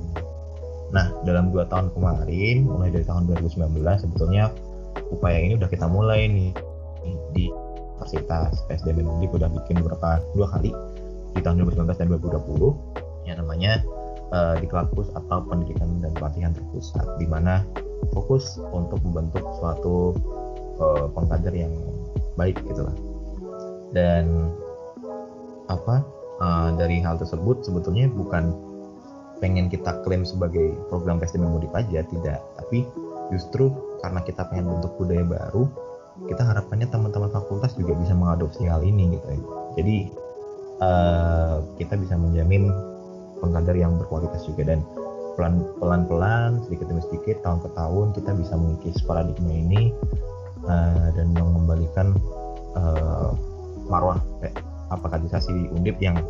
Nah, 0.93 1.09
dalam 1.25 1.49
dua 1.51 1.65
tahun 1.73 1.89
kemarin, 1.97 2.69
mulai 2.69 2.93
dari 2.93 3.05
tahun 3.09 3.25
2019, 3.33 4.05
sebetulnya 4.05 4.53
upaya 5.09 5.41
ini 5.41 5.57
udah 5.57 5.69
kita 5.73 5.89
mulai 5.89 6.29
nih. 6.29 6.53
Di 7.33 7.49
Universitas 8.03 8.67
PSDB 8.67 9.07
Undip 9.07 9.33
udah 9.33 9.47
bikin 9.63 9.79
beberapa 9.81 10.19
dua 10.35 10.51
kali 10.53 10.75
di 11.33 11.41
tahun 11.41 11.65
2019 11.65 11.97
dan 11.97 12.09
2020 12.19 13.31
yang 13.31 13.37
namanya 13.39 13.73
uh, 14.35 14.59
di 14.59 14.67
kampus 14.67 15.09
atau 15.15 15.39
pendidikan 15.47 16.03
dan 16.03 16.13
pelatihan 16.19 16.51
terpusat 16.51 17.07
di 17.23 17.31
mana 17.31 17.63
fokus 18.11 18.59
untuk 18.75 18.99
membentuk 19.07 19.47
suatu 19.63 20.19
uh, 20.83 21.07
pengkader 21.15 21.55
yang 21.55 21.73
baik 22.35 22.59
gitu 22.67 22.83
lah. 22.83 22.97
Dan 23.95 24.51
apa 25.71 26.03
uh, 26.43 26.75
dari 26.75 26.99
hal 27.01 27.17
tersebut 27.23 27.63
sebetulnya 27.63 28.11
bukan 28.11 28.51
pengen 29.43 29.67
kita 29.67 29.99
klaim 30.07 30.23
sebagai 30.23 30.79
program 30.87 31.19
PSDM 31.19 31.51
Mudip 31.51 31.75
aja 31.75 32.07
tidak. 32.07 32.39
Tapi 32.63 32.87
justru 33.35 33.75
karena 34.01 34.23
kita 34.23 34.47
pengen 34.47 34.79
bentuk 34.79 34.95
budaya 34.97 35.27
baru 35.27 35.67
kita 36.29 36.45
harapannya 36.45 36.87
teman-teman 36.93 37.33
fakultas 37.33 37.73
juga 37.75 37.97
bisa 37.97 38.13
mengadopsi 38.15 38.69
hal 38.69 38.85
ini 38.85 39.17
gitu 39.19 39.27
ya. 39.27 39.41
Jadi 39.81 39.97
uh, 40.79 41.57
kita 41.81 41.99
bisa 41.99 42.15
menjamin 42.15 42.69
pengkader 43.43 43.75
yang 43.75 43.99
berkualitas 43.99 44.45
juga. 44.47 44.77
Dan 44.77 44.81
pelan 45.81 46.05
pelan 46.07 46.61
sedikit 46.69 46.93
demi 46.93 47.01
sedikit 47.09 47.41
tahun 47.41 47.65
ke 47.65 47.69
tahun 47.73 48.07
kita 48.13 48.31
bisa 48.37 48.55
mengikis 48.55 49.01
paradigma 49.09 49.53
ini 49.53 49.83
uh, 50.69 51.09
dan 51.17 51.33
mengembalikan 51.33 52.13
uh, 52.77 53.33
marwah 53.89 54.21
eh, 54.45 54.53
apa 54.93 55.09
kaderisasi 55.09 55.73
undip 55.73 55.97
yang 56.05 56.21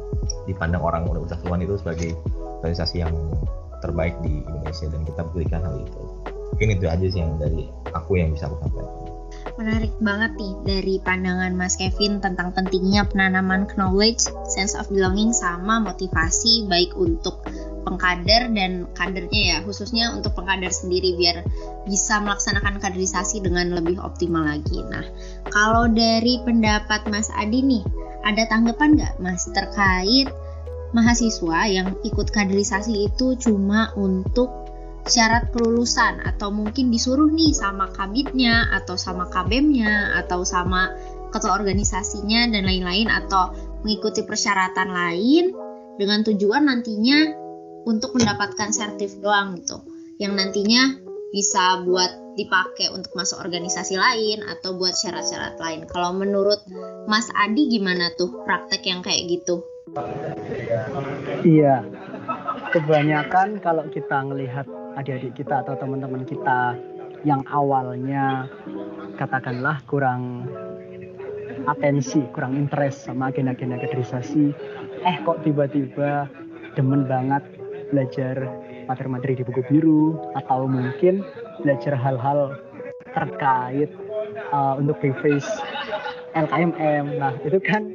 dipandang 0.47 0.81
orang 0.87 1.03
universitasawan 1.11 1.67
itu 1.67 1.75
sebagai 1.83 2.15
kaderisasi 2.63 3.03
yang 3.03 3.15
terbaik 3.83 4.15
di 4.23 4.47
Indonesia 4.47 4.87
dan 4.89 5.03
kita 5.03 5.23
berikan 5.35 5.61
hal 5.67 5.77
itu 5.83 6.03
mungkin 6.55 6.69
itu 6.79 6.87
aja 6.87 7.07
sih 7.11 7.21
yang 7.21 7.35
dari 7.43 7.67
aku 7.91 8.17
yang 8.17 8.31
bisa 8.31 8.47
aku 8.47 8.57
sampaikan 8.63 9.13
menarik 9.59 9.93
banget 10.01 10.33
nih 10.39 10.55
dari 10.65 10.95
pandangan 11.03 11.53
Mas 11.57 11.75
Kevin 11.77 12.23
tentang 12.23 12.55
pentingnya 12.57 13.05
penanaman 13.09 13.69
knowledge, 13.77 14.25
sense 14.49 14.73
of 14.73 14.89
belonging 14.89 15.35
sama 15.35 15.83
motivasi 15.83 16.69
baik 16.71 16.95
untuk 16.97 17.43
pengkader 17.83 18.49
dan 18.55 18.87
kadernya 18.95 19.43
ya, 19.43 19.59
khususnya 19.67 20.15
untuk 20.15 20.39
pengkader 20.39 20.71
sendiri 20.71 21.19
biar 21.19 21.43
bisa 21.85 22.23
melaksanakan 22.23 22.79
kaderisasi 22.79 23.43
dengan 23.43 23.75
lebih 23.75 23.99
optimal 23.99 24.47
lagi. 24.47 24.81
Nah, 24.87 25.05
kalau 25.51 25.91
dari 25.91 26.39
pendapat 26.47 27.05
Mas 27.11 27.29
Adi 27.35 27.61
nih, 27.61 27.85
ada 28.23 28.47
tanggapan 28.47 28.95
nggak 28.95 29.15
Mas 29.19 29.51
terkait 29.51 30.31
mahasiswa 30.93 31.59
yang 31.68 31.88
ikut 32.05 32.28
kaderisasi 32.28 33.09
itu 33.09 33.36
cuma 33.40 33.93
untuk 33.97 34.49
syarat 35.09 35.51
kelulusan 35.51 36.22
atau 36.22 36.55
mungkin 36.55 36.95
disuruh 36.95 37.26
nih 37.26 37.51
sama 37.51 37.90
kabitnya 37.90 38.70
atau 38.70 38.95
sama 38.95 39.26
kabemnya 39.32 40.14
atau 40.22 40.47
sama 40.47 40.95
ketua 41.34 41.59
organisasinya 41.59 42.53
dan 42.55 42.68
lain-lain 42.68 43.11
atau 43.11 43.51
mengikuti 43.82 44.22
persyaratan 44.22 44.88
lain 44.95 45.51
dengan 45.99 46.22
tujuan 46.22 46.70
nantinya 46.70 47.34
untuk 47.82 48.14
mendapatkan 48.14 48.70
sertif 48.70 49.18
doang 49.18 49.59
gitu 49.59 49.82
yang 50.22 50.38
nantinya 50.38 51.03
bisa 51.34 51.82
buat 51.82 52.36
dipakai 52.36 52.93
untuk 52.93 53.12
masuk 53.16 53.40
organisasi 53.40 53.97
lain 53.97 54.45
atau 54.45 54.76
buat 54.76 54.97
syarat-syarat 54.97 55.57
lain. 55.61 55.84
Kalau 55.88 56.16
menurut 56.16 56.61
Mas 57.09 57.28
Adi 57.32 57.68
gimana 57.68 58.12
tuh 58.16 58.45
praktek 58.45 58.88
yang 58.88 59.01
kayak 59.01 59.28
gitu? 59.28 59.64
Iya, 61.45 61.84
kebanyakan 62.72 63.61
kalau 63.61 63.84
kita 63.93 64.24
ngelihat 64.24 64.64
adik-adik 64.97 65.36
kita 65.36 65.61
atau 65.61 65.76
teman-teman 65.76 66.24
kita 66.24 66.76
yang 67.28 67.45
awalnya 67.53 68.49
katakanlah 69.20 69.84
kurang 69.84 70.49
atensi, 71.68 72.24
kurang 72.32 72.57
interest 72.57 73.07
sama 73.07 73.28
agenda-agenda 73.30 73.78
kaderisasi, 73.78 74.51
eh 75.05 75.16
kok 75.22 75.45
tiba-tiba 75.45 76.26
demen 76.74 77.05
banget 77.05 77.45
belajar 77.93 78.49
materi-materi 78.88 79.38
di 79.38 79.45
buku 79.45 79.62
biru 79.68 80.16
atau 80.34 80.64
mungkin 80.66 81.22
belajar 81.61 81.95
hal-hal 81.95 82.57
terkait 83.12 83.93
uh, 84.51 84.74
untuk 84.80 84.99
preface 84.99 85.47
LKMM. 86.32 87.20
Nah, 87.20 87.36
itu 87.45 87.61
kan 87.61 87.93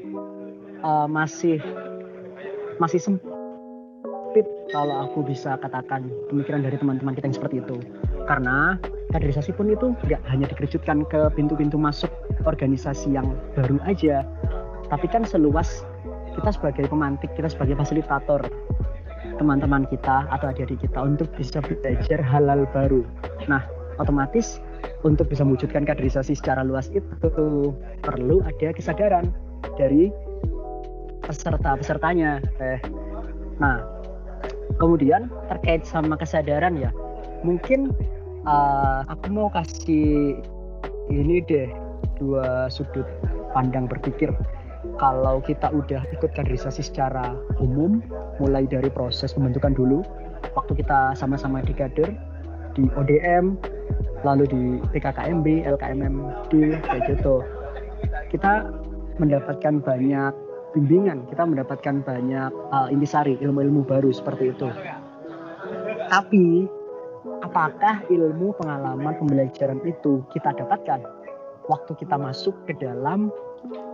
uh, 0.86 1.10
masih 1.10 1.58
masih 2.78 3.02
sempit 3.02 4.46
kalau 4.74 5.10
aku 5.10 5.26
bisa 5.26 5.58
katakan 5.58 6.10
pemikiran 6.30 6.62
dari 6.62 6.78
teman-teman 6.78 7.14
kita 7.18 7.26
yang 7.30 7.38
seperti 7.38 7.56
itu. 7.64 7.78
Karena 8.28 8.78
kaderisasi 9.12 9.56
pun 9.56 9.72
itu 9.72 9.96
nggak 10.06 10.22
hanya 10.28 10.46
dikerucutkan 10.52 11.08
ke 11.08 11.32
pintu-pintu 11.34 11.80
masuk 11.80 12.12
organisasi 12.44 13.16
yang 13.16 13.28
baru 13.56 13.80
aja 13.88 14.28
tapi 14.88 15.08
kan 15.08 15.28
seluas 15.28 15.84
kita 16.36 16.50
sebagai 16.54 16.86
pemantik 16.88 17.32
kita 17.36 17.52
sebagai 17.52 17.76
fasilitator 17.76 18.42
teman-teman 19.38 19.86
kita 19.90 20.26
atau 20.34 20.50
adik-adik 20.50 20.82
kita 20.82 21.00
untuk 21.04 21.30
bisa 21.38 21.62
belajar 21.62 22.20
halal 22.22 22.66
baru. 22.74 23.06
Nah 23.46 23.62
otomatis 24.02 24.62
untuk 25.06 25.30
bisa 25.30 25.46
mewujudkan 25.46 25.86
kaderisasi 25.86 26.34
secara 26.34 26.66
luas 26.66 26.90
itu 26.94 27.30
perlu 28.02 28.38
ada 28.46 28.70
kesadaran 28.74 29.30
dari 29.78 30.10
peserta-pesertanya 31.28 32.40
eh. 32.64 32.80
Nah 33.60 33.84
kemudian 34.80 35.28
terkait 35.52 35.84
sama 35.84 36.16
kesadaran 36.16 36.80
ya 36.80 36.90
mungkin 37.44 37.92
uh, 38.48 39.04
aku 39.12 39.28
mau 39.30 39.50
kasih 39.52 40.40
ini 41.12 41.44
deh 41.46 41.70
dua 42.18 42.72
sudut 42.72 43.06
pandang 43.54 43.86
berpikir. 43.86 44.32
Kalau 44.98 45.44
kita 45.44 45.70
udah 45.74 46.02
ikut 46.16 46.32
kaderisasi 46.34 46.86
secara 46.86 47.36
umum 47.62 48.02
mulai 48.42 48.66
dari 48.66 48.88
proses 48.90 49.36
pembentukan 49.36 49.74
dulu 49.76 50.02
waktu 50.54 50.74
kita 50.80 51.14
sama-sama 51.18 51.62
di 51.62 51.74
kader 51.74 52.14
di 52.78 52.86
ODM 52.94 53.58
lalu 54.26 54.46
di 54.50 54.64
PKKMB, 54.94 55.66
LKMMD 55.78 56.54
kayak 56.82 57.04
gitu. 57.10 57.46
Kita 58.34 58.70
mendapatkan 59.18 59.82
banyak 59.82 60.34
bimbingan, 60.76 61.28
kita 61.32 61.44
mendapatkan 61.48 62.04
banyak 62.04 62.52
uh, 62.74 62.88
intisari, 62.92 63.40
ilmu-ilmu 63.40 63.88
baru 63.88 64.12
seperti 64.12 64.52
itu. 64.52 64.68
Tapi 66.08 66.68
apakah 67.44 68.04
ilmu 68.08 68.56
pengalaman 68.60 69.16
pembelajaran 69.20 69.84
itu 69.84 70.24
kita 70.32 70.56
dapatkan 70.56 71.04
waktu 71.68 71.92
kita 72.00 72.16
masuk 72.16 72.56
ke 72.68 72.74
dalam 72.80 73.32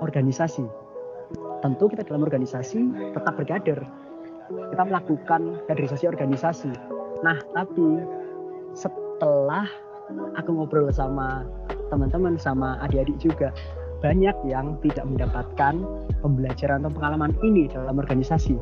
organisasi? 0.01 0.65
Tentu 1.61 1.89
kita 1.89 2.05
dalam 2.05 2.25
organisasi 2.25 3.13
tetap 3.15 3.33
berkader. 3.39 3.79
Kita 4.53 4.83
melakukan 4.83 5.63
kaderisasi 5.65 6.05
organisasi. 6.05 6.69
Nah, 7.23 7.39
tapi 7.55 8.03
setelah 8.75 9.65
aku 10.35 10.51
ngobrol 10.51 10.91
sama 10.91 11.47
teman-teman 11.87 12.35
sama 12.35 12.75
adik-adik 12.83 13.17
juga 13.21 13.49
banyak 14.03 14.35
yang 14.43 14.75
tidak 14.83 15.07
mendapatkan 15.07 15.79
pembelajaran 16.19 16.83
atau 16.83 16.91
pengalaman 16.91 17.31
ini 17.39 17.71
dalam 17.71 17.95
organisasi. 17.95 18.59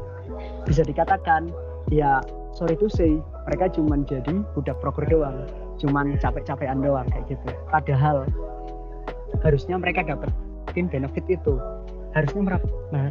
Bisa 0.69 0.85
dikatakan, 0.85 1.49
ya 1.89 2.21
sorry 2.53 2.77
to 2.77 2.85
say, 2.85 3.17
mereka 3.49 3.73
cuma 3.73 3.97
jadi 4.05 4.45
budak 4.53 4.77
proker 4.77 5.09
doang, 5.09 5.49
cuman 5.81 6.13
capek-capekan 6.21 6.85
doang 6.85 7.09
kayak 7.09 7.25
gitu. 7.33 7.49
Padahal 7.73 8.29
harusnya 9.41 9.81
mereka 9.81 10.05
dapetin 10.05 10.85
benefit 10.93 11.25
itu. 11.25 11.57
Harusnya 12.13 12.43
mereka, 12.43 12.67
nah, 12.93 13.07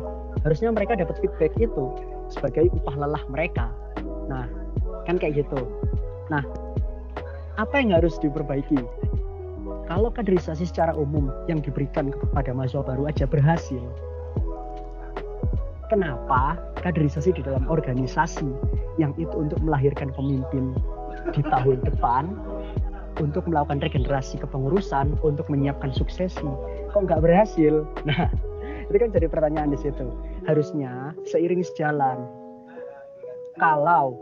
harusnya 0.46 0.70
mereka 0.70 0.92
dapat 0.94 1.18
feedback 1.18 1.56
itu 1.58 1.84
sebagai 2.30 2.70
upah 2.70 2.94
lelah 2.94 3.24
mereka. 3.26 3.72
Nah, 4.30 4.46
kan 5.08 5.18
kayak 5.18 5.42
gitu. 5.42 5.66
Nah, 6.30 6.44
apa 7.58 7.74
yang 7.80 7.96
harus 7.96 8.20
diperbaiki? 8.22 8.78
Kalau 9.90 10.06
kaderisasi 10.14 10.70
secara 10.70 10.94
umum 10.94 11.34
yang 11.50 11.58
diberikan 11.58 12.14
kepada 12.14 12.54
mahasiswa 12.54 12.86
baru 12.86 13.10
aja 13.10 13.26
berhasil, 13.26 13.82
kenapa 15.90 16.54
kaderisasi 16.86 17.34
di 17.34 17.42
dalam 17.42 17.66
organisasi 17.66 18.46
yang 19.02 19.10
itu 19.18 19.34
untuk 19.34 19.58
melahirkan 19.58 20.14
pemimpin 20.14 20.78
di 21.34 21.42
tahun 21.42 21.82
depan, 21.82 22.30
untuk 23.18 23.50
melakukan 23.50 23.82
regenerasi 23.82 24.38
kepengurusan, 24.38 25.18
untuk 25.26 25.50
menyiapkan 25.50 25.90
suksesi, 25.90 26.46
kok 26.94 27.10
nggak 27.10 27.26
berhasil? 27.26 27.82
Nah, 28.06 28.30
itu 28.86 28.94
kan 28.94 29.10
jadi 29.10 29.26
pertanyaan 29.26 29.74
di 29.74 29.78
situ. 29.82 30.06
Harusnya 30.46 31.18
seiring 31.26 31.66
sejalan. 31.66 32.30
Kalau 33.58 34.14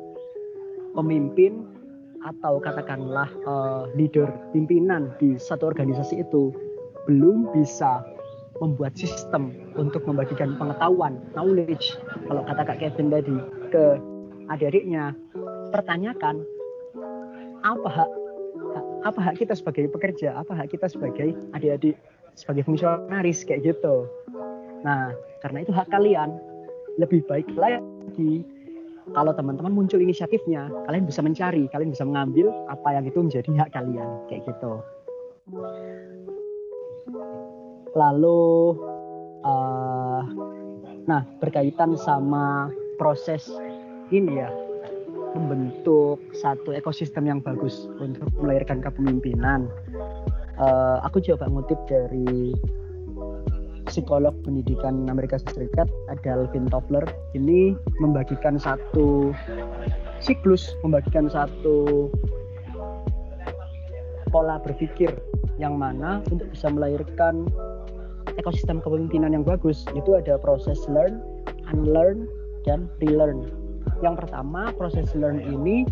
pemimpin 0.97 1.78
atau 2.27 2.59
katakanlah 2.59 3.31
uh, 3.47 3.87
leader 3.95 4.27
pimpinan 4.51 5.15
di 5.23 5.39
satu 5.39 5.71
organisasi 5.71 6.23
itu 6.23 6.51
belum 7.07 7.51
bisa 7.55 8.03
membuat 8.59 8.99
sistem 8.99 9.55
untuk 9.79 10.03
membagikan 10.05 10.59
pengetahuan 10.59 11.23
knowledge. 11.39 11.95
Kalau 12.27 12.43
kata 12.43 12.63
Kak 12.67 12.79
Kevin 12.83 13.09
tadi 13.15 13.37
ke 13.71 13.85
adik-adiknya 14.51 15.15
pertanyakan 15.71 16.43
apa 17.63 17.89
hak 17.89 18.11
apa 19.07 19.21
hak 19.23 19.35
kita 19.39 19.55
sebagai 19.55 19.87
pekerja 19.91 20.35
apa 20.35 20.53
hak 20.59 20.75
kita 20.75 20.91
sebagai 20.91 21.35
adik-adik 21.55 21.95
sebagai 22.35 22.67
fungsionaris 22.67 23.47
kayak 23.47 23.75
gitu. 23.75 24.11
Nah 24.83 25.15
karena 25.43 25.63
itu 25.63 25.71
hak 25.71 25.87
kalian 25.91 26.35
lebih 26.99 27.23
baik 27.31 27.47
lagi 27.55 28.43
kalau 29.13 29.33
teman-teman 29.33 29.73
muncul 29.73 30.01
inisiatifnya, 30.01 30.69
kalian 30.89 31.05
bisa 31.09 31.21
mencari, 31.25 31.69
kalian 31.73 31.91
bisa 31.93 32.05
mengambil 32.05 32.53
apa 32.69 32.89
yang 32.99 33.05
itu 33.09 33.19
menjadi 33.21 33.49
hak 33.65 33.71
kalian, 33.73 34.09
kayak 34.29 34.43
gitu. 34.45 34.73
Lalu, 37.97 38.77
uh, 39.45 40.23
nah 41.09 41.25
berkaitan 41.41 41.97
sama 41.97 42.69
proses 43.01 43.49
ini 44.13 44.45
ya, 44.45 44.51
membentuk 45.37 46.21
satu 46.37 46.73
ekosistem 46.77 47.29
yang 47.29 47.41
bagus 47.41 47.89
untuk 48.01 48.29
melahirkan 48.37 48.85
kepemimpinan. 48.85 49.69
Uh, 50.59 50.99
aku 51.07 51.23
coba 51.23 51.47
ngutip 51.47 51.79
dari 51.87 52.51
psikolog 53.89 54.37
pendidikan 54.45 55.09
Amerika 55.09 55.41
Serikat 55.41 55.89
ada 56.13 56.45
Alvin 56.45 56.69
Toffler 56.69 57.03
ini 57.33 57.73
membagikan 57.99 58.61
satu 58.61 59.33
siklus 60.21 60.77
membagikan 60.85 61.27
satu 61.33 62.09
pola 64.29 64.61
berpikir 64.61 65.09
yang 65.57 65.81
mana 65.81 66.21
untuk 66.29 66.47
bisa 66.53 66.69
melahirkan 66.69 67.49
ekosistem 68.37 68.79
kepemimpinan 68.85 69.35
yang 69.35 69.43
bagus 69.43 69.83
itu 69.99 70.15
ada 70.15 70.39
proses 70.39 70.79
learn, 70.87 71.19
unlearn, 71.75 72.29
dan 72.63 72.87
relearn. 73.03 73.49
Yang 74.05 74.25
pertama 74.25 74.71
proses 74.77 75.11
learn 75.17 75.43
ini 75.43 75.89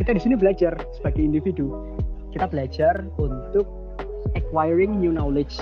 kita 0.00 0.16
di 0.16 0.20
sini 0.20 0.34
belajar 0.34 0.74
sebagai 0.96 1.22
individu. 1.22 1.70
Kita 2.32 2.48
belajar 2.48 3.04
untuk 3.20 3.68
acquiring 4.34 4.98
new 4.98 5.12
knowledge 5.12 5.60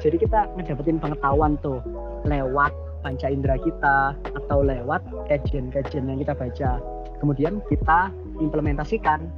jadi 0.00 0.16
kita 0.20 0.52
ngedapetin 0.56 1.00
pengetahuan 1.00 1.56
tuh 1.64 1.80
lewat 2.28 2.72
panca 3.00 3.30
indera 3.30 3.56
kita 3.56 4.12
atau 4.34 4.58
lewat 4.60 4.98
kajian-kajian 5.30 6.10
yang 6.10 6.18
kita 6.20 6.34
baca. 6.36 6.82
Kemudian 7.22 7.64
kita 7.70 8.12
implementasikan 8.42 9.30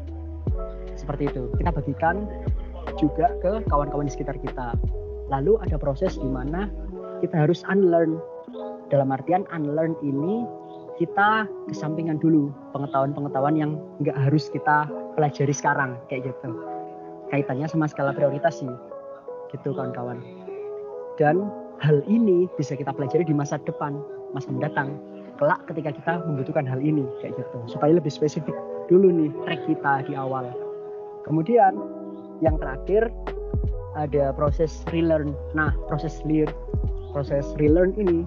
seperti 0.98 1.30
itu. 1.30 1.52
Kita 1.60 1.70
bagikan 1.70 2.26
juga 2.98 3.30
ke 3.38 3.62
kawan-kawan 3.70 4.10
di 4.10 4.12
sekitar 4.16 4.40
kita. 4.42 4.74
Lalu 5.30 5.60
ada 5.62 5.76
proses 5.78 6.18
di 6.18 6.26
mana 6.26 6.66
kita 7.22 7.46
harus 7.46 7.62
unlearn. 7.70 8.18
Dalam 8.88 9.12
artian 9.14 9.44
unlearn 9.52 9.94
ini 10.02 10.42
kita 10.98 11.46
kesampingan 11.70 12.18
dulu 12.18 12.50
pengetahuan-pengetahuan 12.74 13.54
yang 13.54 13.78
nggak 14.02 14.16
harus 14.16 14.50
kita 14.50 14.90
pelajari 15.14 15.54
sekarang 15.54 15.94
kayak 16.10 16.34
gitu. 16.34 16.50
Kaitannya 17.30 17.70
sama 17.70 17.86
skala 17.86 18.10
prioritas 18.10 18.58
sih. 18.58 18.72
Gitu 19.52 19.70
kawan-kawan 19.76 20.37
dan 21.18 21.50
hal 21.82 22.00
ini 22.06 22.46
bisa 22.54 22.78
kita 22.78 22.94
pelajari 22.94 23.26
di 23.26 23.34
masa 23.34 23.58
depan, 23.66 23.98
masa 24.32 24.48
mendatang. 24.54 24.96
Kelak 25.38 25.66
ketika 25.70 25.94
kita 25.94 26.12
membutuhkan 26.26 26.66
hal 26.66 26.82
ini 26.82 27.06
kayak 27.22 27.38
gitu. 27.38 27.58
Supaya 27.70 27.94
lebih 27.94 28.10
spesifik 28.10 28.54
dulu 28.90 29.10
nih 29.10 29.30
track 29.46 29.60
kita 29.70 29.92
di 30.06 30.14
awal. 30.18 30.50
Kemudian 31.26 31.78
yang 32.42 32.58
terakhir 32.58 33.10
ada 33.94 34.34
proses 34.34 34.82
relearn. 34.90 35.34
Nah, 35.54 35.74
proses 35.86 36.18
lear, 36.26 36.50
proses 37.14 37.46
relearn 37.58 37.94
ini 37.98 38.26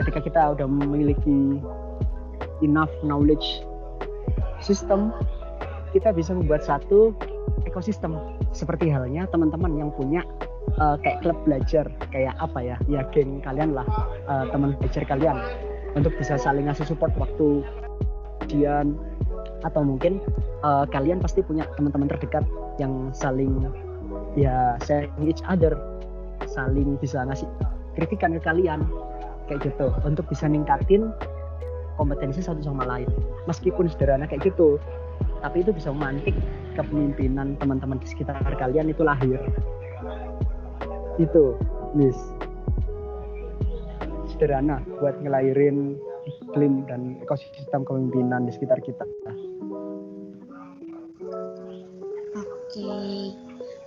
ketika 0.00 0.20
kita 0.24 0.40
udah 0.56 0.68
memiliki 0.68 1.60
enough 2.60 2.92
knowledge 3.04 3.64
system, 4.60 5.12
kita 5.96 6.12
bisa 6.12 6.36
membuat 6.36 6.64
satu 6.64 7.16
ekosistem 7.64 8.16
seperti 8.52 8.92
halnya 8.92 9.24
teman-teman 9.32 9.72
yang 9.76 9.90
punya 9.96 10.20
uh, 10.78 10.96
kayak 11.00 11.20
klub 11.24 11.38
belajar 11.44 11.84
kayak 12.10 12.34
apa 12.38 12.58
ya 12.62 12.76
ya 12.88 13.02
geng 13.10 13.42
kalian 13.42 13.76
lah 13.76 13.86
uh, 14.26 14.44
teman 14.50 14.74
belajar 14.78 15.04
kalian 15.06 15.36
untuk 15.92 16.12
bisa 16.16 16.40
saling 16.40 16.66
ngasih 16.66 16.88
support 16.88 17.12
waktu 17.20 17.60
ujian 18.48 18.96
atau 19.62 19.82
mungkin 19.86 20.18
uh, 20.66 20.88
kalian 20.90 21.22
pasti 21.22 21.44
punya 21.44 21.68
teman-teman 21.78 22.10
terdekat 22.10 22.42
yang 22.80 23.12
saling 23.14 23.70
ya 24.34 24.74
sharing 24.82 25.12
each 25.28 25.44
other 25.46 25.76
saling 26.48 26.98
bisa 26.98 27.22
ngasih 27.22 27.46
kritikan 27.94 28.34
ke 28.34 28.40
kalian 28.42 28.82
kayak 29.46 29.68
gitu 29.68 29.92
untuk 30.02 30.26
bisa 30.26 30.48
ningkatin 30.48 31.12
kompetensi 32.00 32.40
satu 32.40 32.64
sama 32.64 32.88
lain. 32.88 33.06
Meskipun 33.44 33.86
sederhana 33.86 34.24
kayak 34.24 34.48
gitu 34.48 34.80
tapi 35.42 35.66
itu 35.66 35.74
bisa 35.74 35.90
memantik 35.90 36.34
kepemimpinan 36.78 37.58
teman-teman 37.58 37.98
di 37.98 38.06
sekitar 38.06 38.38
kalian 38.56 38.90
itu 38.90 39.02
lahir 39.02 39.38
itu 41.22 41.54
Miss 41.94 42.18
sederhana 44.34 44.82
buat 44.98 45.22
ngelahirin 45.22 45.94
iklim 46.26 46.82
dan 46.90 47.18
ekosistem 47.22 47.86
kepemimpinan 47.86 48.46
di 48.46 48.52
sekitar 48.54 48.78
kita. 48.82 49.06
Oke, 52.42 52.90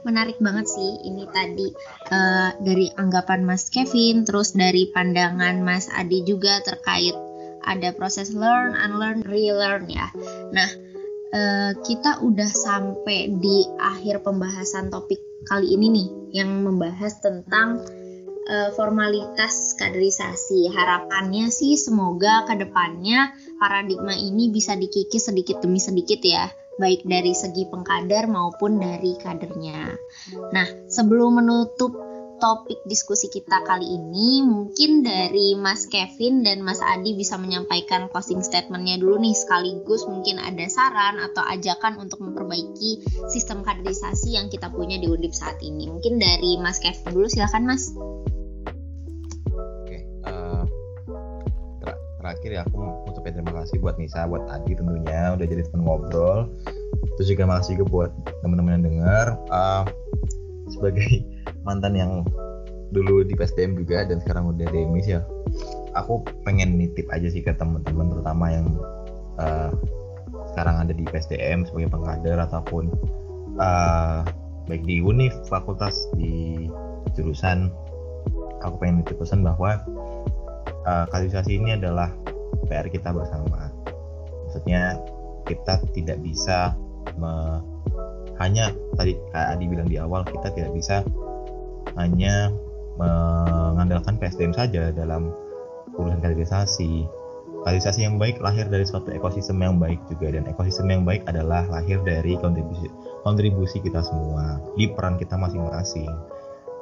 menarik 0.06 0.38
banget 0.38 0.70
sih 0.70 0.92
ini 1.04 1.26
tadi 1.34 1.68
uh, 2.14 2.54
dari 2.62 2.88
anggapan 2.96 3.44
Mas 3.44 3.68
Kevin, 3.68 4.24
terus 4.24 4.54
dari 4.54 4.88
pandangan 4.94 5.60
Mas 5.66 5.90
Adi 5.90 6.22
juga 6.24 6.62
terkait 6.62 7.18
ada 7.66 7.90
proses 7.98 8.30
learn, 8.38 8.78
unlearn, 8.78 9.26
relearn 9.26 9.90
ya. 9.90 10.08
Nah, 10.54 10.70
uh, 11.34 11.72
kita 11.82 12.22
udah 12.22 12.52
sampai 12.54 13.34
di 13.42 13.66
akhir 13.82 14.22
pembahasan 14.22 14.94
topik 14.94 15.25
kali 15.44 15.76
ini 15.76 15.88
nih 15.92 16.08
yang 16.42 16.64
membahas 16.64 17.20
tentang 17.20 17.84
uh, 18.48 18.70
formalitas 18.74 19.76
kaderisasi. 19.76 20.72
Harapannya 20.72 21.52
sih 21.52 21.76
semoga 21.76 22.48
ke 22.48 22.56
depannya 22.56 23.36
paradigma 23.60 24.16
ini 24.16 24.50
bisa 24.54 24.80
dikikis 24.80 25.28
sedikit 25.28 25.60
demi 25.60 25.82
sedikit 25.82 26.24
ya, 26.24 26.48
baik 26.80 27.04
dari 27.04 27.36
segi 27.36 27.68
pengkader 27.68 28.32
maupun 28.32 28.80
dari 28.80 29.16
kadernya. 29.20 29.96
Nah, 30.52 30.68
sebelum 30.88 31.44
menutup 31.44 32.15
topik 32.40 32.80
diskusi 32.88 33.32
kita 33.32 33.64
kali 33.64 33.86
ini 33.86 34.44
mungkin 34.44 35.02
dari 35.06 35.56
Mas 35.56 35.88
Kevin 35.88 36.44
dan 36.44 36.62
Mas 36.62 36.84
Adi 36.84 37.16
bisa 37.16 37.40
menyampaikan 37.40 38.12
closing 38.12 38.44
statementnya 38.44 39.00
dulu 39.00 39.20
nih 39.24 39.36
sekaligus 39.36 40.04
mungkin 40.08 40.40
ada 40.40 40.68
saran 40.68 41.22
atau 41.24 41.44
ajakan 41.48 42.00
untuk 42.00 42.20
memperbaiki 42.20 43.04
sistem 43.32 43.64
kaderisasi 43.64 44.36
yang 44.36 44.52
kita 44.52 44.68
punya 44.72 45.00
di 45.00 45.08
Undip 45.08 45.32
saat 45.32 45.60
ini. 45.64 45.88
Mungkin 45.88 46.20
dari 46.20 46.60
Mas 46.60 46.80
Kevin 46.84 47.16
dulu 47.16 47.28
silakan 47.32 47.64
Mas. 47.64 47.84
Oke 49.56 49.98
uh, 50.28 50.64
ter 51.84 51.94
terakhir 52.20 52.50
ya 52.52 52.62
aku 52.68 52.76
mau 52.76 53.08
ucapin 53.08 53.32
terima 53.32 53.54
kasih 53.64 53.80
buat 53.80 53.96
Nisa 53.96 54.28
buat 54.28 54.44
Adi 54.52 54.76
tentunya 54.76 55.34
udah 55.36 55.46
jadi 55.48 55.64
teman 55.72 55.88
ngobrol. 55.88 56.52
Terus 57.16 57.28
juga 57.32 57.48
makasih 57.48 57.80
juga 57.80 57.86
buat 57.88 58.12
teman-teman 58.44 58.82
yang 58.82 58.86
dengar 58.92 59.40
uh, 59.48 59.88
sebagai 60.68 61.35
mantan 61.66 61.98
yang 61.98 62.12
dulu 62.94 63.26
di 63.26 63.34
PSDM 63.34 63.76
juga 63.76 64.06
dan 64.06 64.22
sekarang 64.22 64.54
udah 64.54 64.68
di 64.70 64.86
MIS 64.86 65.08
ya. 65.10 65.22
Aku 65.98 66.22
pengen 66.46 66.78
nitip 66.78 67.10
aja 67.10 67.28
sih 67.28 67.42
ke 67.42 67.52
teman-teman 67.58 68.14
terutama 68.14 68.46
yang 68.54 68.68
uh, 69.42 69.74
sekarang 70.54 70.86
ada 70.86 70.94
di 70.94 71.04
PSDM 71.04 71.66
sebagai 71.68 71.92
pengkader 71.92 72.38
ataupun 72.40 72.94
uh, 73.58 74.22
baik 74.70 74.86
di 74.86 75.02
univ 75.02 75.34
fakultas 75.50 76.08
di 76.16 76.70
jurusan. 77.18 77.74
Aku 78.64 78.80
pengen 78.80 79.04
nitip 79.04 79.20
pesan 79.20 79.44
bahwa 79.44 79.82
uh, 80.86 81.06
kaderisasi 81.10 81.60
ini 81.60 81.76
adalah 81.76 82.14
PR 82.70 82.88
kita 82.88 83.12
bersama. 83.12 83.70
Maksudnya 84.48 84.98
kita 85.46 85.84
tidak 85.94 86.18
bisa 86.26 86.74
me, 87.20 87.62
hanya 88.42 88.74
tadi 88.98 89.16
kayak 89.32 89.48
Adi 89.56 89.66
bilang 89.70 89.88
di 89.88 89.98
awal 90.02 90.26
kita 90.26 90.50
tidak 90.56 90.72
bisa 90.74 91.06
hanya 91.96 92.52
mengandalkan 92.96 94.16
PSDM 94.20 94.54
saja 94.56 94.92
dalam 94.96 95.32
urusan 95.96 96.20
kaderisasi. 96.24 97.08
Kaderisasi 97.66 98.06
yang 98.06 98.22
baik 98.22 98.38
lahir 98.46 98.70
dari 98.70 98.86
suatu 98.86 99.10
ekosistem 99.10 99.58
yang 99.58 99.82
baik 99.82 99.98
juga 100.06 100.38
dan 100.38 100.46
ekosistem 100.46 100.94
yang 100.94 101.04
baik 101.04 101.26
adalah 101.26 101.66
lahir 101.66 101.98
dari 102.06 102.38
kontribusi 102.38 102.94
kontribusi 103.26 103.82
kita 103.82 104.06
semua 104.06 104.62
di 104.78 104.86
peran 104.94 105.18
kita 105.18 105.34
masing-masing. 105.34 106.10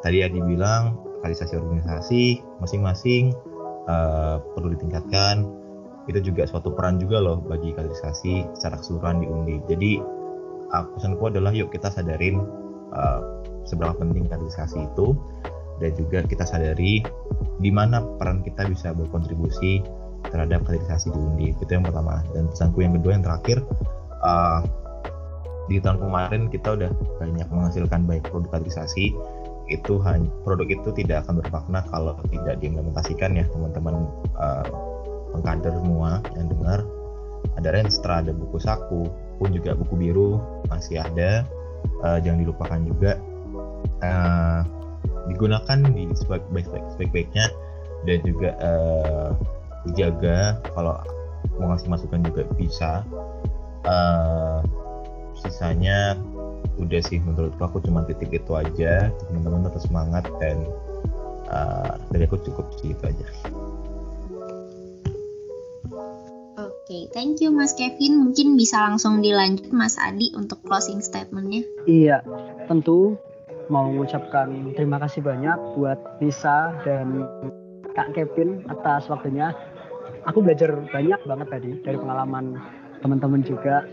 Tadi 0.04 0.28
Adi 0.28 0.44
bilang 0.44 1.00
kaderisasi 1.24 1.56
organisasi 1.56 2.24
masing-masing 2.60 3.32
uh, 3.88 4.44
perlu 4.54 4.76
ditingkatkan. 4.76 5.48
Itu 6.04 6.20
juga 6.20 6.44
suatu 6.44 6.76
peran 6.76 7.00
juga 7.00 7.24
loh 7.24 7.40
bagi 7.40 7.72
kaderisasi 7.72 8.60
secara 8.60 8.76
keseluruhan 8.76 9.24
di 9.24 9.28
Undi. 9.32 9.56
Jadi 9.72 9.92
uh, 10.68 10.86
pesanku 11.00 11.32
adalah 11.32 11.56
yuk 11.56 11.72
kita 11.72 11.88
sadarin 11.96 12.44
uh, 12.94 13.20
seberapa 13.68 13.96
penting 13.98 14.30
kaderisasi 14.30 14.86
itu 14.86 15.18
dan 15.82 15.92
juga 15.98 16.24
kita 16.24 16.46
sadari 16.46 17.02
di 17.60 17.72
mana 17.74 18.04
peran 18.22 18.46
kita 18.46 18.70
bisa 18.70 18.94
berkontribusi 18.94 19.82
terhadap 20.30 20.64
kaderisasi 20.64 21.12
di 21.12 21.20
Undip 21.20 21.56
itu 21.60 21.72
yang 21.74 21.86
pertama. 21.86 22.24
Dan 22.32 22.48
pesanku 22.48 22.80
yang 22.86 22.96
kedua 22.96 23.20
yang 23.20 23.26
terakhir 23.26 23.58
uh, 24.24 24.62
di 25.68 25.80
tahun 25.80 26.00
kemarin 26.00 26.42
kita 26.52 26.76
udah 26.76 26.92
banyak 27.20 27.48
menghasilkan 27.52 28.08
baik 28.08 28.24
produk 28.30 28.60
kaderisasi. 28.60 29.12
Itu 29.72 30.04
hanya 30.04 30.28
produk 30.44 30.68
itu 30.68 30.90
tidak 30.92 31.24
akan 31.28 31.40
bermakna 31.40 31.88
kalau 31.88 32.20
tidak 32.28 32.60
diimplementasikan 32.60 33.32
ya 33.40 33.48
teman-teman 33.48 34.08
uh, 34.36 34.68
semua 35.64 36.20
yang 36.36 36.48
dengar. 36.52 36.80
Ada 37.60 37.70
Renstra 37.76 38.24
ada 38.24 38.32
buku 38.32 38.60
saku 38.60 39.08
pun 39.40 39.50
juga 39.52 39.76
buku 39.76 40.00
biru 40.00 40.40
masih 40.72 41.04
ada 41.04 41.44
uh, 42.04 42.18
jangan 42.22 42.40
dilupakan 42.44 42.80
juga 42.84 43.12
uh, 44.04 44.62
digunakan 45.32 45.78
di 45.94 46.04
sebaik-baiknya 46.14 47.46
dan 48.04 48.18
juga 48.28 48.50
uh, 48.60 49.30
dijaga 49.88 50.60
kalau 50.76 51.00
mau 51.60 51.74
ngasih 51.74 51.90
masukan 51.92 52.22
juga 52.24 52.44
bisa. 52.56 52.92
Uh, 53.84 54.64
sisanya 55.44 56.16
udah 56.80 57.04
sih 57.04 57.20
menurut 57.20 57.52
aku 57.60 57.84
cuma 57.84 58.08
titik 58.08 58.32
itu 58.32 58.52
aja. 58.56 59.12
Teman-teman 59.28 59.68
tetap 59.68 59.82
semangat 59.84 60.24
dan 60.40 60.64
uh, 61.52 62.00
dari 62.12 62.24
aku 62.24 62.40
cukup 62.44 62.72
sih 62.80 62.96
itu 62.96 63.04
aja 63.04 63.28
okay, 66.94 67.10
thank 67.10 67.42
you 67.42 67.50
Mas 67.50 67.74
Kevin. 67.74 68.22
Mungkin 68.22 68.54
bisa 68.54 68.78
langsung 68.86 69.26
dilanjut 69.26 69.74
Mas 69.74 69.98
Adi 69.98 70.30
untuk 70.38 70.62
closing 70.62 71.02
statementnya. 71.02 71.66
Iya, 71.90 72.22
tentu 72.70 73.18
mau 73.74 73.90
mengucapkan 73.90 74.78
terima 74.78 75.02
kasih 75.02 75.26
banyak 75.26 75.58
buat 75.74 75.98
Nisa 76.22 76.78
dan 76.86 77.26
Kak 77.98 78.14
Kevin 78.14 78.62
atas 78.70 79.10
waktunya. 79.10 79.58
Aku 80.30 80.46
belajar 80.46 80.86
banyak 80.94 81.18
banget 81.26 81.48
tadi 81.50 81.72
dari 81.82 81.98
pengalaman 81.98 82.62
teman-teman 83.02 83.42
juga. 83.42 83.90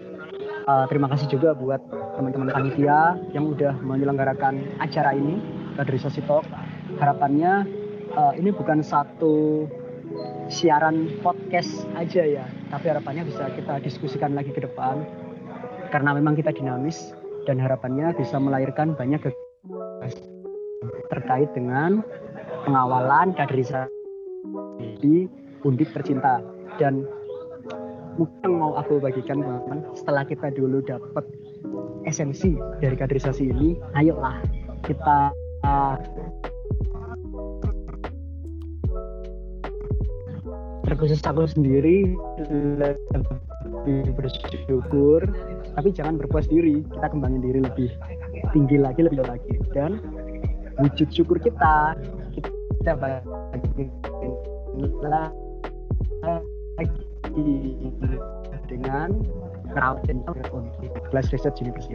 Uh, 0.68 0.84
terima 0.92 1.08
kasih 1.08 1.26
juga 1.32 1.56
buat 1.56 1.80
teman-teman 2.20 2.52
panitia 2.52 3.16
yang 3.32 3.48
udah 3.48 3.80
menyelenggarakan 3.80 4.76
acara 4.76 5.16
ini, 5.16 5.40
Kaderisasi 5.80 6.20
Talk. 6.28 6.44
Harapannya 7.00 7.64
uh, 8.12 8.36
ini 8.36 8.52
bukan 8.52 8.84
satu 8.84 9.64
siaran 10.50 11.10
podcast 11.22 11.86
aja 11.94 12.22
ya, 12.26 12.44
tapi 12.70 12.90
harapannya 12.90 13.26
bisa 13.26 13.50
kita 13.54 13.78
diskusikan 13.82 14.34
lagi 14.34 14.50
ke 14.50 14.62
depan. 14.62 15.06
Karena 15.90 16.14
memang 16.14 16.38
kita 16.38 16.54
dinamis 16.54 17.14
dan 17.46 17.58
harapannya 17.58 18.14
bisa 18.14 18.38
melahirkan 18.38 18.94
banyak 18.94 19.30
terkait 21.10 21.50
dengan 21.54 22.02
pengawalan 22.66 23.34
kaderisasi 23.34 23.90
di 25.02 25.26
Undip 25.60 25.92
tercinta. 25.92 26.40
Dan 26.80 27.04
mungkin 28.16 28.50
mau 28.56 28.78
aku 28.80 28.96
bagikan 29.02 29.44
teman-teman 29.44 29.84
setelah 29.92 30.24
kita 30.24 30.48
dulu 30.54 30.80
dapat 30.80 31.24
esensi 32.08 32.56
dari 32.80 32.96
kaderisasi 32.96 33.52
ini 33.52 33.76
ayolah 33.92 34.40
kita 34.84 35.32
terkhusus 40.90 41.22
aku 41.22 41.46
sendiri 41.46 42.18
lebih 42.50 44.10
bersyukur. 44.18 45.22
Tapi 45.78 45.88
jangan 45.94 46.18
berpuas 46.18 46.50
diri 46.50 46.82
kita 46.90 47.06
kembangin 47.14 47.40
diri 47.46 47.60
lebih 47.62 47.90
tinggi 48.50 48.76
lagi 48.82 49.06
lebih 49.06 49.22
lagi. 49.22 49.54
Dan 49.70 50.02
wujud 50.82 51.08
syukur 51.14 51.38
kita 51.38 51.94
kita 52.34 52.92
bagi 52.98 53.86
lagi 56.74 56.98
dengan 58.66 59.14
crowd 59.70 60.02
Glass 61.14 61.30
Research 61.30 61.62
University. 61.62 61.94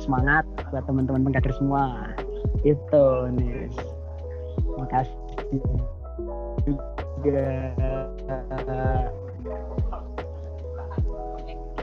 Semangat 0.00 0.48
buat 0.72 0.88
teman-teman 0.88 1.28
pengkader 1.28 1.52
semua. 1.60 2.08
Itu 2.64 3.28
nih 3.36 3.68
makasih 4.80 5.60
juga 7.24 7.72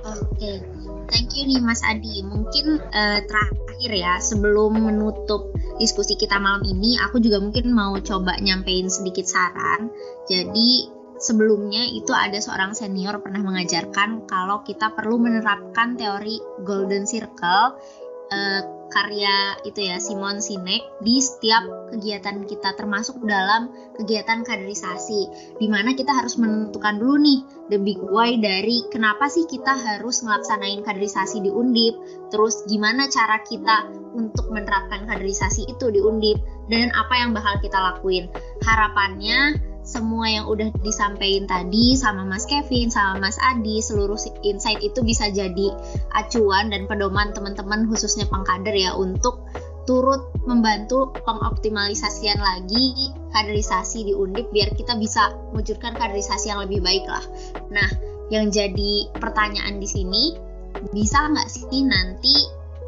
oke 0.06 0.38
okay. 0.38 0.62
thank 1.10 1.34
you 1.34 1.44
nih 1.50 1.60
Mas 1.66 1.82
Adi 1.82 2.22
mungkin 2.22 2.78
uh, 2.94 3.20
terakhir 3.26 3.92
ya 3.92 4.22
sebelum 4.22 4.78
menutup 4.78 5.52
diskusi 5.82 6.14
kita 6.14 6.38
malam 6.38 6.62
ini, 6.62 7.02
aku 7.02 7.18
juga 7.18 7.42
mungkin 7.42 7.74
mau 7.74 7.98
coba 7.98 8.38
nyampein 8.38 8.86
sedikit 8.86 9.26
saran. 9.26 9.90
Jadi 10.30 10.86
sebelumnya 11.18 11.82
itu 11.90 12.14
ada 12.14 12.38
seorang 12.38 12.78
senior 12.78 13.18
pernah 13.26 13.42
mengajarkan 13.42 14.30
kalau 14.30 14.62
kita 14.62 14.94
perlu 14.94 15.18
menerapkan 15.18 15.98
teori 15.98 16.38
golden 16.62 17.10
circle 17.10 17.82
uh, 18.30 18.62
karya 18.92 19.58
itu 19.64 19.88
ya 19.88 19.98
Simon 19.98 20.44
Sinek 20.44 20.84
di 21.00 21.18
setiap 21.24 21.90
kegiatan 21.96 22.44
kita 22.44 22.76
termasuk 22.76 23.18
dalam 23.24 23.72
kegiatan 23.96 24.44
kaderisasi 24.44 25.22
di 25.58 25.68
mana 25.72 25.96
kita 25.96 26.12
harus 26.12 26.36
menentukan 26.36 27.00
dulu 27.00 27.18
nih 27.24 27.40
the 27.72 27.80
big 27.80 27.98
why 28.04 28.36
dari 28.36 28.84
kenapa 28.92 29.32
sih 29.32 29.48
kita 29.48 29.74
harus 29.74 30.22
ngelaksanain 30.22 30.84
kaderisasi 30.84 31.40
di 31.40 31.50
Undip 31.50 31.96
terus 32.30 32.68
gimana 32.68 33.08
cara 33.08 33.40
kita 33.48 33.88
untuk 34.12 34.52
menerapkan 34.52 35.08
kaderisasi 35.08 35.72
itu 35.72 35.88
di 35.90 36.04
Undip 36.04 36.44
dan 36.68 36.92
apa 36.96 37.14
yang 37.20 37.32
bakal 37.36 37.60
kita 37.64 37.76
lakuin. 37.76 38.28
Harapannya 38.64 39.71
semua 39.82 40.30
yang 40.30 40.46
udah 40.46 40.70
disampaikan 40.86 41.50
tadi 41.50 41.98
sama 41.98 42.22
Mas 42.26 42.46
Kevin, 42.46 42.94
sama 42.94 43.18
Mas 43.18 43.38
Adi, 43.42 43.82
seluruh 43.82 44.18
insight 44.46 44.80
itu 44.86 45.02
bisa 45.02 45.34
jadi 45.34 45.74
acuan 46.14 46.70
dan 46.70 46.86
pedoman 46.86 47.34
teman-teman 47.34 47.90
khususnya 47.90 48.30
pengkader 48.30 48.78
ya 48.78 48.94
untuk 48.94 49.42
turut 49.90 50.30
membantu 50.46 51.10
pengoptimalisasian 51.26 52.38
lagi 52.38 53.10
kaderisasi 53.34 54.06
di 54.06 54.14
Undip 54.14 54.54
biar 54.54 54.78
kita 54.78 54.94
bisa 55.02 55.34
mewujudkan 55.52 55.98
kaderisasi 55.98 56.54
yang 56.54 56.62
lebih 56.62 56.86
baik 56.86 57.06
lah. 57.10 57.26
Nah, 57.74 57.90
yang 58.30 58.54
jadi 58.54 59.10
pertanyaan 59.18 59.82
di 59.82 59.90
sini 59.90 60.24
bisa 60.94 61.28
nggak 61.28 61.50
sih 61.50 61.84
nanti 61.84 62.36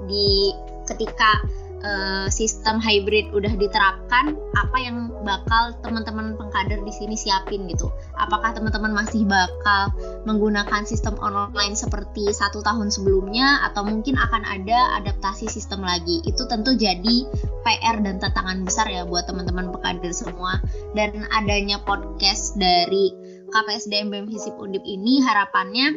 di 0.06 0.54
ketika 0.86 1.44
uh, 1.84 2.28
sistem 2.32 2.80
hybrid 2.80 3.30
udah 3.36 3.54
diterapkan, 3.60 4.36
apa 4.56 4.78
yang 4.80 5.12
bakal 5.24 5.76
teman-teman 5.84 6.36
pengkader 6.40 6.82
di 6.84 6.94
sini 6.96 7.16
siapin 7.16 7.68
gitu? 7.70 7.92
Apakah 8.18 8.56
teman-teman 8.56 8.96
masih 8.96 9.28
bakal 9.28 9.92
menggunakan 10.24 10.88
sistem 10.88 11.20
online 11.20 11.76
seperti 11.76 12.32
satu 12.32 12.64
tahun 12.64 12.90
sebelumnya, 12.90 13.64
atau 13.70 13.84
mungkin 13.84 14.16
akan 14.16 14.44
ada 14.48 15.04
adaptasi 15.04 15.48
sistem 15.52 15.84
lagi? 15.84 16.24
Itu 16.24 16.48
tentu 16.48 16.76
jadi 16.76 17.28
PR 17.64 18.00
dan 18.04 18.20
tantangan 18.20 18.64
besar 18.64 18.88
ya 18.90 19.04
buat 19.04 19.28
teman-teman 19.28 19.72
pengkader 19.72 20.12
semua. 20.16 20.60
Dan 20.96 21.28
adanya 21.36 21.80
podcast 21.84 22.56
dari 22.58 23.12
KPSDM 23.54 24.10
BEM 24.10 24.28
Hisip 24.34 24.58
Undip 24.58 24.82
ini 24.82 25.22
harapannya 25.22 25.94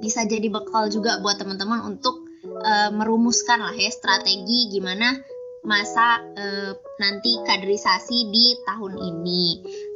bisa 0.00 0.24
jadi 0.24 0.48
bekal 0.48 0.88
juga 0.88 1.20
buat 1.20 1.36
teman-teman 1.36 1.84
untuk 1.84 2.29
uh, 2.44 2.90
merumuskan 2.94 3.60
lah 3.60 3.74
ya 3.76 3.90
strategi 3.92 4.72
gimana 4.72 5.20
masa 5.60 6.24
uh, 6.24 6.72
nanti 6.96 7.36
kaderisasi 7.44 8.32
di 8.32 8.56
tahun 8.64 8.96
ini 8.96 9.44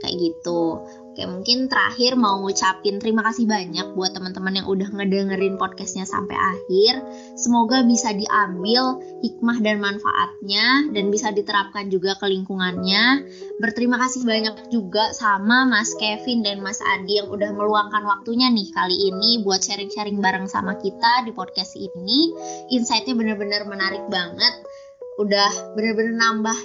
kayak 0.05 0.17
gitu. 0.21 0.85
Oke, 1.15 1.31
mungkin 1.31 1.71
terakhir 1.71 2.19
mau 2.19 2.43
ngucapin 2.43 2.99
terima 2.99 3.23
kasih 3.23 3.47
banyak 3.47 3.95
buat 3.95 4.19
teman-teman 4.19 4.59
yang 4.59 4.67
udah 4.67 4.91
ngedengerin 4.99 5.55
podcastnya 5.63 6.03
sampai 6.03 6.35
akhir. 6.35 7.07
Semoga 7.39 7.87
bisa 7.87 8.11
diambil 8.11 8.99
hikmah 9.23 9.63
dan 9.63 9.79
manfaatnya 9.79 10.91
dan 10.91 11.15
bisa 11.15 11.31
diterapkan 11.31 11.87
juga 11.87 12.19
ke 12.19 12.27
lingkungannya. 12.27 13.31
Berterima 13.63 13.95
kasih 14.03 14.27
banyak 14.27 14.75
juga 14.75 15.15
sama 15.15 15.63
Mas 15.63 15.95
Kevin 16.03 16.43
dan 16.43 16.59
Mas 16.67 16.83
Adi 16.83 17.23
yang 17.23 17.31
udah 17.31 17.55
meluangkan 17.55 18.03
waktunya 18.03 18.51
nih 18.51 18.75
kali 18.75 19.15
ini 19.15 19.39
buat 19.47 19.63
sharing-sharing 19.63 20.19
bareng 20.19 20.51
sama 20.51 20.75
kita 20.83 21.23
di 21.23 21.31
podcast 21.31 21.79
ini. 21.79 22.35
Insightnya 22.75 23.15
bener-bener 23.15 23.63
menarik 23.71 24.03
banget 24.11 24.67
udah 25.15 25.79
bener-bener 25.79 26.19
nambah 26.19 26.59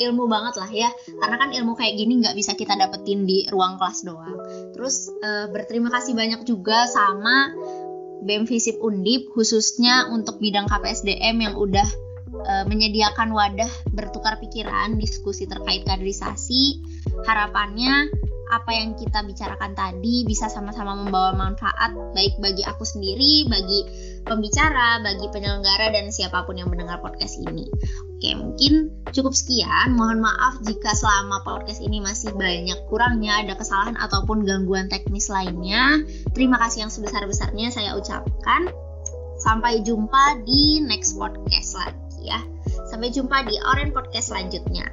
ilmu 0.00 0.24
banget 0.26 0.54
lah 0.56 0.70
ya. 0.72 0.90
Karena 1.20 1.36
kan 1.36 1.50
ilmu 1.52 1.76
kayak 1.76 1.94
gini 1.96 2.24
nggak 2.24 2.36
bisa 2.36 2.56
kita 2.56 2.76
dapetin 2.76 3.28
di 3.28 3.44
ruang 3.52 3.76
kelas 3.76 4.04
doang. 4.04 4.36
Terus 4.72 5.12
uh, 5.20 5.46
berterima 5.52 5.92
kasih 5.92 6.16
banyak 6.16 6.48
juga 6.48 6.88
sama 6.88 7.52
BEM 8.24 8.44
Visip 8.48 8.80
Undip 8.80 9.32
khususnya 9.32 10.08
untuk 10.12 10.40
bidang 10.40 10.68
KPSDM 10.68 11.36
yang 11.40 11.54
udah 11.56 11.88
uh, 12.48 12.64
menyediakan 12.68 13.32
wadah 13.32 13.70
bertukar 13.92 14.40
pikiran 14.40 14.96
diskusi 14.96 15.44
terkait 15.44 15.84
kaderisasi. 15.84 16.80
Harapannya 17.28 18.08
apa 18.50 18.74
yang 18.74 18.98
kita 18.98 19.22
bicarakan 19.22 19.78
tadi 19.78 20.26
bisa 20.26 20.50
sama-sama 20.50 20.98
membawa 20.98 21.32
manfaat 21.38 21.94
baik 22.12 22.34
bagi 22.42 22.66
aku 22.66 22.82
sendiri, 22.82 23.46
bagi 23.46 23.80
pembicara, 24.26 24.98
bagi 25.00 25.30
penyelenggara 25.30 25.94
dan 25.94 26.10
siapa 26.10 26.42
pun 26.42 26.58
yang 26.58 26.66
mendengar 26.66 26.98
podcast 26.98 27.38
ini. 27.38 27.70
Oke, 28.18 28.36
mungkin 28.36 28.90
cukup 29.14 29.32
sekian. 29.32 29.94
Mohon 29.94 30.26
maaf 30.26 30.60
jika 30.66 30.92
selama 30.92 31.46
podcast 31.46 31.80
ini 31.80 32.02
masih 32.02 32.34
banyak 32.34 32.76
kurangnya 32.90 33.40
ada 33.46 33.54
kesalahan 33.56 33.96
ataupun 33.96 34.44
gangguan 34.44 34.90
teknis 34.90 35.30
lainnya. 35.30 36.02
Terima 36.34 36.58
kasih 36.60 36.84
yang 36.84 36.92
sebesar-besarnya 36.92 37.70
saya 37.72 37.96
ucapkan. 37.96 38.68
Sampai 39.40 39.80
jumpa 39.80 40.44
di 40.44 40.84
next 40.84 41.16
podcast 41.16 41.72
lagi 41.80 42.28
ya. 42.28 42.44
Sampai 42.92 43.08
jumpa 43.08 43.48
di 43.48 43.56
Oren 43.56 43.94
Podcast 43.96 44.34
selanjutnya. 44.36 44.84